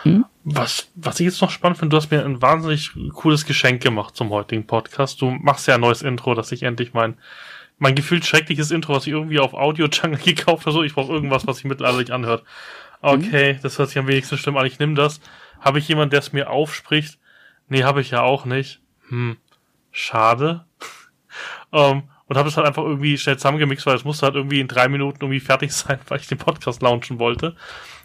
[0.02, 0.24] Hm?
[0.44, 4.16] Was, was ich jetzt noch spannend finde, du hast mir ein wahnsinnig cooles Geschenk gemacht
[4.16, 5.20] zum heutigen Podcast.
[5.20, 7.16] Du machst ja ein neues Intro, dass ich endlich mein
[7.80, 10.72] mein gefühlt schreckliches Intro, was ich irgendwie auf Audio Jungle gekauft habe.
[10.72, 12.44] So, ich brauche irgendwas, was sich mittlerweile nicht anhört.
[13.00, 13.58] Okay, mhm.
[13.62, 14.66] das hört sich am wenigsten schlimm an.
[14.66, 15.20] Ich nehme das.
[15.60, 17.18] Habe ich jemand, der es mir aufspricht?
[17.68, 18.80] Nee, habe ich ja auch nicht.
[19.08, 19.38] Hm,
[19.90, 20.66] schade.
[21.70, 24.60] um, ähm, und habe es halt einfach irgendwie schnell zusammengemixt, weil es musste halt irgendwie
[24.60, 27.56] in drei Minuten irgendwie fertig sein, weil ich den Podcast launchen wollte.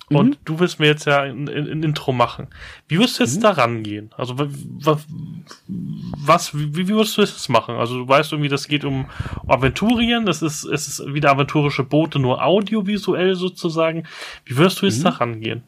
[0.09, 0.37] Und mhm.
[0.45, 2.47] du willst mir jetzt ja ein, ein, ein, Intro machen.
[2.87, 3.41] Wie wirst du jetzt mhm.
[3.41, 4.11] da rangehen?
[4.15, 7.75] Also was, wie, wie wirst du das machen?
[7.75, 9.07] Also du weißt irgendwie, das geht um
[9.47, 14.03] Aventurien, das ist, es ist wieder aventurische Boote, nur audiovisuell sozusagen.
[14.45, 15.03] Wie wirst du jetzt mhm.
[15.03, 15.63] da rangehen?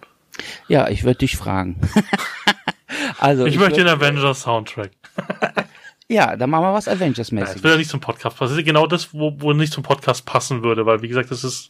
[0.67, 1.81] Ja, ich würde dich fragen.
[3.17, 4.91] also ich, ich möchte den Avengers Soundtrack.
[6.09, 7.47] Ja, dann machen wir was Avengers-mäßig.
[7.47, 8.53] Ja, das würde ja nicht zum Podcast passen.
[8.53, 11.43] Das ist genau das, wo, wo nicht zum Podcast passen würde, weil, wie gesagt, das
[11.43, 11.69] ist,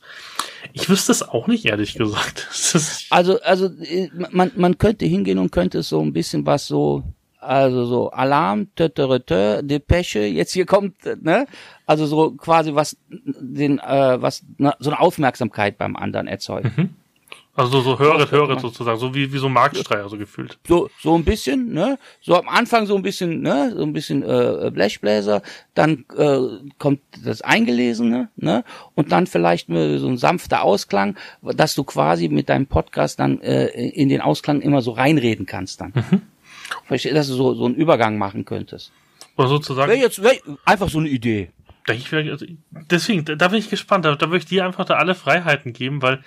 [0.73, 2.47] ich wüsste es auch nicht, ehrlich gesagt.
[3.09, 7.03] also, also, äh, man, man könnte hingehen und könnte so ein bisschen was so,
[7.39, 10.93] also so Alarm, tötötötö, Depesche, jetzt hier kommt,
[11.23, 11.47] ne?
[11.88, 16.77] Also so quasi was, den, äh, was, na, so eine Aufmerksamkeit beim anderen erzeugt.
[16.77, 16.89] Mhm.
[17.57, 20.59] Also so, so höret, höret sozusagen, so wie, wie so Marktstreicher so gefühlt.
[20.67, 21.97] So, so ein bisschen, ne?
[22.21, 23.73] So am Anfang so ein bisschen, ne?
[23.75, 25.41] So ein bisschen äh, Blechbläser,
[25.73, 26.38] dann äh,
[26.77, 28.63] kommt das Eingelesene, ne?
[28.93, 33.65] Und dann vielleicht so ein sanfter Ausklang, dass du quasi mit deinem Podcast dann äh,
[33.69, 35.93] in den Ausklang immer so reinreden kannst dann.
[35.95, 36.21] Mhm.
[36.85, 38.91] Verstehst dass du so, so einen Übergang machen könntest.
[39.35, 39.89] Oder sozusagen.
[39.89, 41.49] Wäre jetzt wär einfach so eine Idee.
[41.88, 42.45] Also,
[42.91, 44.05] deswegen, da bin ich gespannt.
[44.05, 46.21] Da, da würde ich dir einfach da alle Freiheiten geben, weil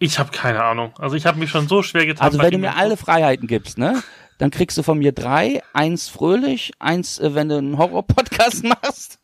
[0.00, 0.92] ich habe keine Ahnung.
[0.98, 2.26] Also ich habe mich schon so schwer getan.
[2.26, 4.02] Also wenn du mir alle Freiheiten gibst, ne?
[4.38, 9.20] Dann kriegst du von mir drei, eins fröhlich, eins, äh, wenn du einen Horror-Podcast machst.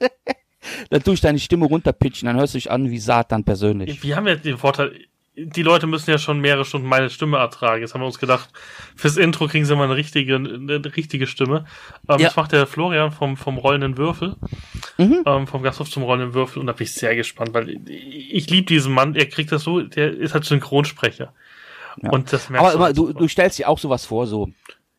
[0.90, 4.03] dann tue ich deine Stimme runterpitchen, dann hörst du dich an wie Satan persönlich.
[4.03, 5.07] Wir haben ja den Vorteil,
[5.37, 7.83] die Leute müssen ja schon mehrere Stunden meine Stimme ertragen.
[7.83, 8.49] Jetzt haben wir uns gedacht,
[8.95, 11.67] fürs Intro kriegen sie mal eine richtige, eine richtige Stimme.
[12.09, 12.29] Ähm, ja.
[12.29, 14.37] Das macht der Florian vom, vom Rollenden Würfel,
[14.97, 15.23] mhm.
[15.27, 18.67] ähm, vom Gasthof zum Rollenden Würfel und da bin ich sehr gespannt, weil ich liebe
[18.67, 21.35] diesen Mann, er kriegt das so, der ist halt Synchronsprecher.
[22.03, 22.11] Ja.
[22.11, 24.51] Und das merkst Aber, aber du, du stellst dir auch sowas vor, so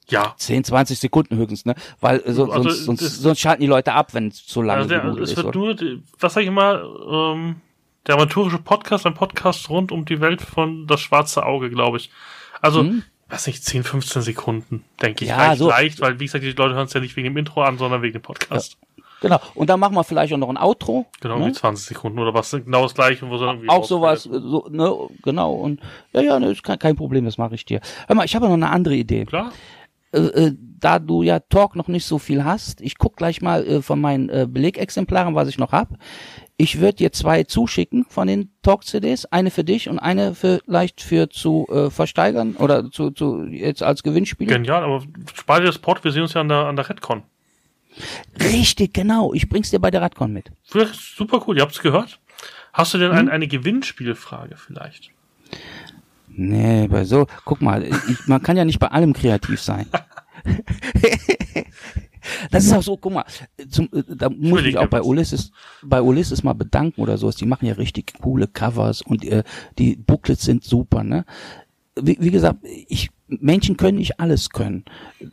[0.10, 0.36] ja.
[0.38, 1.76] 10, 20 Sekunden höchstens, ne?
[2.00, 4.84] Weil äh, so, also, sonst, sonst, sonst schalten die Leute ab, wenn es zu lange
[4.84, 5.38] also der, es ist.
[5.38, 5.58] Wird oder?
[5.58, 7.62] nur, was sag ich mal, ähm,
[8.08, 12.10] der amateurische Podcast, ein Podcast rund um die Welt von Das Schwarze Auge, glaube ich.
[12.62, 13.04] Also, hm.
[13.30, 15.30] weiß nicht, 10, 15 Sekunden, denke ich.
[15.30, 15.70] Ja, reicht so.
[15.70, 18.02] leicht, weil, wie gesagt, die Leute hören es ja nicht wegen dem Intro an, sondern
[18.02, 18.78] wegen dem Podcast.
[18.80, 19.04] Ja.
[19.20, 19.40] Genau.
[19.56, 21.08] Und dann machen wir vielleicht auch noch ein Outro.
[21.22, 21.52] Genau, ne?
[21.52, 25.54] 20 Sekunden oder was, genau das gleiche, wo irgendwie Auch sowas, so, ne, genau.
[25.54, 25.82] Und,
[26.14, 27.82] ja, ja, ne, ist kein, kein Problem, das mache ich dir.
[28.08, 29.26] Hör mal, ich habe noch eine andere Idee.
[29.26, 29.52] Klar.
[30.12, 33.66] Äh, äh, da du ja Talk noch nicht so viel hast, ich guck gleich mal
[33.66, 35.90] äh, von meinen äh, Belegexemplaren, was ich noch hab.
[36.60, 41.30] Ich würde dir zwei zuschicken von den Talk-CDs, eine für dich und eine vielleicht für
[41.30, 44.48] zu äh, versteigern oder zu, zu jetzt als Gewinnspiel.
[44.48, 45.04] Genial, aber
[45.36, 47.22] spare dir das Port, wir sehen uns ja an der, an der Redcon.
[48.40, 49.34] Richtig, genau.
[49.34, 50.52] Ich bring's dir bei der Redcon mit.
[50.64, 52.20] Super cool, ihr habt's gehört.
[52.74, 53.18] Hast du denn hm?
[53.18, 55.12] ein, eine Gewinnspielfrage vielleicht?
[56.30, 59.88] Nee, bei so, guck mal, ich, man kann ja nicht bei allem kreativ sein.
[62.52, 63.26] Das ist auch so, guck mal,
[63.70, 65.52] zum, äh, da muss ich auch bei Ulysses,
[65.84, 67.36] bei Ulysses mal bedanken oder sowas.
[67.36, 69.44] Die machen ja richtig coole Covers und äh,
[69.78, 71.26] die Booklets sind super, ne?
[72.00, 74.86] Wie, wie gesagt, ich, Menschen können nicht alles können.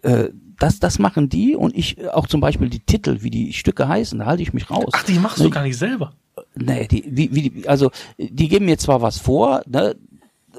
[0.02, 3.52] Äh, das, das machen die und ich äh, auch zum Beispiel die Titel, wie die
[3.52, 4.90] Stücke heißen, da halte ich mich raus.
[4.92, 6.14] Ach, die machst ne, du gar nicht selber.
[6.56, 9.94] Nee, die, wie, wie, also die geben mir zwar was vor, ne,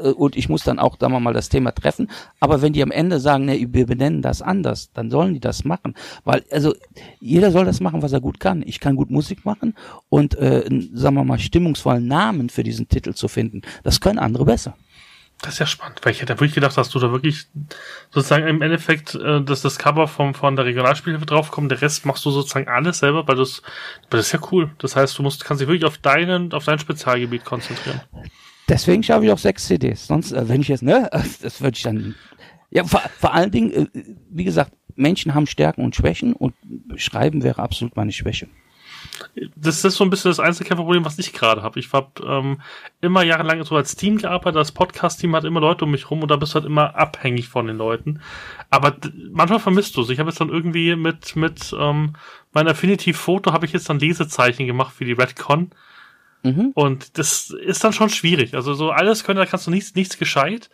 [0.01, 2.09] äh, und ich muss dann auch, sagen wir mal, das Thema treffen.
[2.39, 5.65] Aber wenn die am Ende sagen, ne, wir benennen das anders, dann sollen die das
[5.65, 5.95] machen.
[6.23, 6.73] Weil, also,
[7.19, 8.63] jeder soll das machen, was er gut kann.
[8.65, 9.75] Ich kann gut Musik machen
[10.09, 10.63] und, äh,
[10.93, 13.61] sagen wir mal, stimmungsvollen Namen für diesen Titel zu finden.
[13.83, 14.75] Das können andere besser.
[15.41, 17.47] Das ist ja spannend, weil ich hätte wirklich gedacht, dass du da wirklich
[18.09, 22.25] sozusagen im Endeffekt, äh, dass das Cover vom, von der Regionalspielhilfe draufkommt, der Rest machst
[22.25, 23.61] du sozusagen alles selber, weil das,
[24.09, 24.71] weil das ist ja cool.
[24.77, 28.01] Das heißt, du musst, kannst dich wirklich auf deinen, auf dein Spezialgebiet konzentrieren.
[28.67, 30.07] Deswegen schaffe ich auch sechs CDs.
[30.07, 31.09] Sonst, äh, wenn ich jetzt, ne,
[31.41, 32.15] das würde ich dann
[32.75, 33.87] Ja, vor, vor allen Dingen, äh,
[34.29, 36.55] wie gesagt, Menschen haben Stärken und Schwächen und
[36.97, 38.47] Schreiben wäre absolut meine Schwäche.
[39.55, 41.79] Das ist so ein bisschen das Einzelkämpferproblem, was ich gerade habe.
[41.79, 42.61] Ich habe ähm,
[43.01, 46.31] immer jahrelang so als Team gearbeitet, das Podcast-Team hat immer Leute um mich rum und
[46.31, 48.19] da bist du halt immer abhängig von den Leuten.
[48.69, 48.95] Aber
[49.31, 50.09] manchmal vermisst du es.
[50.09, 52.13] Ich habe jetzt dann irgendwie mit, mit ähm,
[52.51, 55.71] meinem Affinity-Foto habe ich jetzt dann Lesezeichen gemacht für die Redcon.
[56.45, 56.71] Mhm.
[56.75, 58.53] Und das ist dann schon schwierig.
[58.53, 60.69] Also so alles können, da kannst du nichts, nichts gescheit.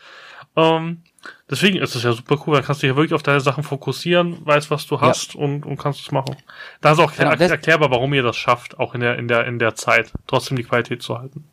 [0.57, 1.01] Ähm,
[1.49, 3.63] deswegen ist es ja super cool, da kannst du dich ja wirklich auf deine Sachen
[3.63, 5.39] fokussieren, weißt, was du hast ja.
[5.39, 6.35] und, und kannst es machen.
[6.81, 9.59] Da ist auch genau, erklärbar, warum ihr das schafft, auch in der, in der, in
[9.59, 11.45] der Zeit, trotzdem die Qualität zu halten.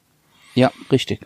[0.55, 1.21] Ja, richtig.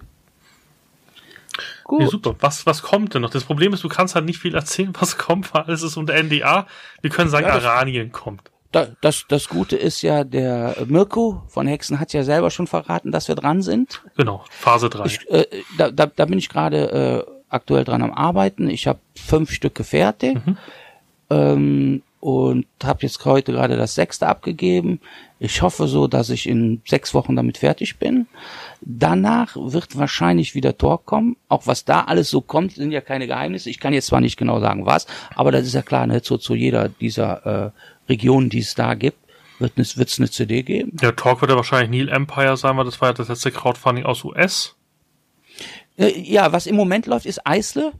[1.84, 2.00] Gut.
[2.00, 2.36] Nee, super.
[2.40, 3.30] Was, was kommt denn noch?
[3.30, 6.22] Das Problem ist, du kannst halt nicht viel erzählen, was kommt, weil alles ist unter
[6.22, 6.66] NDA.
[7.00, 8.51] Wir können sagen, ja, Aranien kommt.
[8.72, 13.12] Da, das, das Gute ist ja, der Mirko von Hexen hat ja selber schon verraten,
[13.12, 14.02] dass wir dran sind.
[14.16, 15.04] Genau, Phase 3.
[15.04, 15.46] Ich, äh,
[15.76, 18.70] da, da, da bin ich gerade äh, aktuell dran am Arbeiten.
[18.70, 20.56] Ich habe fünf Stücke fertig mhm.
[21.28, 25.00] ähm, und habe jetzt heute gerade das sechste abgegeben.
[25.40, 28.28] Ich hoffe so, dass ich in sechs Wochen damit fertig bin.
[28.80, 31.36] Danach wird wahrscheinlich wieder Talk kommen.
[31.48, 33.70] Auch was da alles so kommt, sind ja keine Geheimnisse.
[33.70, 36.38] Ich kann jetzt zwar nicht genau sagen, was, aber das ist ja klar, ne, so
[36.38, 37.70] zu jeder dieser äh,
[38.08, 39.18] Regionen, die es da gibt,
[39.58, 40.90] wird es wird's eine CD geben.
[40.92, 44.04] Der Talk wird ja wahrscheinlich Neil Empire sein, weil das war ja das letzte Crowdfunding
[44.04, 44.76] aus US.
[45.98, 47.90] Äh, ja, was im Moment läuft, ist Eisle.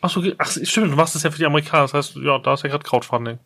[0.00, 2.54] Ach so, ach, stimmt, du machst das ja für die Amerikaner, das heißt, ja, da
[2.54, 3.38] ist ja gerade Crowdfunding.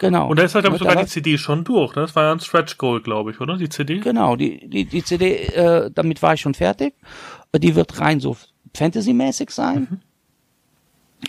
[0.00, 0.28] Genau.
[0.30, 2.00] Und da ist halt, glaube ich, sogar die CD schon durch, ne?
[2.00, 3.58] Das war ja ein Stretch Goal, glaube ich, oder?
[3.58, 3.98] Die CD?
[3.98, 6.94] Genau, die, die, die CD, äh, damit war ich schon fertig.
[7.54, 8.34] Die wird rein so
[8.74, 9.88] Fantasy-mäßig sein.
[9.90, 10.00] Mhm.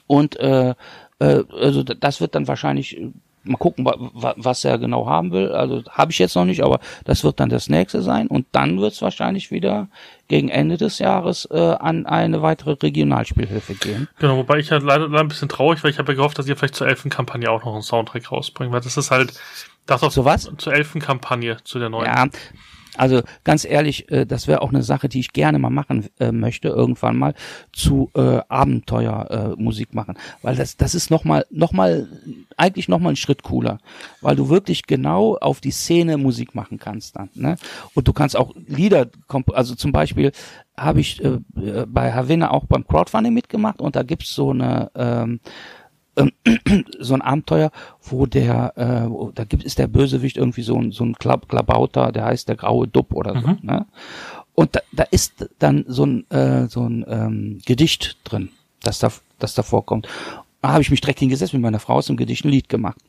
[0.07, 0.73] Und äh,
[1.19, 2.97] äh, also das wird dann wahrscheinlich
[3.43, 5.51] mal gucken, was er genau haben will.
[5.51, 8.27] Also habe ich jetzt noch nicht, aber das wird dann das nächste sein.
[8.27, 9.87] Und dann wird es wahrscheinlich wieder
[10.27, 14.07] gegen Ende des Jahres äh, an eine weitere Regionalspielhilfe gehen.
[14.19, 16.47] Genau, wobei ich halt leider, leider ein bisschen traurig, weil ich habe ja gehofft, dass
[16.47, 19.33] ihr vielleicht zur Elfenkampagne auch noch einen Soundtrack rausbringt, weil das ist halt
[19.85, 20.49] das auch zu was?
[20.57, 22.05] Zur Elfenkampagne, zu der neuen.
[22.05, 22.27] Ja,
[22.97, 26.31] also ganz ehrlich, äh, das wäre auch eine Sache, die ich gerne mal machen äh,
[26.31, 27.33] möchte, irgendwann mal
[27.71, 32.07] zu äh, Abenteuermusik äh, machen, weil das das ist noch mal noch mal
[32.57, 33.79] eigentlich noch mal ein Schritt cooler,
[34.21, 37.55] weil du wirklich genau auf die Szene Musik machen kannst dann, ne?
[37.93, 39.07] Und du kannst auch Lieder,
[39.53, 40.31] also zum Beispiel
[40.77, 41.39] habe ich äh,
[41.87, 45.39] bei Havana auch beim Crowdfunding mitgemacht und da gibt's so eine ähm,
[46.99, 47.71] so ein Abenteuer,
[48.01, 51.47] wo der, äh, wo, da gibt ist der Bösewicht irgendwie so ein so ein Klab
[51.47, 53.47] Klabauter, der heißt der graue Dupp oder so.
[53.47, 53.59] Mhm.
[53.61, 53.85] Ne?
[54.53, 58.49] Und da, da ist dann so ein äh, so ein ähm, Gedicht drin,
[58.83, 60.07] das da das da vorkommt.
[60.61, 62.99] Da habe ich mich direkt hingesetzt mit meiner Frau aus dem Gedicht ein Lied gemacht.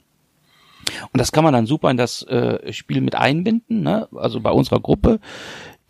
[1.12, 4.08] Und das kann man dann super in das äh, Spiel mit einbinden, ne?
[4.14, 5.20] Also bei unserer Gruppe,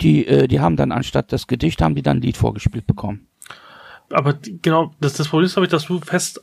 [0.01, 3.27] die äh, die haben dann anstatt das Gedicht haben die dann ein Lied vorgespielt bekommen.
[4.11, 6.43] Aber genau, das, das Problem ist, glaube ich, dass du fest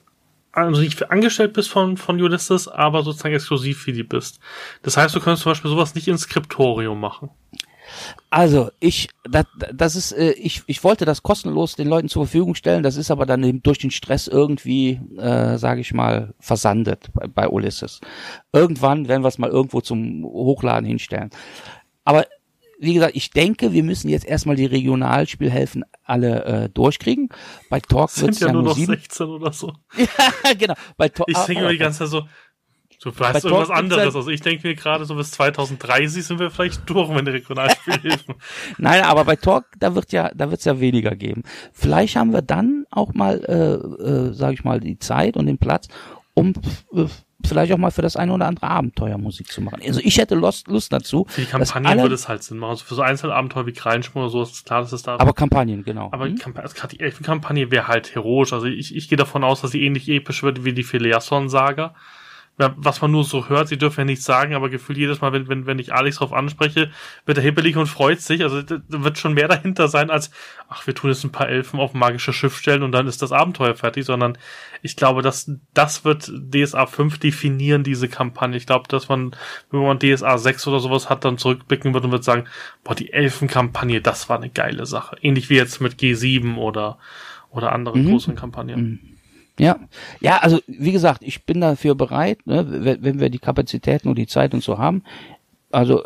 [0.52, 4.40] also nicht angestellt bist von, von Ulysses, aber sozusagen exklusiv für die bist.
[4.82, 7.30] Das heißt, du könntest zum Beispiel sowas nicht ins Skriptorium machen.
[8.30, 12.56] Also ich, das, das ist, äh, ich, ich wollte das kostenlos den Leuten zur Verfügung
[12.56, 12.84] stellen.
[12.84, 17.28] Das ist aber dann eben durch den Stress irgendwie, äh, sage ich mal, versandet bei,
[17.28, 18.00] bei Ulysses.
[18.54, 21.32] Irgendwann werden wir es mal irgendwo zum Hochladen hinstellen.
[22.04, 22.26] Aber
[22.80, 27.30] wie gesagt, ich denke, wir müssen jetzt erstmal die Regionalspielhelfen alle äh, durchkriegen.
[27.70, 28.94] Bei Talk wird es ja, ja nur noch 7.
[28.94, 29.74] 16 oder so.
[29.98, 30.76] ja, genau.
[30.98, 32.28] Bei Talk, ich denke mir die ganze Zeit so,
[33.04, 34.16] du weißt irgendwas anderes.
[34.16, 38.36] Also ich denke mir gerade so bis 2030 sind wir vielleicht durch mit den Regionalspielhilfen.
[38.78, 41.44] Nein, aber bei Talk, da wird ja, da wird es ja weniger geben.
[41.74, 45.58] Vielleicht haben wir dann auch mal, äh, äh, sage ich mal, die Zeit und den
[45.58, 45.90] Platz,
[46.34, 46.54] um
[46.94, 47.06] äh,
[47.46, 49.82] vielleicht auch mal für das eine oder andere Abenteuer Musik zu machen.
[49.86, 51.26] Also ich hätte Lust, Lust dazu.
[51.30, 52.72] Für die Kampagnen würde es halt Sinn machen.
[52.72, 55.18] Also für so Einzelabenteuer wie Kreinschmur oder so ist klar, dass es da.
[55.18, 56.10] Aber Kampagnen, genau.
[56.12, 56.40] Aber hm?
[56.56, 58.54] also die Elfenkampagne wäre halt heroisch.
[58.54, 61.94] Also ich, ich gehe davon aus, dass sie ähnlich episch wird wie die Phileason-Saga
[62.60, 65.48] was man nur so hört, sie dürfen ja nichts sagen, aber gefühlt jedes Mal, wenn,
[65.48, 66.92] wenn, wenn ich Alex drauf anspreche,
[67.26, 68.44] wird er hippelig und freut sich.
[68.44, 70.30] Also wird schon mehr dahinter sein als,
[70.68, 73.22] ach, wir tun jetzt ein paar Elfen auf ein magisches Schiff stellen und dann ist
[73.22, 74.38] das Abenteuer fertig, sondern
[74.82, 78.58] ich glaube, dass das wird DSA 5 definieren, diese Kampagne.
[78.58, 79.36] Ich glaube, dass man,
[79.72, 82.44] wenn man DSA 6 oder sowas hat, dann zurückblicken wird und wird sagen,
[82.84, 85.16] boah, die Elfenkampagne, das war eine geile Sache.
[85.22, 86.98] Ähnlich wie jetzt mit G7 oder,
[87.52, 88.10] oder anderen mhm.
[88.10, 88.82] großen Kampagnen.
[88.82, 89.19] Mhm.
[89.60, 89.78] Ja,
[90.22, 92.66] ja, also wie gesagt, ich bin dafür bereit, ne,
[93.02, 95.04] wenn wir die Kapazitäten und die Zeit und so haben.
[95.70, 96.04] Also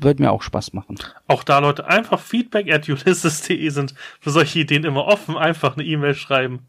[0.00, 0.96] wird mir auch Spaß machen.
[1.26, 5.36] Auch da, Leute, einfach feedback at ulysses.de sind für solche Ideen immer offen.
[5.36, 6.66] Einfach eine E-Mail schreiben.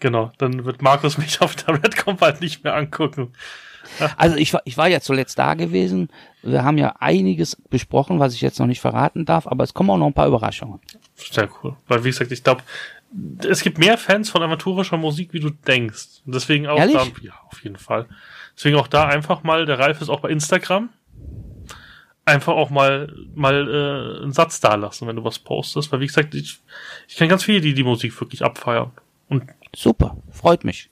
[0.00, 3.32] Genau, dann wird Markus mich auf der Redcom bald nicht mehr angucken.
[4.16, 6.08] Also ich war, ich war ja zuletzt da gewesen.
[6.42, 9.90] Wir haben ja einiges besprochen, was ich jetzt noch nicht verraten darf, aber es kommen
[9.90, 10.80] auch noch ein paar Überraschungen.
[11.14, 11.76] Sehr cool.
[11.86, 12.62] Weil, wie gesagt, ich glaube,
[13.48, 16.22] es gibt mehr Fans von amateurischer Musik, wie du denkst.
[16.24, 16.96] Deswegen auch Ehrlich?
[16.96, 18.06] da, ja, auf jeden Fall.
[18.56, 20.90] Deswegen auch da einfach mal, der Ralf ist auch bei Instagram.
[22.24, 25.92] Einfach auch mal, mal äh, einen Satz da lassen, wenn du was postest.
[25.92, 26.58] Weil, wie gesagt, ich,
[27.06, 28.90] ich kenne ganz viele, die die Musik wirklich abfeiern.
[29.28, 29.44] Und
[29.74, 30.90] Super, freut mich.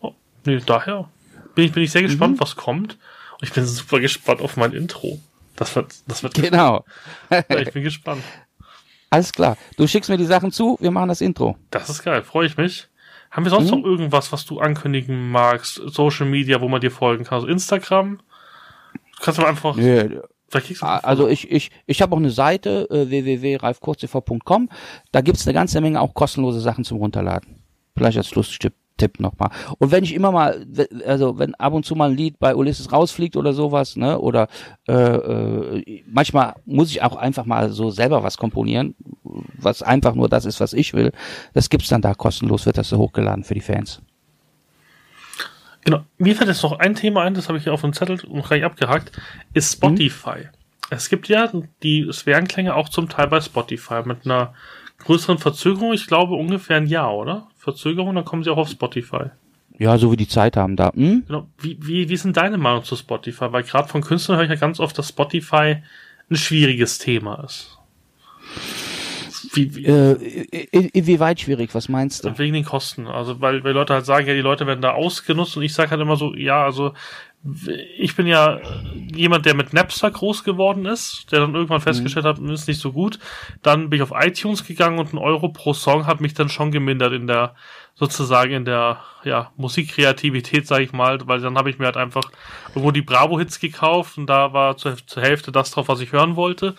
[0.00, 0.12] oh,
[0.44, 1.08] nee, daher
[1.54, 2.06] bin ich, bin ich sehr Mhm.
[2.06, 2.92] gespannt, was kommt.
[3.40, 5.18] Und ich bin super gespannt auf mein Intro.
[5.56, 6.84] Das wird, das wird, Genau.
[7.30, 8.22] ja, ich bin gespannt.
[9.10, 9.56] Alles klar.
[9.76, 11.56] Du schickst mir die Sachen zu, wir machen das Intro.
[11.70, 12.88] Das ist geil, freue ich mich.
[13.30, 13.78] Haben wir sonst Mhm.
[13.80, 15.80] noch irgendwas, was du ankündigen magst?
[15.86, 17.36] Social Media, wo man dir folgen kann?
[17.36, 18.18] Also Instagram?
[19.18, 19.76] Du kannst mal einfach.
[19.76, 20.22] Du
[20.80, 24.68] Ah, Also ich, ich, ich habe auch eine Seite, äh, www.ralfkurztv.com.
[25.12, 27.56] Da gibt's eine ganze Menge auch kostenlose Sachen zum Runterladen.
[27.96, 29.50] Vielleicht als Schlusstipp Tipp nochmal.
[29.78, 30.66] Und wenn ich immer mal,
[31.06, 34.48] also wenn ab und zu mal ein Lied bei Ulysses rausfliegt oder sowas, ne, oder
[34.88, 38.94] äh, äh, manchmal muss ich auch einfach mal so selber was komponieren,
[39.58, 41.12] was einfach nur das ist, was ich will.
[41.52, 44.00] Das gibt's dann da kostenlos, wird das so hochgeladen für die Fans.
[45.84, 46.00] Genau.
[46.18, 48.48] Mir fällt jetzt noch ein Thema ein, das habe ich hier auf dem Zettel noch
[48.48, 49.12] gleich abgehakt,
[49.54, 50.48] ist Spotify.
[50.90, 51.50] Es gibt ja
[51.82, 54.54] die Sphärenklänge auch zum Teil bei Spotify mit einer
[54.98, 55.92] größeren Verzögerung.
[55.92, 57.48] Ich glaube ungefähr ein Jahr, oder?
[57.66, 59.24] Verzögerung, dann kommen sie auch auf Spotify.
[59.78, 60.92] Ja, so wie die Zeit haben da.
[60.94, 61.24] Hm?
[61.26, 61.48] Genau.
[61.58, 63.52] Wie, wie, wie ist denn deine Meinung zu Spotify?
[63.52, 65.82] Weil gerade von Künstlern höre ich ja ganz oft, dass Spotify
[66.30, 67.76] ein schwieriges Thema ist.
[69.52, 70.12] Wie, wie, Äh,
[70.70, 72.38] in- inwieweit schwierig, was meinst du?
[72.38, 73.06] Wegen den Kosten.
[73.06, 75.90] Also, weil, weil Leute halt sagen, ja, die Leute werden da ausgenutzt und ich sage
[75.90, 76.92] halt immer so, ja, also
[77.98, 78.60] ich bin ja
[79.14, 82.92] jemand, der mit Napster groß geworden ist, der dann irgendwann festgestellt hat, ist nicht so
[82.92, 83.18] gut.
[83.62, 86.72] Dann bin ich auf iTunes gegangen und ein Euro pro Song hat mich dann schon
[86.72, 87.54] gemindert in der,
[87.94, 92.30] sozusagen in der, ja, Musikkreativität, sage ich mal, weil dann habe ich mir halt einfach
[92.68, 96.36] irgendwo die Bravo-Hits gekauft und da war zur, zur Hälfte das drauf, was ich hören
[96.36, 96.74] wollte.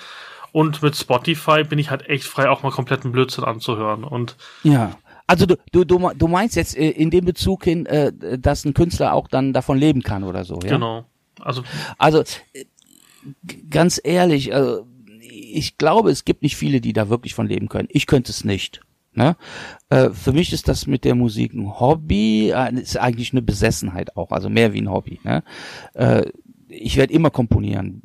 [0.51, 4.03] Und mit Spotify bin ich halt echt frei, auch mal kompletten Blödsinn anzuhören.
[4.03, 4.91] Und Ja.
[5.27, 8.73] Also du, du, du du meinst jetzt äh, in dem Bezug hin, äh, dass ein
[8.73, 10.69] Künstler auch dann davon leben kann oder so, ja?
[10.69, 11.05] genau.
[11.39, 11.63] Also
[11.97, 12.23] Also
[13.69, 14.77] ganz ehrlich, äh,
[15.19, 17.89] ich glaube, es gibt nicht viele, die da wirklich von leben können.
[17.91, 18.81] Ich könnte es nicht.
[19.13, 19.35] Ne?
[19.89, 24.31] Äh, für mich ist das mit der Musik ein Hobby, ist eigentlich eine Besessenheit auch,
[24.31, 25.19] also mehr wie ein Hobby.
[25.23, 25.43] Ne?
[25.95, 26.25] Äh,
[26.69, 28.01] ich werde immer komponieren.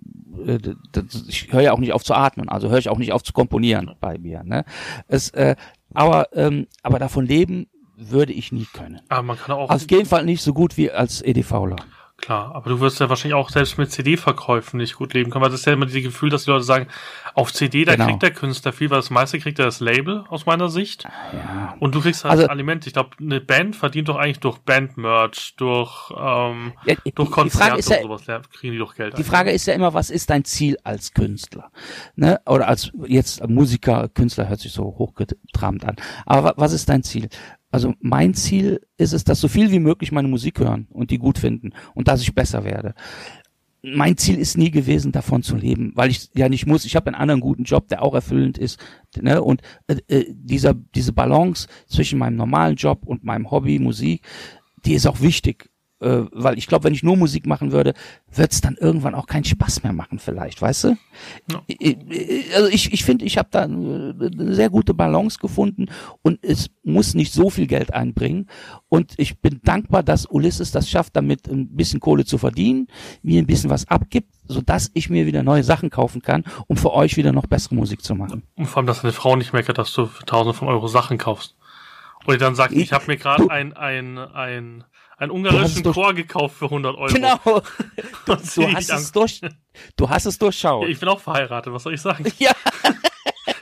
[1.28, 3.32] Ich höre ja auch nicht auf zu atmen, also höre ich auch nicht auf zu
[3.32, 4.42] komponieren bei mir.
[4.42, 4.64] Ne?
[5.06, 5.54] Es, äh,
[5.94, 7.66] aber, ähm, aber davon leben
[7.97, 9.01] würde ich nie können.
[9.09, 11.77] Aber man kann auch, Auf jeden Fall nicht so gut wie als EDVler.
[12.22, 15.50] Klar, aber du wirst ja wahrscheinlich auch selbst mit CD-Verkäufen nicht gut leben können, weil
[15.50, 16.86] das ist ja immer dieses Gefühl, dass die Leute sagen,
[17.34, 18.06] auf CD, da Genau.
[18.06, 21.04] kriegt der Künstler viel, weil das meiste kriegt er das Label, aus meiner Sicht.
[21.04, 21.74] Ja.
[21.80, 22.86] Und du kriegst halt Also- Aliment.
[22.86, 27.78] Ich glaube, eine Band verdient doch eigentlich durch Bandmerch, durch, ähm, Ja, die- durch Konzerte
[27.78, 29.18] ist ja- und sowas, ja, kriegen die doch Geld.
[29.18, 31.70] Die Frage ist ja immer, was ist dein Ziel als Künstler?
[32.16, 32.40] Ne?
[32.46, 35.96] Oder als jetzt Musiker, Künstler hört sich so hochgetramt an.
[36.24, 37.28] Aber wa- was ist dein Ziel?
[37.72, 41.18] Also mein Ziel ist es, dass so viel wie möglich meine Musik hören und die
[41.18, 42.94] gut finden und dass ich besser werde.
[43.82, 46.84] Mein Ziel ist nie gewesen, davon zu leben, weil ich ja nicht muss.
[46.84, 48.78] Ich habe einen anderen guten Job, der auch erfüllend ist.
[49.20, 49.42] Ne?
[49.42, 54.22] Und äh, äh, dieser, diese Balance zwischen meinem normalen Job und meinem Hobby Musik,
[54.84, 55.71] die ist auch wichtig
[56.02, 57.94] äh, weil ich glaube, wenn ich nur Musik machen würde,
[58.34, 60.96] wird es dann irgendwann auch keinen Spaß mehr machen, vielleicht, weißt du?
[61.50, 61.62] Ja.
[61.66, 65.86] Ich- ich- Also ich, ich finde, ich habe da äh, eine sehr gute Balance gefunden
[66.22, 68.48] und es muss nicht so viel Geld einbringen.
[68.88, 72.88] Und ich bin dankbar, dass Ulysses das schafft, damit ein bisschen Kohle zu verdienen,
[73.22, 76.92] mir ein bisschen was abgibt, sodass ich mir wieder neue Sachen kaufen kann, um für
[76.92, 78.42] euch wieder noch bessere Musik zu machen.
[78.56, 81.16] Und vor allem, dass deine Frau nicht meckert, dass du für tausende von Euro Sachen
[81.18, 81.54] kaufst.
[82.26, 84.84] Oder dann sagt, ich habe mir gerade ein, ein, ein,
[85.22, 87.12] einen ungarischen Chor gekauft für 100 Euro.
[87.12, 87.38] Genau.
[88.26, 89.40] Du, du hast es durch,
[89.96, 90.88] du hast es durchschaut.
[90.88, 92.24] Ich bin auch verheiratet, was soll ich sagen?
[92.38, 92.52] Ja.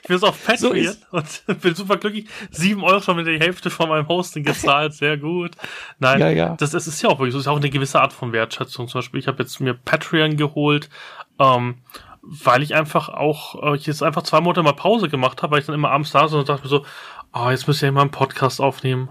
[0.03, 2.27] Ich bin jetzt auf So Patreon ist- und bin super glücklich.
[2.51, 5.53] Sieben Euro schon mit der Hälfte von meinem Hosting gezahlt, sehr gut.
[5.99, 6.57] Nein, Ja, ja.
[6.57, 8.89] Das, das ist ja auch wirklich so, ist auch eine gewisse Art von Wertschätzung.
[8.89, 10.91] Zum Beispiel, ich habe jetzt mir Patreon geholt,
[11.39, 11.79] ähm,
[12.23, 15.61] weil ich einfach auch, äh, ich jetzt einfach zwei Monate mal Pause gemacht habe, weil
[15.61, 16.85] ich dann immer abends da saß und dachte mir so,
[17.33, 19.11] ah, jetzt müsst ihr ja mal einen Podcast aufnehmen.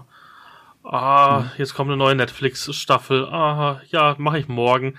[0.82, 3.26] Ah, jetzt kommt eine neue Netflix-Staffel.
[3.26, 4.98] Ah, ja, mache ich morgen.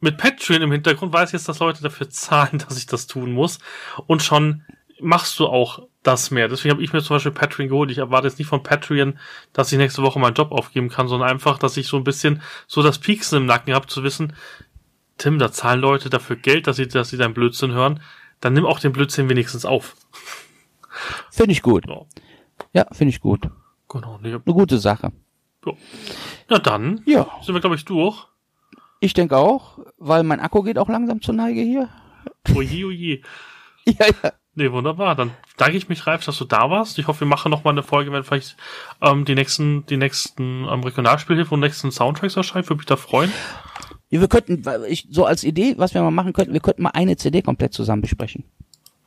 [0.00, 3.32] Mit Patreon im Hintergrund weiß ich jetzt, dass Leute dafür zahlen, dass ich das tun
[3.32, 3.58] muss.
[4.06, 4.64] Und schon
[5.00, 6.48] machst du auch das mehr.
[6.48, 7.90] Deswegen habe ich mir zum Beispiel Patreon geholt.
[7.90, 9.18] Ich erwarte jetzt nicht von Patreon,
[9.52, 12.42] dass ich nächste Woche meinen Job aufgeben kann, sondern einfach, dass ich so ein bisschen
[12.66, 14.34] so das Pieksen im Nacken habe, zu wissen,
[15.18, 18.00] Tim, da zahlen Leute dafür Geld, dass sie, dass sie deinen Blödsinn hören.
[18.40, 19.94] Dann nimm auch den Blödsinn wenigstens auf.
[21.30, 21.86] Finde ich gut.
[21.86, 22.06] Ja,
[22.72, 23.50] Ja, finde ich gut.
[23.90, 24.18] Genau.
[24.22, 25.12] Nee, Eine gute Sache.
[25.66, 25.72] ja.
[26.48, 27.26] Na dann Ja.
[27.42, 28.26] sind wir, glaube ich, durch.
[29.00, 31.88] Ich denke auch, weil mein Akku geht auch langsam zur Neige hier.
[32.54, 33.20] Oje, oje.
[33.86, 34.32] Ja, ja.
[34.54, 35.14] Nee, wunderbar.
[35.14, 36.98] Dann danke ich mich, Ralf, dass du da warst.
[36.98, 38.56] Ich hoffe, wir machen noch mal eine Folge, wenn vielleicht
[39.00, 42.64] ähm, die nächsten, die nächsten ähm, Regionalspielhilfe und nächsten Soundtracks erscheinen.
[42.68, 43.32] Würde mich da freuen.
[44.10, 46.90] Ja, wir könnten, ich, so als Idee, was wir mal machen könnten, wir könnten mal
[46.90, 48.44] eine CD komplett zusammen besprechen.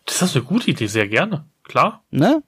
[0.06, 1.46] Das ist eine gute Idee, sehr gerne.
[1.64, 2.04] Klar.
[2.10, 2.42] Ne?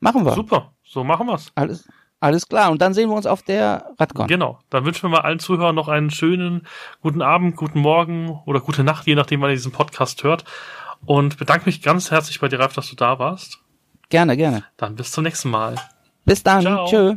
[0.00, 0.32] Machen wir.
[0.32, 0.72] Super.
[0.90, 1.52] So machen wir's.
[1.54, 1.88] Alles,
[2.18, 2.72] alles klar.
[2.72, 4.26] Und dann sehen wir uns auf der Radcon.
[4.26, 4.58] Genau.
[4.70, 6.66] Dann wünschen wir mal allen Zuhörern noch einen schönen
[7.00, 10.44] guten Abend, guten Morgen oder gute Nacht, je nachdem, wann ihr diesen Podcast hört.
[11.06, 13.60] Und bedanke mich ganz herzlich bei dir, Ralf, dass du da warst.
[14.08, 14.64] Gerne, gerne.
[14.76, 15.76] Dann bis zum nächsten Mal.
[16.24, 16.62] Bis dann.
[16.62, 16.86] Ciao.
[16.88, 17.16] Tschö.